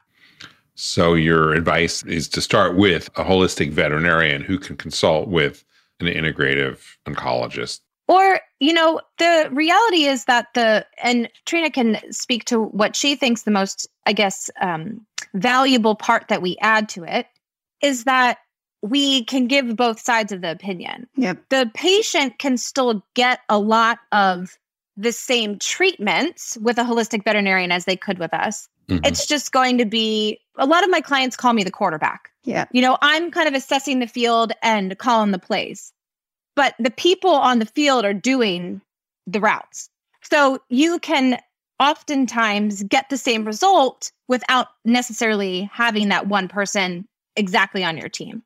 So, 0.81 1.13
your 1.13 1.51
advice 1.51 2.03
is 2.03 2.29
to 2.29 2.39
start 2.39 2.77
with 2.77 3.09
a 3.17 3.25
holistic 3.25 3.71
veterinarian 3.71 4.41
who 4.41 4.57
can 4.57 4.77
consult 4.77 5.27
with 5.27 5.65
an 5.99 6.07
integrative 6.07 6.79
oncologist. 7.05 7.81
Or, 8.07 8.39
you 8.61 8.71
know, 8.71 9.01
the 9.17 9.49
reality 9.51 10.05
is 10.05 10.23
that 10.23 10.47
the, 10.55 10.85
and 11.03 11.29
Trina 11.45 11.69
can 11.69 11.99
speak 12.13 12.45
to 12.45 12.63
what 12.63 12.95
she 12.95 13.15
thinks 13.15 13.41
the 13.41 13.51
most, 13.51 13.89
I 14.05 14.13
guess, 14.13 14.49
um, 14.61 15.05
valuable 15.33 15.95
part 15.95 16.29
that 16.29 16.41
we 16.41 16.55
add 16.61 16.87
to 16.89 17.03
it 17.03 17.27
is 17.81 18.05
that 18.05 18.37
we 18.81 19.25
can 19.25 19.47
give 19.47 19.75
both 19.75 19.99
sides 19.99 20.31
of 20.31 20.39
the 20.39 20.51
opinion. 20.51 21.07
Yep. 21.17 21.43
The 21.49 21.69
patient 21.73 22.39
can 22.39 22.55
still 22.55 23.05
get 23.15 23.41
a 23.49 23.59
lot 23.59 23.99
of 24.13 24.57
the 24.99 25.13
same 25.13 25.57
treatments 25.57 26.57
with 26.61 26.77
a 26.77 26.83
holistic 26.83 27.23
veterinarian 27.23 27.71
as 27.71 27.85
they 27.85 27.95
could 27.95 28.19
with 28.19 28.33
us. 28.33 28.67
Mm-hmm. 28.89 29.05
It's 29.05 29.25
just 29.25 29.53
going 29.53 29.77
to 29.77 29.85
be 29.85 30.39
a 30.57 30.65
lot 30.65 30.83
of 30.83 30.89
my 30.89 30.99
clients 30.99 31.37
call 31.37 31.53
me 31.53 31.63
the 31.63 31.71
quarterback. 31.71 32.31
Yeah. 32.43 32.65
You 32.71 32.81
know, 32.81 32.97
I'm 33.01 33.31
kind 33.31 33.47
of 33.47 33.53
assessing 33.53 33.99
the 33.99 34.07
field 34.07 34.51
and 34.61 34.97
calling 34.97 35.31
the 35.31 35.39
plays, 35.39 35.93
but 36.55 36.75
the 36.79 36.91
people 36.91 37.31
on 37.31 37.59
the 37.59 37.65
field 37.65 38.03
are 38.03 38.13
doing 38.13 38.81
the 39.25 39.39
routes. 39.39 39.89
So 40.21 40.59
you 40.67 40.99
can 40.99 41.39
oftentimes 41.79 42.83
get 42.83 43.09
the 43.09 43.17
same 43.17 43.45
result 43.45 44.11
without 44.27 44.67
necessarily 44.83 45.69
having 45.71 46.09
that 46.09 46.27
one 46.27 46.49
person 46.49 47.07
exactly 47.37 47.85
on 47.85 47.97
your 47.97 48.09
team. 48.09 48.43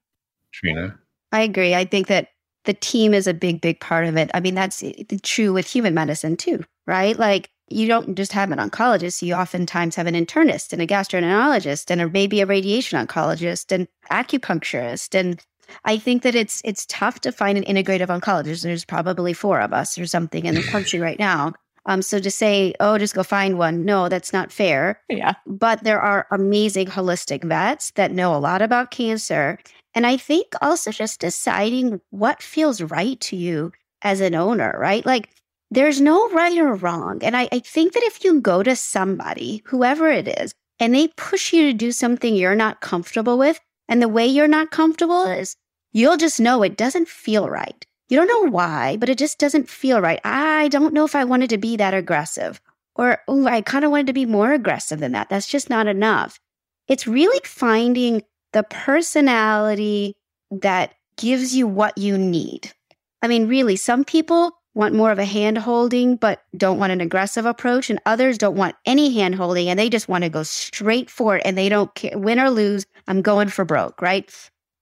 Trina? 0.52 1.00
I 1.32 1.42
agree. 1.42 1.74
I 1.74 1.86
think 1.86 2.08
that 2.08 2.28
the 2.66 2.74
team 2.74 3.14
is 3.14 3.28
a 3.28 3.34
big, 3.34 3.62
big 3.62 3.80
part 3.80 4.06
of 4.06 4.18
it. 4.18 4.30
I 4.34 4.40
mean, 4.40 4.56
that's 4.56 4.84
true 5.22 5.54
with 5.54 5.68
human 5.68 5.94
medicine 5.94 6.38
too, 6.38 6.64
right? 6.88 7.18
Like 7.18 7.50
you 7.70 7.88
don't 7.88 8.16
just 8.16 8.32
have 8.34 8.52
an 8.52 8.60
oncologist, 8.60 9.22
you 9.22 9.34
oftentimes 9.34 9.96
have 9.96 10.08
an 10.08 10.16
internist 10.16 10.74
and 10.74 10.82
a 10.82 10.88
gastroenterologist 10.88 11.90
and 11.90 12.02
a, 12.02 12.10
maybe 12.10 12.42
a 12.42 12.46
radiation 12.46 13.06
oncologist 13.06 13.72
and 13.72 13.88
acupuncturist. 14.12 15.18
And 15.18 15.42
I 15.86 15.98
think 15.98 16.24
that 16.24 16.36
it's 16.36 16.62
it's 16.64 16.86
tough 16.88 17.22
to 17.22 17.32
find 17.32 17.58
an 17.58 17.64
integrative 17.64 18.08
oncologist. 18.08 18.64
There's 18.64 18.86
probably 18.86 19.34
four 19.34 19.60
of 19.60 19.74
us 19.74 19.98
or 19.98 20.06
something 20.06 20.46
in 20.46 20.56
the 20.56 20.64
country 20.64 21.00
right 21.00 21.20
now. 21.20 21.54
Um, 21.86 22.02
so 22.02 22.20
to 22.20 22.32
say, 22.32 22.74
oh, 22.80 22.98
just 22.98 23.14
go 23.14 23.24
find 23.24 23.58
one, 23.58 23.84
no, 23.84 24.08
that's 24.08 24.32
not 24.32 24.54
fair. 24.54 25.02
Yeah. 25.10 25.34
But 25.46 25.84
there 25.84 26.00
are 26.00 26.28
amazing 26.32 26.88
holistic 26.88 27.44
vets 27.44 27.92
that 27.92 28.12
know 28.12 28.34
a 28.36 28.40
lot 28.40 28.62
about 28.62 28.92
cancer. 28.92 29.60
And 29.96 30.08
I 30.08 30.18
think 30.18 30.48
also 30.62 30.92
just 30.92 31.20
deciding 31.20 32.02
what 32.10 32.42
feels 32.42 32.82
right 32.82 33.20
to 33.22 33.36
you 33.36 33.72
as 34.02 34.22
an 34.22 34.36
owner, 34.36 34.76
right? 34.80 35.06
Like 35.06 35.30
there's 35.72 36.02
no 36.02 36.30
right 36.30 36.58
or 36.58 36.76
wrong. 36.76 37.24
And 37.24 37.36
I, 37.36 37.48
I 37.52 37.60
think 37.60 37.94
that 37.94 38.04
if 38.04 38.24
you 38.24 38.42
go 38.42 38.64
to 38.64 38.76
somebody, 38.76 39.64
whoever 39.66 40.10
it 40.10 40.28
is, 40.28 40.54
and 40.80 40.94
they 40.94 41.08
push 41.10 41.54
you 41.54 41.68
to 41.68 41.74
do 41.74 41.92
something 41.92 42.36
you're 42.36 42.56
not 42.56 42.82
comfortable 42.82 43.38
with, 43.38 43.60
and 43.88 44.02
the 44.02 44.10
way 44.10 44.26
you're 44.26 44.48
not 44.48 44.72
comfortable 44.72 45.24
is 45.24 45.56
you'll 45.92 46.18
just 46.18 46.40
know 46.40 46.64
it 46.64 46.78
doesn't 46.78 47.08
feel 47.08 47.50
right. 47.50 47.86
You 48.10 48.18
don't 48.18 48.28
know 48.28 48.52
why, 48.52 48.98
but 48.98 49.10
it 49.10 49.18
just 49.18 49.40
doesn't 49.40 49.70
feel 49.70 50.02
right. 50.02 50.20
I 50.24 50.68
don't 50.68 50.94
know 50.94 51.06
if 51.06 51.16
I 51.16 51.24
wanted 51.24 51.50
to 51.52 51.58
be 51.58 51.78
that 51.78 51.94
aggressive. 51.94 52.62
Or, 52.96 53.20
oh, 53.28 53.48
I 53.48 53.62
kind 53.62 53.86
of 53.86 53.92
wanted 53.92 54.08
to 54.08 54.14
be 54.14 54.26
more 54.26 54.54
aggressive 54.54 55.00
than 55.00 55.14
that. 55.14 55.30
That's 55.30 55.48
just 55.48 55.70
not 55.70 55.88
enough. 55.88 56.40
It's 56.88 57.08
really 57.08 57.40
finding 57.44 58.24
the 58.54 58.64
personality 58.64 60.16
that 60.52 60.94
gives 61.18 61.56
you 61.56 61.68
what 61.68 61.98
you 61.98 62.18
need. 62.18 62.72
I 63.22 63.28
mean, 63.28 63.48
really, 63.48 63.76
some 63.76 64.04
people 64.04 64.52
want 64.76 64.96
more 64.96 65.12
of 65.12 65.20
a 65.20 65.26
hand 65.26 65.58
holding, 65.58 66.16
but 66.16 66.44
don't 66.58 66.80
want 66.80 66.92
an 66.92 67.02
aggressive 67.02 67.46
approach. 67.46 67.90
And 67.90 68.00
others 68.06 68.38
don't 68.38 68.56
want 68.56 68.76
any 68.86 69.14
hand 69.14 69.36
holding 69.36 69.70
and 69.70 69.78
they 69.78 69.90
just 69.90 70.10
want 70.10 70.24
to 70.24 70.30
go 70.30 70.44
straight 70.44 71.10
for 71.10 71.38
it 71.38 71.44
and 71.46 71.58
they 71.58 71.70
don't 71.70 71.94
care 71.96 72.18
win 72.18 72.40
or 72.40 72.50
lose. 72.50 72.86
I'm 73.08 73.22
going 73.22 73.50
for 73.50 73.66
broke, 73.66 74.02
right? 74.02 74.32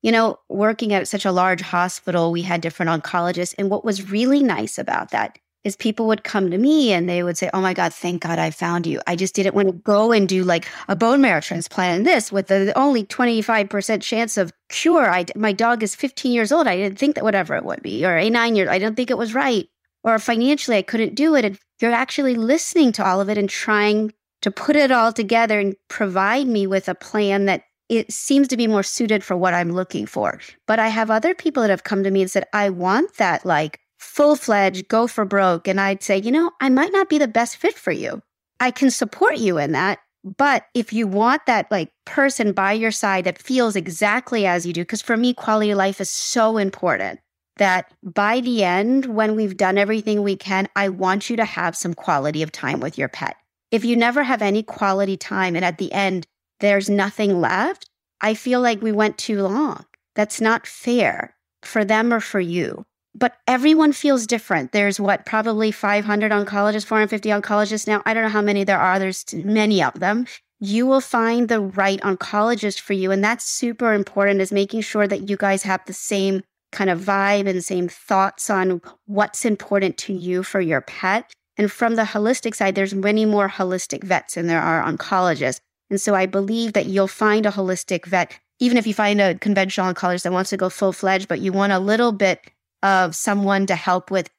You 0.01 0.11
know, 0.11 0.38
working 0.49 0.93
at 0.93 1.07
such 1.07 1.26
a 1.26 1.32
large 1.32 1.61
hospital, 1.61 2.32
we 2.32 2.41
had 2.41 2.61
different 2.61 3.03
oncologists. 3.03 3.53
And 3.57 3.69
what 3.69 3.86
was 3.86 4.09
really 4.09 4.41
nice 4.41 4.78
about 4.78 5.11
that 5.11 5.38
is 5.64 5.76
people 5.76 6.07
would 6.07 6.24
come 6.24 6.49
to 6.49 6.57
me 6.57 6.91
and 6.91 7.07
they 7.07 7.24
would 7.24 7.38
say, 7.38 7.49
Oh 7.53 7.62
my 7.62 7.74
God, 7.74 7.93
thank 7.93 8.24
God 8.24 8.39
I 8.39 8.51
found 8.51 8.88
you. 8.88 8.99
I 9.07 9.16
just 9.16 9.36
didn't 9.36 9.55
want 9.55 9.68
to 9.68 9.74
go 9.74 10.12
and 10.12 10.28
do 10.28 10.43
like 10.43 10.68
a 10.88 10.95
bone 10.95 11.22
marrow 11.22 11.41
transplant 11.41 11.97
and 11.97 12.07
this 12.07 12.32
with 12.32 12.47
the 12.47 12.74
only 12.78 13.03
25% 13.05 14.01
chance 14.01 14.38
of 14.38 14.51
cure. 14.70 15.09
I, 15.09 15.26
my 15.36 15.51
dog 15.51 15.84
is 15.84 15.95
15 15.95 16.32
years 16.32 16.51
old. 16.51 16.68
I 16.68 16.78
didn't 16.78 16.97
think 16.97 17.16
that 17.16 17.24
whatever 17.24 17.55
it 17.55 17.66
would 17.66 17.84
be, 17.84 18.05
or 18.05 18.18
a 18.18 18.30
nine 18.30 18.55
years. 18.55 18.70
I 18.70 18.80
don't 18.80 18.95
think 18.95 19.12
it 19.12 19.18
was 19.18 19.34
right 19.34 19.68
or 20.03 20.18
financially 20.20 20.78
I 20.78 20.82
couldn't 20.82 21.16
do 21.16 21.36
it. 21.36 21.45
And 21.45 21.59
you're 21.80 21.91
actually 21.91 22.36
listening 22.36 22.91
to 22.93 23.05
all 23.05 23.22
of 23.22 23.30
it 23.30 23.38
and 23.38 23.49
trying 23.49 24.14
to 24.41 24.51
put 24.51 24.76
it 24.76 24.91
all 24.91 25.14
together 25.14 25.59
and 25.59 25.76
provide 25.88 26.47
me 26.47 26.66
with 26.66 26.89
a 26.89 26.95
plan 26.95 27.45
that 27.45 27.64
it 27.89 28.12
seems 28.12 28.47
to 28.47 28.57
be 28.57 28.68
more 28.68 28.84
suited 28.84 29.24
for 29.24 29.36
what 29.36 29.53
I'm 29.53 29.74
looking 29.74 30.05
for. 30.05 30.39
But 30.66 30.80
I 30.80 30.88
have 30.88 31.12
other 31.12 31.36
people 31.36 31.62
that 31.62 31.70
have 31.70 31.84
come 31.84 32.03
to 32.03 32.12
me 32.12 32.22
and 32.22 32.32
said, 32.32 32.45
I 32.53 32.70
want 32.70 33.16
that 33.16 33.45
like 33.45 33.80
full 34.01 34.35
fledged 34.35 34.87
go 34.87 35.07
for 35.07 35.25
broke. 35.25 35.67
And 35.67 35.79
I'd 35.79 36.03
say, 36.03 36.17
you 36.17 36.31
know, 36.31 36.51
I 36.59 36.69
might 36.69 36.91
not 36.91 37.07
be 37.07 37.17
the 37.17 37.27
best 37.27 37.57
fit 37.57 37.75
for 37.75 37.91
you. 37.91 38.21
I 38.59 38.71
can 38.71 38.91
support 38.91 39.37
you 39.37 39.57
in 39.57 39.71
that. 39.71 39.99
But 40.23 40.65
if 40.73 40.91
you 40.91 41.07
want 41.07 41.45
that 41.47 41.71
like 41.71 41.91
person 42.05 42.51
by 42.51 42.73
your 42.73 42.91
side 42.91 43.23
that 43.23 43.41
feels 43.41 43.75
exactly 43.75 44.45
as 44.45 44.65
you 44.65 44.73
do, 44.73 44.81
because 44.81 45.01
for 45.01 45.17
me, 45.17 45.33
quality 45.33 45.71
of 45.71 45.77
life 45.77 46.01
is 46.01 46.09
so 46.09 46.57
important 46.57 47.19
that 47.57 47.91
by 48.03 48.39
the 48.41 48.63
end, 48.63 49.05
when 49.05 49.35
we've 49.35 49.57
done 49.57 49.77
everything 49.77 50.21
we 50.21 50.35
can, 50.35 50.67
I 50.75 50.89
want 50.89 51.29
you 51.29 51.35
to 51.37 51.45
have 51.45 51.75
some 51.75 51.93
quality 51.93 52.43
of 52.43 52.51
time 52.51 52.79
with 52.79 52.97
your 52.97 53.07
pet. 53.07 53.35
If 53.71 53.85
you 53.85 53.95
never 53.95 54.23
have 54.23 54.41
any 54.41 54.63
quality 54.63 55.17
time 55.17 55.55
and 55.55 55.65
at 55.65 55.77
the 55.77 55.91
end, 55.91 56.25
there's 56.59 56.89
nothing 56.89 57.41
left, 57.41 57.89
I 58.19 58.33
feel 58.35 58.61
like 58.61 58.81
we 58.81 58.91
went 58.91 59.17
too 59.17 59.41
long. 59.41 59.85
That's 60.15 60.41
not 60.41 60.67
fair 60.67 61.35
for 61.63 61.83
them 61.83 62.13
or 62.13 62.19
for 62.19 62.39
you. 62.39 62.85
But 63.14 63.38
everyone 63.47 63.91
feels 63.91 64.26
different. 64.26 64.72
There's 64.72 64.99
what, 64.99 65.26
probably 65.26 65.72
500 65.72 66.32
oncologists, 66.32 66.86
450 66.86 67.30
oncologists 67.30 67.88
now. 67.88 68.01
I 68.05 68.14
don't 68.14 68.24
know 68.24 68.30
how 68.30 68.41
many 68.41 68.64
there 68.64 68.80
are. 68.80 68.99
There's 68.99 69.26
many 69.34 69.84
of 69.84 69.99
them. 69.99 70.28
You 70.59 70.86
will 70.86 71.01
find 71.01 71.49
the 71.49 71.59
right 71.59 71.99
oncologist 72.01 72.80
for 72.80 72.93
you. 72.93 73.12
And 73.12 73.24
that's 73.24 73.43
super 73.43 73.93
important 73.93 74.39
is 74.41 74.51
making 74.51 74.82
sure 74.82 75.07
that 75.07 75.30
you 75.30 75.36
guys 75.36 75.64
have 75.64 75.82
the 75.86 75.93
same 75.93 76.41
kind 76.72 76.89
of 76.89 77.01
vibe 77.01 77.47
and 77.47 77.64
same 77.64 77.89
thoughts 77.89 78.49
on 78.49 78.82
what's 79.05 79.43
important 79.43 79.97
to 79.97 80.14
you 80.14 80.43
for 80.43 80.62
your 80.62 80.82
pet. 80.82 81.32
And 81.57 81.72
from 81.72 81.95
the 81.95 82.03
holistic 82.03 82.55
side, 82.55 82.76
there's 82.76 82.93
many 82.93 83.26
more 83.26 83.49
holistic 83.49 84.03
vets 84.03 84.36
than 84.36 84.47
there 84.47 84.62
are 84.62 84.84
oncologists. 84.84 85.59
And 85.89 85.99
so 85.99 86.16
I 86.16 86.26
believe 86.26 86.74
that 86.74 86.86
you'll 86.86 87.07
find 87.07 87.45
a 87.45 87.51
holistic 87.51 88.05
vet, 88.05 88.39
even 88.59 88.78
if 88.78 88.88
you 88.88 88.93
find 88.93 89.20
a 89.20 89.36
conventional 89.36 89.93
oncologist 89.93 90.24
that 90.24 90.32
wants 90.32 90.51
to 90.51 90.57
go 90.57 90.70
full 90.70 90.93
fledged, 90.93 91.28
but 91.28 91.41
you 91.41 91.51
want 91.51 91.74
a 91.74 91.80
little 91.80 92.14
bit 92.14 92.39
of 92.84 93.15
someone 93.15 93.65
to 93.67 93.75
help 93.75 94.11
with 94.11 94.29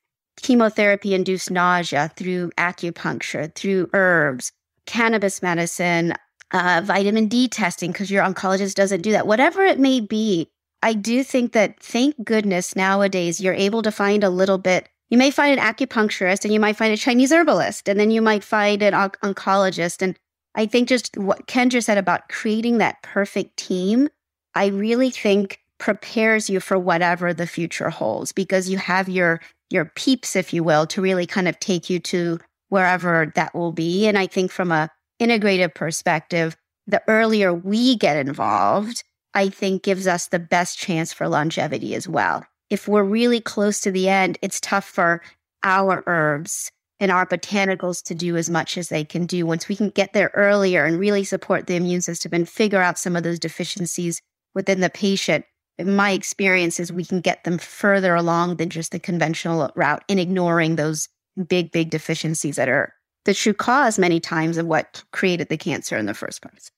chemotherapy 0.41 1.15
induced 1.15 1.51
nausea 1.51 2.11
through 2.17 2.51
acupuncture, 2.59 3.55
through 3.55 3.89
herbs, 3.93 4.53
cannabis 4.87 5.43
medicine, 5.43 6.15
uh, 6.53 6.83
vitamin 6.85 7.29
D 7.29 7.49
testing, 7.49 7.93
because 7.93 8.11
your 8.11 8.25
oncologist 8.25 8.75
doesn't 8.75 9.03
do 9.03 9.13
that. 9.13 9.27
Whatever 9.27 9.65
it 9.65 9.79
may 9.79 10.01
be, 10.01 10.51
I 10.83 10.95
do 10.95 11.23
think 11.23 11.53
that 11.53 11.81
thank 11.81 12.25
goodness 12.25 12.75
nowadays 12.75 13.41
you're 13.41 13.55
able 13.55 13.83
to 13.83 13.93
find 13.93 14.25
a 14.25 14.31
little 14.31 14.59
bit. 14.59 14.89
You 15.11 15.19
may 15.19 15.31
find 15.31 15.59
an 15.59 15.65
acupuncturist 15.65 16.45
and 16.45 16.53
you 16.53 16.59
might 16.59 16.77
find 16.77 16.93
a 16.93 16.97
Chinese 16.97 17.33
herbalist, 17.33 17.89
and 17.89 18.01
then 18.01 18.11
you 18.11 18.21
might 18.21 18.43
find 18.43 18.83
an 18.83 18.93
oncologist. 18.93 20.03
And 20.03 20.19
I 20.55 20.67
think 20.67 20.89
just 20.89 21.17
what 21.17 21.47
Kendra 21.47 21.83
said 21.83 21.99
about 21.99 22.29
creating 22.29 22.79
that 22.79 23.03
perfect 23.03 23.57
team, 23.57 24.09
I 24.55 24.67
really 24.67 25.11
think 25.11 25.61
prepares 25.83 26.49
you 26.49 26.61
for 26.61 26.79
whatever 26.79 27.35
the 27.35 27.47
future 27.47 27.91
holds 27.91 28.31
because 28.31 28.71
you 28.71 28.79
have 28.79 29.09
your 29.09 29.41
your 29.69 29.85
peeps, 29.85 30.37
if 30.37 30.53
you 30.53 30.63
will, 30.63 30.87
to 30.87 31.03
really 31.03 31.27
kind 31.27 31.49
of 31.49 31.59
take 31.59 31.91
you 31.91 31.99
to 31.99 32.39
wherever 32.69 33.33
that 33.35 33.53
will 33.53 33.73
be. 33.73 34.07
And 34.07 34.17
I 34.17 34.29
think 34.29 34.53
from 34.53 34.71
a 34.71 34.89
integrative 35.21 35.75
perspective, 35.75 36.57
the 36.87 37.03
earlier 37.09 37.53
we 37.53 37.97
get 37.97 38.17
involved, 38.17 39.03
I 39.35 39.49
think 39.49 39.83
gives 39.83 40.07
us 40.07 40.29
the 40.29 40.39
best 40.39 40.79
chance 40.79 41.13
for 41.13 41.27
longevity 41.27 41.97
as 41.97 42.07
well. 42.07 42.47
If 42.71 42.87
we're 42.87 43.03
really 43.03 43.41
close 43.41 43.81
to 43.81 43.91
the 43.91 44.09
end, 44.09 44.39
it's 44.41 44.61
tough 44.61 44.85
for 44.85 45.21
our 45.65 46.05
herbs 46.07 46.71
and 47.01 47.11
our 47.11 47.27
botanicals 47.27 48.05
to 48.05 48.15
do 48.15 48.37
as 48.37 48.49
much 48.49 48.79
as 48.79 48.89
they 48.89 49.05
can 49.05 49.27
do. 49.27 49.47
Once 49.47 49.69
we 49.69 49.75
can 49.75 49.91
get 49.91 50.13
there 50.13 50.31
earlier 50.35 50.85
and 50.85 51.01
really 51.01 51.25
support 51.25 51.67
the 51.67 51.75
immune 51.75 52.03
system 52.03 52.33
and 52.33 52.49
figure 52.49 52.81
out 52.81 53.01
some 53.01 53.17
of 53.17 53.25
those 53.25 53.41
deficiencies 53.41 54.21
within 54.55 54.81
the 54.81 54.91
patient, 54.91 55.45
my 55.79 56.11
experience 56.11 56.79
is 56.79 56.93
we 56.93 57.05
can 57.05 57.21
get 57.21 57.45
them 57.45 57.59
further 57.59 58.15
along 58.15 58.57
than 58.57 58.71
just 58.71 58.93
the 58.93 58.99
conventional 58.99 59.71
route 59.75 60.05
in 60.09 60.19
ignoring 60.19 60.77
those 60.77 61.09
big, 61.49 61.73
big 61.73 61.91
deficiencies 61.91 62.57
that 62.57 62.69
are 62.69 62.93
the 63.25 63.35
true 63.35 63.55
cause 63.55 63.99
many 63.99 64.21
times 64.21 64.59
of 64.59 64.67
what 64.67 65.03
created 65.13 65.49
the 65.49 65.57
cancer 65.57 65.97
in 65.97 66.07
the 66.07 66.15
first 66.15 66.43
place. 66.43 66.71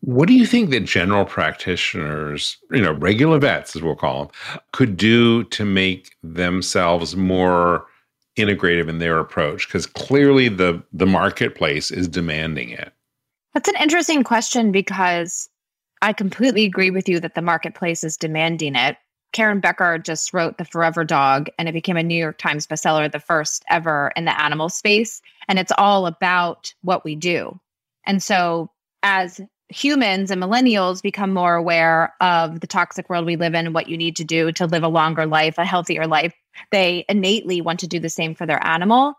What 0.00 0.28
do 0.28 0.34
you 0.34 0.46
think 0.46 0.70
that 0.70 0.84
general 0.84 1.24
practitioners, 1.24 2.58
you 2.70 2.82
know, 2.82 2.92
regular 2.92 3.38
vets, 3.38 3.74
as 3.74 3.82
we'll 3.82 3.96
call 3.96 4.24
them, 4.24 4.34
could 4.72 4.96
do 4.96 5.44
to 5.44 5.64
make 5.64 6.14
themselves 6.22 7.16
more 7.16 7.86
integrative 8.36 8.88
in 8.88 8.98
their 8.98 9.18
approach? 9.18 9.66
Because 9.66 9.86
clearly 9.86 10.48
the 10.48 10.82
the 10.92 11.06
marketplace 11.06 11.90
is 11.90 12.08
demanding 12.08 12.70
it. 12.70 12.92
That's 13.54 13.68
an 13.68 13.76
interesting 13.80 14.22
question 14.22 14.70
because 14.70 15.48
I 16.02 16.12
completely 16.12 16.64
agree 16.64 16.90
with 16.90 17.08
you 17.08 17.20
that 17.20 17.34
the 17.34 17.42
marketplace 17.42 18.04
is 18.04 18.16
demanding 18.16 18.74
it. 18.74 18.96
Karen 19.32 19.60
Becker 19.60 19.98
just 19.98 20.32
wrote 20.32 20.56
The 20.56 20.64
Forever 20.64 21.04
Dog, 21.04 21.48
and 21.58 21.68
it 21.68 21.72
became 21.72 21.96
a 21.96 22.02
New 22.02 22.18
York 22.18 22.38
Times 22.38 22.66
bestseller, 22.66 23.10
the 23.10 23.20
first 23.20 23.64
ever 23.68 24.12
in 24.16 24.24
the 24.24 24.40
animal 24.40 24.68
space. 24.68 25.20
And 25.48 25.58
it's 25.58 25.72
all 25.76 26.06
about 26.06 26.72
what 26.82 27.04
we 27.04 27.16
do. 27.16 27.58
And 28.06 28.22
so, 28.22 28.70
as 29.02 29.40
humans 29.68 30.30
and 30.30 30.40
millennials 30.40 31.02
become 31.02 31.34
more 31.34 31.54
aware 31.54 32.14
of 32.20 32.60
the 32.60 32.66
toxic 32.66 33.10
world 33.10 33.26
we 33.26 33.36
live 33.36 33.54
in, 33.54 33.72
what 33.72 33.88
you 33.88 33.96
need 33.96 34.16
to 34.16 34.24
do 34.24 34.52
to 34.52 34.66
live 34.66 34.84
a 34.84 34.88
longer 34.88 35.26
life, 35.26 35.58
a 35.58 35.64
healthier 35.64 36.06
life, 36.06 36.34
they 36.70 37.04
innately 37.08 37.60
want 37.60 37.80
to 37.80 37.88
do 37.88 37.98
the 37.98 38.08
same 38.08 38.34
for 38.34 38.46
their 38.46 38.64
animal. 38.64 39.14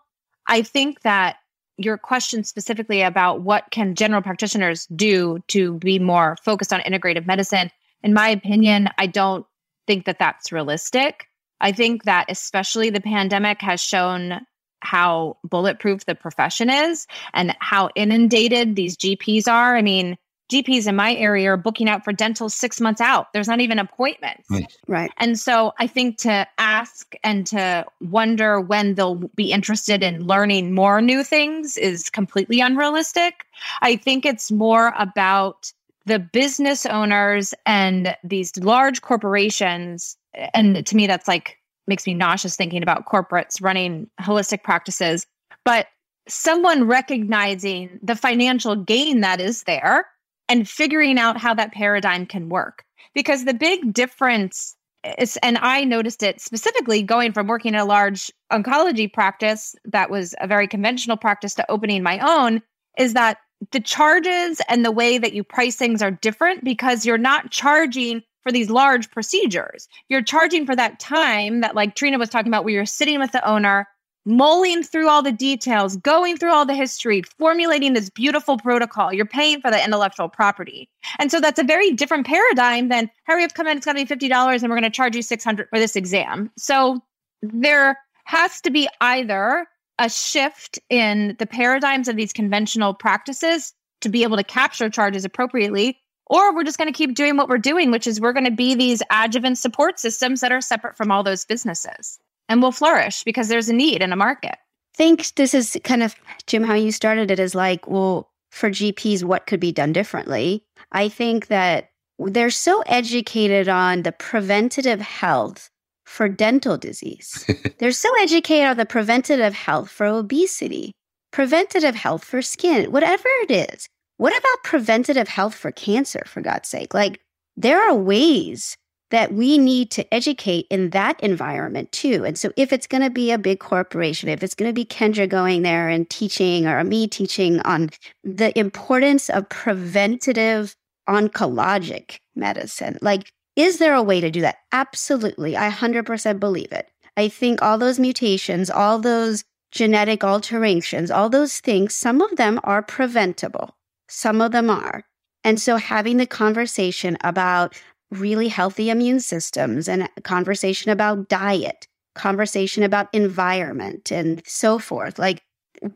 I 0.46 0.62
think 0.62 1.02
that 1.02 1.36
your 1.78 1.96
question 1.96 2.44
specifically 2.44 3.02
about 3.02 3.42
what 3.42 3.64
can 3.70 3.94
general 3.94 4.20
practitioners 4.20 4.86
do 4.94 5.38
to 5.48 5.74
be 5.78 5.98
more 5.98 6.36
focused 6.44 6.72
on 6.72 6.80
integrative 6.80 7.26
medicine, 7.26 7.70
in 8.02 8.12
my 8.12 8.28
opinion, 8.28 8.88
I 8.98 9.06
don't 9.06 9.46
think 9.86 10.04
that 10.04 10.18
that's 10.18 10.52
realistic. 10.52 11.26
I 11.60 11.72
think 11.72 12.04
that 12.04 12.26
especially 12.28 12.90
the 12.90 13.00
pandemic 13.00 13.60
has 13.62 13.80
shown 13.80 14.40
how 14.80 15.36
bulletproof 15.44 16.04
the 16.06 16.14
profession 16.14 16.70
is 16.70 17.06
and 17.32 17.56
how 17.60 17.90
inundated 17.96 18.76
these 18.76 18.96
GPs 18.96 19.48
are. 19.48 19.76
I 19.76 19.82
mean, 19.82 20.16
GPs 20.50 20.86
in 20.86 20.96
my 20.96 21.14
area 21.14 21.52
are 21.52 21.56
booking 21.56 21.88
out 21.88 22.04
for 22.04 22.12
dental 22.12 22.48
six 22.48 22.80
months 22.80 23.00
out. 23.00 23.32
There's 23.32 23.48
not 23.48 23.60
even 23.60 23.78
appointments. 23.78 24.48
Right. 24.50 24.72
right. 24.86 25.10
And 25.18 25.38
so 25.38 25.72
I 25.78 25.86
think 25.86 26.18
to 26.18 26.46
ask 26.58 27.14
and 27.22 27.46
to 27.48 27.84
wonder 28.00 28.60
when 28.60 28.94
they'll 28.94 29.16
be 29.34 29.52
interested 29.52 30.02
in 30.02 30.26
learning 30.26 30.74
more 30.74 31.02
new 31.02 31.22
things 31.22 31.76
is 31.76 32.08
completely 32.08 32.60
unrealistic. 32.60 33.44
I 33.82 33.96
think 33.96 34.24
it's 34.24 34.50
more 34.50 34.94
about 34.98 35.72
the 36.06 36.18
business 36.18 36.86
owners 36.86 37.52
and 37.66 38.16
these 38.24 38.56
large 38.56 39.02
corporations. 39.02 40.16
And 40.54 40.86
to 40.86 40.96
me, 40.96 41.06
that's 41.06 41.28
like 41.28 41.58
makes 41.86 42.06
me 42.06 42.14
nauseous 42.14 42.56
thinking 42.56 42.82
about 42.82 43.06
corporates 43.06 43.62
running 43.62 44.08
holistic 44.20 44.62
practices. 44.62 45.26
But 45.64 45.88
someone 46.28 46.84
recognizing 46.84 47.98
the 48.02 48.16
financial 48.16 48.76
gain 48.76 49.20
that 49.20 49.40
is 49.40 49.64
there 49.64 50.06
and 50.48 50.68
figuring 50.68 51.18
out 51.18 51.36
how 51.36 51.54
that 51.54 51.72
paradigm 51.72 52.26
can 52.26 52.48
work. 52.48 52.84
Because 53.14 53.44
the 53.44 53.54
big 53.54 53.92
difference 53.92 54.76
is, 55.18 55.38
and 55.42 55.58
I 55.58 55.84
noticed 55.84 56.22
it 56.22 56.40
specifically 56.40 57.02
going 57.02 57.32
from 57.32 57.46
working 57.46 57.74
in 57.74 57.80
a 57.80 57.84
large 57.84 58.30
oncology 58.52 59.12
practice 59.12 59.74
that 59.84 60.10
was 60.10 60.34
a 60.40 60.46
very 60.46 60.66
conventional 60.66 61.16
practice 61.16 61.54
to 61.54 61.70
opening 61.70 62.02
my 62.02 62.18
own, 62.18 62.62
is 62.96 63.14
that 63.14 63.38
the 63.72 63.80
charges 63.80 64.60
and 64.68 64.84
the 64.84 64.92
way 64.92 65.18
that 65.18 65.32
you 65.32 65.42
price 65.42 65.76
things 65.76 66.02
are 66.02 66.10
different 66.10 66.64
because 66.64 67.04
you're 67.04 67.18
not 67.18 67.50
charging 67.50 68.22
for 68.42 68.52
these 68.52 68.70
large 68.70 69.10
procedures. 69.10 69.88
You're 70.08 70.22
charging 70.22 70.64
for 70.64 70.76
that 70.76 71.00
time 71.00 71.60
that, 71.60 71.74
like 71.74 71.94
Trina 71.94 72.18
was 72.18 72.28
talking 72.28 72.50
about, 72.50 72.64
where 72.64 72.74
you're 72.74 72.86
sitting 72.86 73.18
with 73.18 73.32
the 73.32 73.46
owner 73.48 73.88
mulling 74.28 74.82
through 74.82 75.08
all 75.08 75.22
the 75.22 75.32
details, 75.32 75.96
going 75.96 76.36
through 76.36 76.52
all 76.52 76.66
the 76.66 76.74
history, 76.74 77.22
formulating 77.38 77.94
this 77.94 78.10
beautiful 78.10 78.58
protocol. 78.58 79.12
You're 79.12 79.24
paying 79.24 79.62
for 79.62 79.70
the 79.70 79.82
intellectual 79.82 80.28
property. 80.28 80.90
And 81.18 81.30
so 81.30 81.40
that's 81.40 81.58
a 81.58 81.64
very 81.64 81.92
different 81.92 82.26
paradigm 82.26 82.88
than 82.88 83.10
hurry 83.24 83.42
up, 83.42 83.54
come 83.54 83.66
in, 83.66 83.78
it's 83.78 83.86
going 83.86 83.96
to 83.96 84.16
be 84.16 84.28
$50 84.28 84.52
and 84.52 84.62
we're 84.64 84.78
going 84.78 84.82
to 84.82 84.90
charge 84.90 85.16
you 85.16 85.22
600 85.22 85.68
for 85.70 85.78
this 85.78 85.96
exam. 85.96 86.50
So 86.58 87.00
there 87.40 87.98
has 88.24 88.60
to 88.60 88.70
be 88.70 88.86
either 89.00 89.66
a 89.98 90.10
shift 90.10 90.78
in 90.90 91.34
the 91.38 91.46
paradigms 91.46 92.06
of 92.06 92.16
these 92.16 92.34
conventional 92.34 92.92
practices 92.92 93.72
to 94.02 94.10
be 94.10 94.24
able 94.24 94.36
to 94.36 94.44
capture 94.44 94.90
charges 94.90 95.24
appropriately 95.24 95.98
or 96.26 96.54
we're 96.54 96.64
just 96.64 96.76
going 96.76 96.92
to 96.92 96.96
keep 96.96 97.14
doing 97.14 97.38
what 97.38 97.48
we're 97.48 97.56
doing, 97.56 97.90
which 97.90 98.06
is 98.06 98.20
we're 98.20 98.34
going 98.34 98.44
to 98.44 98.50
be 98.50 98.74
these 98.74 99.00
adjuvant 99.10 99.56
support 99.56 99.98
systems 99.98 100.42
that 100.42 100.52
are 100.52 100.60
separate 100.60 100.94
from 100.94 101.10
all 101.10 101.22
those 101.22 101.46
businesses 101.46 102.18
and 102.48 102.62
will 102.62 102.72
flourish 102.72 103.24
because 103.24 103.48
there's 103.48 103.68
a 103.68 103.74
need 103.74 104.02
in 104.02 104.12
a 104.12 104.16
market. 104.16 104.54
I 104.54 104.96
think 104.96 105.34
this 105.34 105.54
is 105.54 105.78
kind 105.84 106.02
of, 106.02 106.16
Jim, 106.46 106.64
how 106.64 106.74
you 106.74 106.90
started 106.90 107.30
it 107.30 107.38
is 107.38 107.54
like, 107.54 107.86
well, 107.86 108.30
for 108.50 108.70
GPs, 108.70 109.22
what 109.22 109.46
could 109.46 109.60
be 109.60 109.72
done 109.72 109.92
differently? 109.92 110.64
I 110.92 111.08
think 111.08 111.48
that 111.48 111.90
they're 112.18 112.50
so 112.50 112.82
educated 112.86 113.68
on 113.68 114.02
the 114.02 114.12
preventative 114.12 115.00
health 115.00 115.70
for 116.04 116.28
dental 116.28 116.76
disease. 116.76 117.48
they're 117.78 117.92
so 117.92 118.10
educated 118.20 118.66
on 118.66 118.76
the 118.76 118.86
preventative 118.86 119.54
health 119.54 119.90
for 119.90 120.06
obesity, 120.06 120.92
preventative 121.30 121.94
health 121.94 122.24
for 122.24 122.42
skin, 122.42 122.90
whatever 122.90 123.28
it 123.42 123.50
is. 123.50 123.86
what 124.16 124.36
about 124.36 124.64
preventative 124.64 125.28
health 125.28 125.54
for 125.54 125.70
cancer, 125.70 126.22
for 126.26 126.40
God's 126.40 126.68
sake? 126.68 126.94
Like, 126.94 127.20
there 127.56 127.80
are 127.80 127.94
ways 127.94 128.76
that 129.10 129.32
we 129.32 129.58
need 129.58 129.90
to 129.92 130.14
educate 130.14 130.66
in 130.70 130.90
that 130.90 131.18
environment 131.20 131.90
too. 131.92 132.24
And 132.24 132.38
so, 132.38 132.52
if 132.56 132.72
it's 132.72 132.86
going 132.86 133.02
to 133.02 133.10
be 133.10 133.30
a 133.30 133.38
big 133.38 133.60
corporation, 133.60 134.28
if 134.28 134.42
it's 134.42 134.54
going 134.54 134.68
to 134.68 134.74
be 134.74 134.84
Kendra 134.84 135.28
going 135.28 135.62
there 135.62 135.88
and 135.88 136.08
teaching 136.08 136.66
or 136.66 136.82
me 136.84 137.06
teaching 137.06 137.60
on 137.60 137.90
the 138.22 138.56
importance 138.58 139.30
of 139.30 139.48
preventative 139.48 140.76
oncologic 141.08 142.18
medicine, 142.36 142.98
like, 143.00 143.32
is 143.56 143.78
there 143.78 143.94
a 143.94 144.02
way 144.02 144.20
to 144.20 144.30
do 144.30 144.40
that? 144.42 144.58
Absolutely. 144.72 145.56
I 145.56 145.70
100% 145.70 146.38
believe 146.38 146.70
it. 146.70 146.88
I 147.16 147.28
think 147.28 147.60
all 147.60 147.78
those 147.78 147.98
mutations, 147.98 148.70
all 148.70 149.00
those 149.00 149.42
genetic 149.72 150.22
alterations, 150.22 151.10
all 151.10 151.28
those 151.28 151.58
things, 151.60 151.94
some 151.94 152.20
of 152.20 152.36
them 152.36 152.60
are 152.62 152.82
preventable, 152.82 153.76
some 154.08 154.40
of 154.40 154.52
them 154.52 154.70
are. 154.70 155.04
And 155.44 155.60
so 155.60 155.76
having 155.76 156.18
the 156.18 156.26
conversation 156.26 157.16
about 157.22 157.74
really 158.10 158.48
healthy 158.48 158.90
immune 158.90 159.20
systems 159.20 159.88
and 159.88 160.08
conversation 160.22 160.90
about 160.90 161.28
diet, 161.28 161.86
conversation 162.14 162.82
about 162.82 163.08
environment 163.12 164.10
and 164.10 164.42
so 164.46 164.78
forth. 164.78 165.18
Like, 165.18 165.42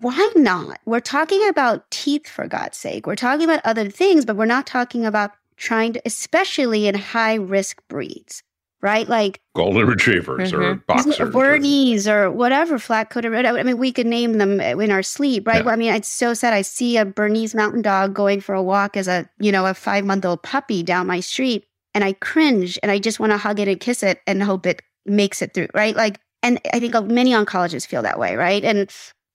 why 0.01 0.31
not? 0.37 0.79
We're 0.85 1.01
talking 1.01 1.47
about 1.49 1.91
teeth, 1.91 2.29
for 2.29 2.47
God's 2.47 2.77
sake. 2.79 3.07
We're 3.07 3.17
talking 3.17 3.45
about 3.45 3.61
other 3.65 3.89
things, 3.91 4.25
but 4.25 4.37
we're 4.37 4.47
not 4.47 4.67
talking 4.67 5.05
about 5.05 5.33
trying 5.57 5.95
to, 5.95 6.03
especially 6.05 6.87
in 6.87 6.95
high 6.95 7.35
risk 7.35 7.83
breeds, 7.89 8.43
right? 8.81 9.09
Like 9.09 9.41
golden 9.57 9.87
retrievers 9.87 10.53
mm-hmm. 10.53 10.63
or 10.63 10.75
boxers, 10.75 11.33
Bernese 11.33 12.09
or, 12.09 12.25
or 12.25 12.31
whatever, 12.31 12.79
flat 12.79 13.11
coated. 13.11 13.35
I 13.45 13.63
mean, 13.63 13.79
we 13.79 13.93
could 13.93 14.07
name 14.07 14.35
them 14.35 14.61
in 14.61 14.91
our 14.91 15.03
sleep, 15.03 15.47
right? 15.47 15.65
Yeah. 15.65 15.71
I 15.73 15.77
mean, 15.77 15.93
it's 15.93 16.09
so 16.09 16.35
sad. 16.35 16.55
I 16.55 16.63
see 16.63 16.97
a 16.97 17.05
Bernese 17.05 17.57
mountain 17.57 17.83
dog 17.83 18.15
going 18.15 18.41
for 18.41 18.55
a 18.55 18.63
walk 18.63 18.97
as 18.97 19.09
a, 19.09 19.29
you 19.41 19.51
know, 19.51 19.67
a 19.67 19.75
five 19.75 20.05
month 20.05 20.25
old 20.25 20.43
puppy 20.43 20.83
down 20.83 21.07
my 21.07 21.21
street 21.21 21.65
and 21.95 22.05
I 22.05 22.15
cringe 22.15 22.79
and 22.83 22.91
I 22.91 22.99
just 22.99 23.21
want 23.21 23.33
to 23.33 23.39
hug 23.39 23.61
it 23.61 23.69
and 23.69 23.81
kiss 23.81 24.03
it 24.03 24.21
and 24.27 24.43
hope 24.43 24.67
it 24.67 24.83
makes 25.05 25.43
it 25.43 25.55
through, 25.55 25.69
right? 25.75 25.97
Like, 25.97 26.21
and 26.43 26.61
I 26.73 26.81
think 26.81 26.95
uh, 26.95 27.03
many 27.03 27.33
oncologists 27.33 27.87
feel 27.87 28.03
that 28.03 28.19
way, 28.19 28.37
right? 28.37 28.65
And 28.65 28.91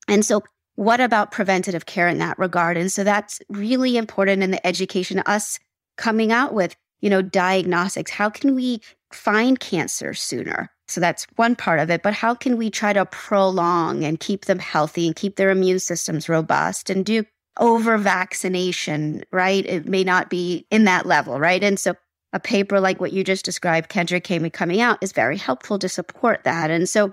and 0.08 0.26
so 0.26 0.44
what 0.76 1.02
about 1.02 1.32
preventative 1.32 1.86
care 1.86 2.08
in 2.08 2.20
that 2.20 2.38
regard? 2.38 2.78
And 2.78 2.92
so 2.92 3.04
that's 3.04 3.42
really 3.50 3.98
important 3.98 4.44
in 4.44 4.52
the 4.52 4.66
education, 4.66 5.24
us 5.26 5.60
coming 5.98 6.32
out 6.32 6.54
with, 6.54 6.76
you 7.02 7.10
know, 7.10 7.22
diagnostics. 7.22 8.12
How 8.12 8.30
can 8.30 8.54
we 8.54 8.82
find 9.12 9.60
cancer 9.60 10.14
sooner? 10.14 10.70
So 10.88 11.02
that's 11.02 11.26
one 11.36 11.56
part 11.56 11.80
of 11.80 11.90
it. 11.90 12.04
But 12.04 12.14
how 12.14 12.36
can 12.36 12.58
we 12.58 12.70
try 12.70 12.94
to 12.94 13.06
prolong 13.06 14.04
and 14.04 14.20
keep 14.20 14.46
them 14.46 14.60
healthy 14.60 15.08
and 15.08 15.16
keep 15.16 15.36
their 15.36 15.50
immune 15.50 15.80
systems 15.80 16.30
robust 16.30 16.90
and 16.90 17.04
do 17.04 17.26
over 17.60 17.98
vaccination, 17.98 19.24
right? 19.32 19.66
It 19.66 19.88
may 19.88 20.04
not 20.04 20.30
be 20.30 20.68
in 20.70 20.84
that 20.84 21.06
level, 21.06 21.40
right? 21.40 21.64
And 21.64 21.80
so 21.80 21.96
a 22.38 22.40
paper 22.40 22.80
like 22.80 23.02
what 23.02 23.12
you 23.12 23.24
just 23.24 23.44
described, 23.44 23.90
Kendra 23.90 24.24
came 24.24 24.48
coming 24.52 24.80
out, 24.80 25.00
is 25.02 25.12
very 25.12 25.38
helpful 25.38 25.80
to 25.80 25.90
support 25.90 26.44
that. 26.44 26.70
And 26.70 26.88
so 26.88 27.12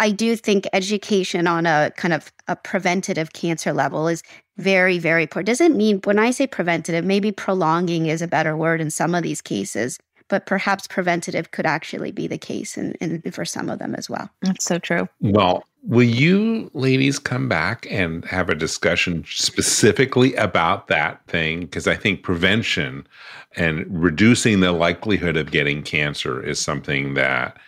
I 0.00 0.10
do 0.10 0.34
think 0.34 0.66
education 0.72 1.46
on 1.46 1.64
a 1.64 1.92
kind 1.96 2.12
of 2.12 2.32
a 2.48 2.56
preventative 2.56 3.32
cancer 3.32 3.72
level 3.72 4.08
is 4.08 4.24
very, 4.56 4.98
very 4.98 5.22
important. 5.22 5.46
Doesn't 5.46 5.76
mean 5.76 6.00
when 6.02 6.18
I 6.18 6.32
say 6.32 6.48
preventative, 6.48 7.04
maybe 7.04 7.30
prolonging 7.30 8.06
is 8.06 8.20
a 8.20 8.26
better 8.26 8.56
word 8.56 8.80
in 8.80 8.90
some 8.90 9.14
of 9.14 9.22
these 9.22 9.40
cases, 9.40 9.96
but 10.28 10.44
perhaps 10.44 10.88
preventative 10.88 11.52
could 11.52 11.66
actually 11.66 12.10
be 12.10 12.26
the 12.26 12.38
case 12.38 12.76
and 12.76 12.96
in, 12.96 13.22
in, 13.24 13.30
for 13.30 13.44
some 13.44 13.70
of 13.70 13.78
them 13.78 13.94
as 13.94 14.10
well. 14.10 14.28
That's 14.42 14.64
so 14.64 14.78
true. 14.78 15.08
Well, 15.20 15.62
will 15.86 16.02
you 16.02 16.70
ladies 16.72 17.18
come 17.18 17.48
back 17.48 17.86
and 17.90 18.24
have 18.24 18.48
a 18.48 18.54
discussion 18.54 19.24
specifically 19.28 20.34
about 20.34 20.88
that 20.88 21.24
thing? 21.26 21.60
Because 21.60 21.86
I 21.86 21.94
think 21.94 22.22
prevention 22.22 23.06
and 23.56 23.86
reducing 23.88 24.60
the 24.60 24.72
likelihood 24.72 25.36
of 25.36 25.50
getting 25.50 25.82
cancer 25.82 26.42
is 26.42 26.58
something 26.58 27.14
that 27.14 27.58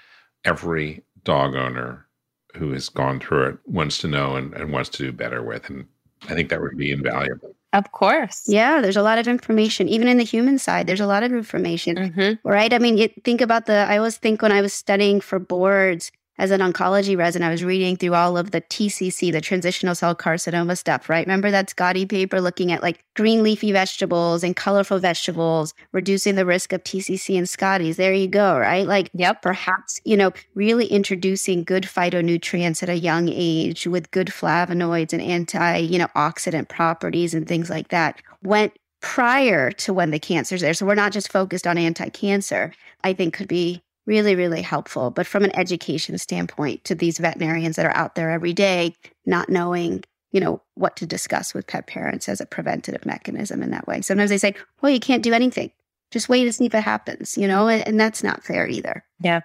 every 0.44 1.02
dog 1.24 1.54
owner 1.54 2.06
who 2.54 2.72
has 2.72 2.88
gone 2.88 3.20
through 3.20 3.48
it 3.48 3.58
wants 3.66 3.98
to 3.98 4.08
know 4.08 4.36
and, 4.36 4.54
and 4.54 4.72
wants 4.72 4.88
to 4.88 4.98
do 4.98 5.12
better 5.12 5.42
with. 5.42 5.68
And 5.68 5.86
I 6.28 6.34
think 6.34 6.48
that 6.48 6.60
would 6.60 6.78
be 6.78 6.90
invaluable. 6.90 7.54
Of 7.74 7.92
course. 7.92 8.44
Yeah, 8.46 8.80
there's 8.80 8.96
a 8.96 9.02
lot 9.02 9.18
of 9.18 9.28
information. 9.28 9.88
Even 9.88 10.08
in 10.08 10.16
the 10.16 10.24
human 10.24 10.58
side, 10.58 10.86
there's 10.86 11.00
a 11.00 11.06
lot 11.06 11.22
of 11.22 11.32
information, 11.32 11.96
mm-hmm. 11.96 12.48
right? 12.48 12.72
I 12.72 12.78
mean, 12.78 12.96
you 12.96 13.08
think 13.24 13.42
about 13.42 13.66
the, 13.66 13.74
I 13.74 13.98
always 13.98 14.16
think 14.16 14.40
when 14.40 14.52
I 14.52 14.62
was 14.62 14.72
studying 14.72 15.20
for 15.20 15.38
boards, 15.38 16.10
as 16.38 16.50
an 16.50 16.60
oncology 16.60 17.16
resident, 17.16 17.48
I 17.48 17.52
was 17.52 17.64
reading 17.64 17.96
through 17.96 18.14
all 18.14 18.36
of 18.36 18.50
the 18.50 18.60
TCC, 18.60 19.32
the 19.32 19.40
transitional 19.40 19.94
cell 19.94 20.14
carcinoma 20.14 20.76
stuff, 20.76 21.08
right? 21.08 21.26
Remember 21.26 21.50
that 21.50 21.70
Scotty 21.70 22.04
paper 22.04 22.40
looking 22.40 22.72
at 22.72 22.82
like 22.82 23.02
green 23.14 23.42
leafy 23.42 23.72
vegetables 23.72 24.44
and 24.44 24.54
colorful 24.54 24.98
vegetables, 24.98 25.72
reducing 25.92 26.34
the 26.34 26.44
risk 26.44 26.72
of 26.72 26.84
TCC 26.84 27.38
and 27.38 27.48
Scotties. 27.48 27.96
There 27.96 28.12
you 28.12 28.28
go, 28.28 28.58
right? 28.58 28.86
Like, 28.86 29.10
yep, 29.14 29.40
perhaps, 29.40 30.00
you 30.04 30.16
know, 30.16 30.32
really 30.54 30.86
introducing 30.86 31.64
good 31.64 31.84
phytonutrients 31.84 32.82
at 32.82 32.88
a 32.88 32.98
young 32.98 33.28
age 33.28 33.86
with 33.86 34.10
good 34.10 34.28
flavonoids 34.28 35.12
and 35.12 35.22
anti, 35.22 35.78
you 35.78 35.98
know, 35.98 36.08
oxidant 36.16 36.68
properties 36.68 37.32
and 37.32 37.48
things 37.48 37.70
like 37.70 37.88
that 37.88 38.20
went 38.42 38.72
prior 39.00 39.70
to 39.70 39.94
when 39.94 40.10
the 40.10 40.18
cancer's 40.18 40.60
there. 40.60 40.74
So 40.74 40.84
we're 40.84 40.94
not 40.94 41.12
just 41.12 41.30
focused 41.30 41.66
on 41.66 41.78
anti 41.78 42.08
cancer, 42.10 42.72
I 43.04 43.12
think 43.12 43.34
could 43.34 43.48
be 43.48 43.82
really, 44.06 44.34
really 44.34 44.62
helpful. 44.62 45.10
But 45.10 45.26
from 45.26 45.44
an 45.44 45.56
education 45.56 46.16
standpoint, 46.18 46.84
to 46.84 46.94
these 46.94 47.18
veterinarians 47.18 47.76
that 47.76 47.86
are 47.86 47.96
out 47.96 48.14
there 48.14 48.30
every 48.30 48.52
day, 48.52 48.94
not 49.26 49.48
knowing, 49.48 50.04
you 50.32 50.40
know, 50.40 50.62
what 50.74 50.96
to 50.96 51.06
discuss 51.06 51.52
with 51.52 51.66
pet 51.66 51.86
parents 51.86 52.28
as 52.28 52.40
a 52.40 52.46
preventative 52.46 53.04
mechanism 53.04 53.62
in 53.62 53.70
that 53.70 53.86
way. 53.86 54.00
Sometimes 54.00 54.30
they 54.30 54.38
say, 54.38 54.54
well, 54.80 54.92
you 54.92 55.00
can't 55.00 55.22
do 55.22 55.32
anything. 55.32 55.70
Just 56.10 56.28
wait 56.28 56.44
and 56.44 56.54
see 56.54 56.66
if 56.66 56.74
it 56.74 56.82
happens, 56.82 57.36
you 57.36 57.48
know, 57.48 57.68
and, 57.68 57.86
and 57.86 58.00
that's 58.00 58.22
not 58.22 58.44
fair 58.44 58.68
either. 58.68 59.04
Yeah. 59.20 59.40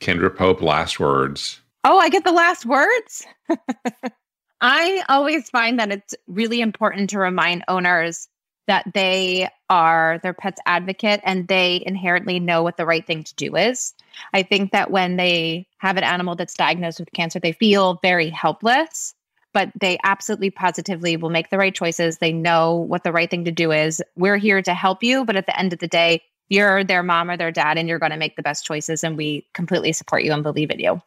Kendra 0.00 0.34
Pope, 0.34 0.62
last 0.62 0.98
words. 0.98 1.60
Oh, 1.84 1.98
I 1.98 2.08
get 2.08 2.24
the 2.24 2.32
last 2.32 2.66
words? 2.66 3.26
I 4.60 5.04
always 5.08 5.50
find 5.50 5.78
that 5.78 5.92
it's 5.92 6.14
really 6.26 6.60
important 6.60 7.10
to 7.10 7.18
remind 7.18 7.64
owners 7.68 8.28
that 8.66 8.84
they 8.94 9.48
are 9.70 10.20
their 10.22 10.32
pet's 10.32 10.60
advocate 10.66 11.20
and 11.24 11.48
they 11.48 11.82
inherently 11.86 12.40
know 12.40 12.62
what 12.62 12.76
the 12.76 12.86
right 12.86 13.06
thing 13.06 13.24
to 13.24 13.34
do 13.34 13.56
is. 13.56 13.94
I 14.32 14.42
think 14.42 14.72
that 14.72 14.90
when 14.90 15.16
they 15.16 15.66
have 15.78 15.96
an 15.96 16.04
animal 16.04 16.36
that's 16.36 16.54
diagnosed 16.54 17.00
with 17.00 17.12
cancer, 17.12 17.38
they 17.38 17.52
feel 17.52 17.98
very 18.02 18.30
helpless, 18.30 19.14
but 19.52 19.70
they 19.80 19.98
absolutely 20.04 20.50
positively 20.50 21.16
will 21.16 21.30
make 21.30 21.50
the 21.50 21.58
right 21.58 21.74
choices. 21.74 22.18
They 22.18 22.32
know 22.32 22.74
what 22.74 23.04
the 23.04 23.12
right 23.12 23.30
thing 23.30 23.44
to 23.44 23.52
do 23.52 23.72
is. 23.72 24.02
We're 24.16 24.36
here 24.36 24.62
to 24.62 24.74
help 24.74 25.02
you, 25.02 25.24
but 25.24 25.36
at 25.36 25.46
the 25.46 25.58
end 25.58 25.72
of 25.72 25.78
the 25.78 25.88
day, 25.88 26.22
you're 26.48 26.84
their 26.84 27.02
mom 27.02 27.30
or 27.30 27.36
their 27.36 27.50
dad 27.50 27.78
and 27.78 27.88
you're 27.88 27.98
going 27.98 28.12
to 28.12 28.16
make 28.16 28.36
the 28.36 28.42
best 28.42 28.64
choices 28.64 29.02
and 29.02 29.16
we 29.16 29.46
completely 29.52 29.92
support 29.92 30.22
you 30.22 30.32
and 30.32 30.42
believe 30.42 30.70
in 30.70 30.78
you. 30.78 31.00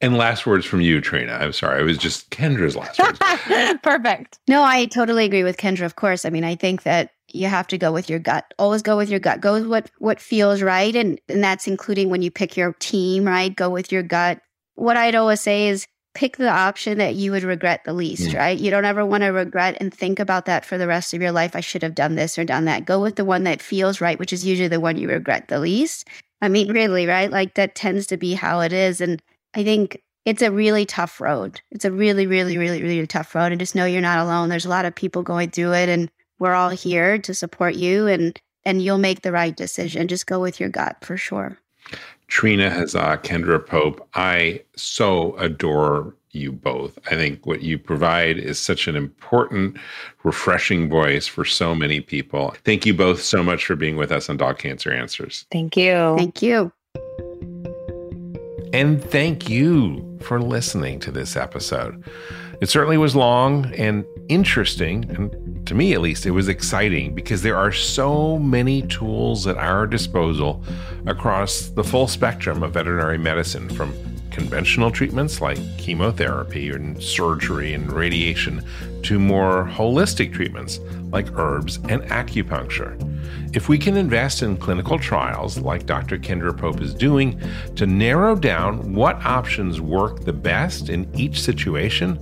And 0.00 0.16
last 0.16 0.46
words 0.46 0.64
from 0.64 0.80
you, 0.80 1.00
Trina. 1.00 1.32
I'm 1.32 1.52
sorry. 1.52 1.80
It 1.80 1.84
was 1.84 1.98
just 1.98 2.30
Kendra's 2.30 2.76
last 2.76 2.98
words. 2.98 3.18
Perfect. 3.82 4.38
No, 4.48 4.62
I 4.62 4.86
totally 4.86 5.24
agree 5.24 5.42
with 5.42 5.56
Kendra, 5.56 5.84
of 5.84 5.96
course. 5.96 6.24
I 6.24 6.30
mean, 6.30 6.44
I 6.44 6.54
think 6.54 6.82
that 6.84 7.10
you 7.32 7.48
have 7.48 7.66
to 7.68 7.78
go 7.78 7.92
with 7.92 8.08
your 8.08 8.18
gut. 8.18 8.52
Always 8.58 8.82
go 8.82 8.96
with 8.96 9.10
your 9.10 9.20
gut. 9.20 9.40
Go 9.40 9.54
with 9.54 9.66
what 9.66 9.90
what 9.98 10.20
feels 10.20 10.62
right. 10.62 10.94
And 10.94 11.20
and 11.28 11.42
that's 11.42 11.66
including 11.66 12.10
when 12.10 12.22
you 12.22 12.30
pick 12.30 12.56
your 12.56 12.74
team, 12.74 13.24
right? 13.24 13.54
Go 13.54 13.70
with 13.70 13.90
your 13.90 14.02
gut. 14.02 14.40
What 14.74 14.96
I'd 14.96 15.14
always 15.14 15.40
say 15.40 15.68
is 15.68 15.86
pick 16.14 16.38
the 16.38 16.48
option 16.48 16.96
that 16.96 17.14
you 17.14 17.30
would 17.30 17.42
regret 17.42 17.82
the 17.84 17.92
least, 17.92 18.30
mm. 18.30 18.38
right? 18.38 18.58
You 18.58 18.70
don't 18.70 18.86
ever 18.86 19.04
want 19.04 19.22
to 19.22 19.28
regret 19.28 19.76
and 19.80 19.92
think 19.92 20.18
about 20.18 20.46
that 20.46 20.64
for 20.64 20.78
the 20.78 20.86
rest 20.86 21.12
of 21.12 21.20
your 21.20 21.32
life. 21.32 21.54
I 21.54 21.60
should 21.60 21.82
have 21.82 21.94
done 21.94 22.14
this 22.14 22.38
or 22.38 22.44
done 22.44 22.64
that. 22.64 22.86
Go 22.86 23.02
with 23.02 23.16
the 23.16 23.24
one 23.24 23.44
that 23.44 23.60
feels 23.60 24.00
right, 24.00 24.18
which 24.18 24.32
is 24.32 24.44
usually 24.44 24.68
the 24.68 24.80
one 24.80 24.96
you 24.96 25.08
regret 25.08 25.48
the 25.48 25.60
least. 25.60 26.08
I 26.40 26.48
mean, 26.48 26.72
really, 26.72 27.06
right? 27.06 27.30
Like 27.30 27.54
that 27.54 27.74
tends 27.74 28.06
to 28.08 28.16
be 28.16 28.32
how 28.32 28.60
it 28.60 28.72
is. 28.72 29.00
And 29.00 29.22
I 29.56 29.64
think 29.64 30.02
it's 30.26 30.42
a 30.42 30.52
really 30.52 30.84
tough 30.84 31.20
road. 31.20 31.60
It's 31.70 31.84
a 31.84 31.90
really, 31.90 32.26
really, 32.26 32.58
really, 32.58 32.82
really 32.82 33.06
tough 33.06 33.34
road. 33.34 33.52
And 33.52 33.58
just 33.58 33.74
know 33.74 33.86
you're 33.86 34.02
not 34.02 34.18
alone. 34.18 34.50
There's 34.50 34.66
a 34.66 34.70
lot 34.70 34.84
of 34.84 34.94
people 34.94 35.22
going 35.22 35.50
through 35.50 35.72
it 35.72 35.88
and 35.88 36.10
we're 36.38 36.54
all 36.54 36.68
here 36.68 37.18
to 37.18 37.34
support 37.34 37.74
you 37.74 38.06
and 38.06 38.38
and 38.64 38.82
you'll 38.82 38.98
make 38.98 39.22
the 39.22 39.32
right 39.32 39.56
decision. 39.56 40.08
Just 40.08 40.26
go 40.26 40.40
with 40.40 40.60
your 40.60 40.68
gut 40.68 40.96
for 41.00 41.16
sure. 41.16 41.56
Trina 42.26 42.68
Hazzah, 42.68 43.22
Kendra 43.22 43.64
Pope, 43.64 44.06
I 44.14 44.60
so 44.74 45.36
adore 45.36 46.14
you 46.32 46.50
both. 46.50 46.98
I 47.06 47.14
think 47.14 47.46
what 47.46 47.62
you 47.62 47.78
provide 47.78 48.38
is 48.38 48.58
such 48.58 48.88
an 48.88 48.96
important, 48.96 49.78
refreshing 50.24 50.88
voice 50.88 51.28
for 51.28 51.44
so 51.44 51.76
many 51.76 52.00
people. 52.00 52.54
Thank 52.64 52.84
you 52.84 52.92
both 52.92 53.22
so 53.22 53.44
much 53.44 53.64
for 53.64 53.76
being 53.76 53.96
with 53.96 54.10
us 54.10 54.28
on 54.28 54.36
Dog 54.36 54.58
Cancer 54.58 54.92
Answers. 54.92 55.46
Thank 55.52 55.76
you. 55.76 56.14
Thank 56.18 56.42
you. 56.42 56.72
And 58.76 59.02
thank 59.02 59.48
you 59.48 60.18
for 60.20 60.38
listening 60.38 61.00
to 61.00 61.10
this 61.10 61.34
episode. 61.34 62.04
It 62.60 62.68
certainly 62.68 62.98
was 62.98 63.16
long 63.16 63.72
and 63.72 64.04
interesting, 64.28 65.06
and 65.16 65.66
to 65.66 65.74
me 65.74 65.94
at 65.94 66.02
least, 66.02 66.26
it 66.26 66.32
was 66.32 66.48
exciting 66.48 67.14
because 67.14 67.40
there 67.40 67.56
are 67.56 67.72
so 67.72 68.38
many 68.38 68.82
tools 68.82 69.46
at 69.46 69.56
our 69.56 69.86
disposal 69.86 70.62
across 71.06 71.68
the 71.68 71.82
full 71.82 72.06
spectrum 72.06 72.62
of 72.62 72.74
veterinary 72.74 73.16
medicine 73.16 73.70
from 73.70 73.94
conventional 74.30 74.90
treatments 74.90 75.40
like 75.40 75.56
chemotherapy 75.78 76.68
and 76.68 77.02
surgery 77.02 77.72
and 77.72 77.90
radiation 77.90 78.62
to 79.04 79.18
more 79.18 79.64
holistic 79.72 80.34
treatments 80.34 80.80
like 81.10 81.32
herbs 81.38 81.76
and 81.88 82.02
acupuncture. 82.10 82.94
If 83.52 83.68
we 83.68 83.78
can 83.78 83.96
invest 83.96 84.42
in 84.42 84.56
clinical 84.56 84.98
trials 84.98 85.58
like 85.58 85.86
Dr. 85.86 86.18
Kendra 86.18 86.56
Pope 86.56 86.80
is 86.80 86.94
doing 86.94 87.40
to 87.76 87.86
narrow 87.86 88.34
down 88.34 88.94
what 88.94 89.24
options 89.24 89.80
work 89.80 90.24
the 90.24 90.32
best 90.32 90.88
in 90.88 91.08
each 91.14 91.40
situation, 91.40 92.18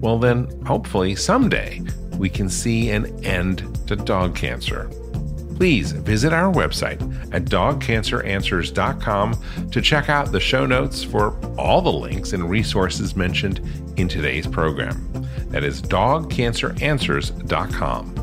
well, 0.00 0.18
then 0.18 0.48
hopefully 0.66 1.14
someday 1.14 1.82
we 2.16 2.28
can 2.28 2.48
see 2.48 2.90
an 2.90 3.24
end 3.24 3.78
to 3.86 3.96
dog 3.96 4.34
cancer. 4.34 4.90
Please 5.56 5.92
visit 5.92 6.32
our 6.32 6.52
website 6.52 7.00
at 7.32 7.44
dogcanceranswers.com 7.44 9.70
to 9.70 9.80
check 9.80 10.08
out 10.08 10.32
the 10.32 10.40
show 10.40 10.66
notes 10.66 11.04
for 11.04 11.38
all 11.56 11.80
the 11.80 11.92
links 11.92 12.32
and 12.32 12.50
resources 12.50 13.14
mentioned 13.14 13.60
in 13.96 14.08
today's 14.08 14.46
program. 14.46 15.08
That 15.50 15.62
is 15.62 15.80
dogcanceranswers.com. 15.82 18.21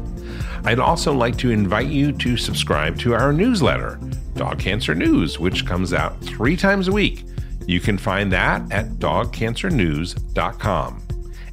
I'd 0.65 0.79
also 0.79 1.13
like 1.13 1.37
to 1.37 1.51
invite 1.51 1.87
you 1.87 2.11
to 2.13 2.37
subscribe 2.37 2.97
to 2.99 3.13
our 3.13 3.33
newsletter, 3.33 3.99
Dog 4.35 4.59
Cancer 4.59 4.95
News, 4.95 5.39
which 5.39 5.65
comes 5.65 5.93
out 5.93 6.19
three 6.21 6.57
times 6.57 6.87
a 6.87 6.91
week. 6.91 7.25
You 7.65 7.79
can 7.79 7.97
find 7.97 8.31
that 8.31 8.71
at 8.71 8.89
dogcancernews.com. 8.93 11.03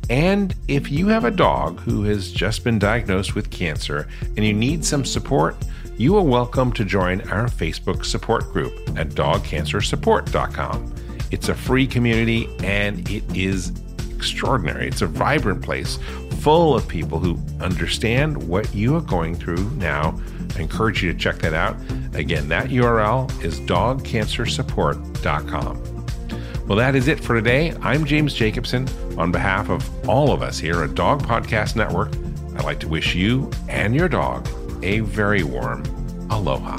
And 0.09 0.55
if 0.69 0.91
you 0.91 1.09
have 1.09 1.25
a 1.25 1.31
dog 1.31 1.81
who 1.81 2.05
has 2.05 2.31
just 2.31 2.63
been 2.63 2.79
diagnosed 2.79 3.35
with 3.35 3.51
cancer 3.51 4.07
and 4.37 4.45
you 4.45 4.53
need 4.53 4.85
some 4.85 5.05
support, 5.05 5.57
you 5.97 6.17
are 6.17 6.23
welcome 6.23 6.73
to 6.73 6.85
join 6.85 7.23
our 7.31 7.47
Facebook 7.47 8.05
support 8.05 8.53
group 8.53 8.73
at 8.97 9.11
dogcancersupport.com. 9.11 10.95
It's 11.33 11.49
a 11.49 11.55
free 11.55 11.87
community 11.87 12.49
and 12.63 13.09
it 13.11 13.25
is 13.37 13.73
extraordinary. 14.15 14.89
It's 14.89 15.03
a 15.03 15.07
vibrant 15.07 15.63
place 15.63 15.99
full 16.47 16.77
of 16.77 16.87
people 16.87 17.19
who 17.19 17.37
understand 17.61 18.37
what 18.47 18.73
you 18.73 18.95
are 18.95 19.01
going 19.01 19.35
through 19.35 19.69
now. 19.71 20.17
I 20.55 20.61
encourage 20.61 21.03
you 21.03 21.13
to 21.13 21.19
check 21.19 21.39
that 21.39 21.55
out. 21.55 21.75
Again, 22.15 22.47
that 22.51 22.69
URL 22.69 23.29
is 23.43 23.59
dogcancersupport.com. 23.63 26.07
Well, 26.69 26.79
that 26.79 26.95
is 26.95 27.09
it 27.09 27.19
for 27.19 27.35
today. 27.35 27.75
I'm 27.83 28.05
James 28.05 28.33
Jacobson. 28.33 28.89
On 29.19 29.33
behalf 29.33 29.71
of 29.71 30.09
all 30.09 30.31
of 30.31 30.41
us 30.41 30.57
here 30.57 30.85
at 30.85 30.95
Dog 30.95 31.25
Podcast 31.25 31.75
Network, 31.75 32.15
I'd 32.57 32.63
like 32.63 32.79
to 32.79 32.89
wish 32.89 33.17
you 33.17 33.51
and 33.69 33.93
your 33.93 34.09
dog 34.09 34.49
a 34.85 35.01
very 35.01 35.43
warm 35.43 35.83
aloha. 36.31 36.77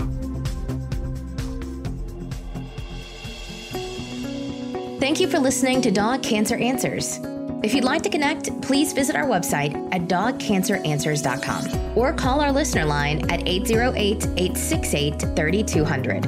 Thank 5.02 5.20
you 5.20 5.28
for 5.28 5.40
listening 5.40 5.82
to 5.82 5.92
Dog 5.92 6.24
Cancer 6.24 6.56
Answers. 6.56 7.20
If 7.64 7.74
you'd 7.74 7.84
like 7.84 8.04
to 8.04 8.10
connect, 8.10 8.62
please 8.62 8.94
visit 8.94 9.16
our 9.16 9.26
website 9.26 9.74
at 9.92 10.02
dogcanceranswers.com 10.04 11.98
or 11.98 12.14
call 12.14 12.40
our 12.40 12.52
listener 12.52 12.86
line 12.86 13.30
at 13.32 13.48
808 13.48 14.26
868 14.38 15.22
3200. 15.36 16.26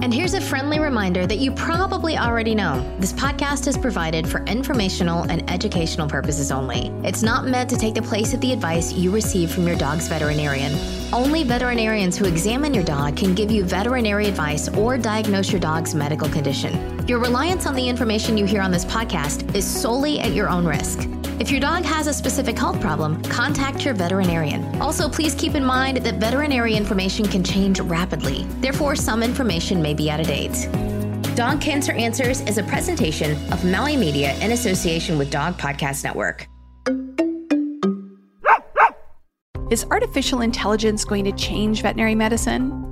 And 0.00 0.12
here's 0.12 0.34
a 0.34 0.40
friendly 0.40 0.80
reminder 0.80 1.26
that 1.26 1.38
you 1.38 1.52
probably 1.52 2.16
already 2.16 2.54
know. 2.56 2.84
This 2.98 3.12
podcast 3.12 3.68
is 3.68 3.78
provided 3.78 4.28
for 4.28 4.44
informational 4.44 5.24
and 5.24 5.48
educational 5.48 6.08
purposes 6.08 6.50
only. 6.50 6.88
It's 7.04 7.22
not 7.22 7.46
meant 7.46 7.70
to 7.70 7.76
take 7.76 7.94
the 7.94 8.02
place 8.02 8.34
of 8.34 8.40
the 8.40 8.52
advice 8.52 8.92
you 8.92 9.12
receive 9.12 9.52
from 9.52 9.66
your 9.66 9.76
dog's 9.76 10.08
veterinarian. 10.08 10.72
Only 11.12 11.44
veterinarians 11.44 12.16
who 12.16 12.24
examine 12.24 12.74
your 12.74 12.84
dog 12.84 13.16
can 13.16 13.34
give 13.34 13.50
you 13.50 13.64
veterinary 13.64 14.26
advice 14.26 14.68
or 14.68 14.98
diagnose 14.98 15.52
your 15.52 15.60
dog's 15.60 15.94
medical 15.94 16.28
condition. 16.28 16.97
Your 17.08 17.20
reliance 17.20 17.64
on 17.64 17.74
the 17.74 17.88
information 17.88 18.36
you 18.36 18.44
hear 18.44 18.60
on 18.60 18.70
this 18.70 18.84
podcast 18.84 19.54
is 19.54 19.66
solely 19.66 20.20
at 20.20 20.32
your 20.32 20.50
own 20.50 20.66
risk. 20.66 21.08
If 21.40 21.50
your 21.50 21.58
dog 21.58 21.84
has 21.84 22.06
a 22.06 22.12
specific 22.12 22.58
health 22.58 22.82
problem, 22.82 23.22
contact 23.22 23.82
your 23.82 23.94
veterinarian. 23.94 24.62
Also, 24.78 25.08
please 25.08 25.34
keep 25.34 25.54
in 25.54 25.64
mind 25.64 25.96
that 26.04 26.16
veterinary 26.16 26.74
information 26.74 27.26
can 27.26 27.42
change 27.42 27.80
rapidly. 27.80 28.44
Therefore, 28.60 28.94
some 28.94 29.22
information 29.22 29.80
may 29.80 29.94
be 29.94 30.10
out 30.10 30.20
of 30.20 30.26
date. 30.26 30.68
Dog 31.34 31.62
Cancer 31.62 31.92
Answers 31.92 32.42
is 32.42 32.58
a 32.58 32.62
presentation 32.64 33.32
of 33.54 33.64
Maui 33.64 33.96
Media 33.96 34.38
in 34.40 34.52
association 34.52 35.16
with 35.16 35.30
Dog 35.30 35.56
Podcast 35.56 36.04
Network. 36.04 36.46
Is 39.70 39.86
artificial 39.90 40.42
intelligence 40.42 41.06
going 41.06 41.24
to 41.24 41.32
change 41.32 41.80
veterinary 41.80 42.14
medicine? 42.14 42.87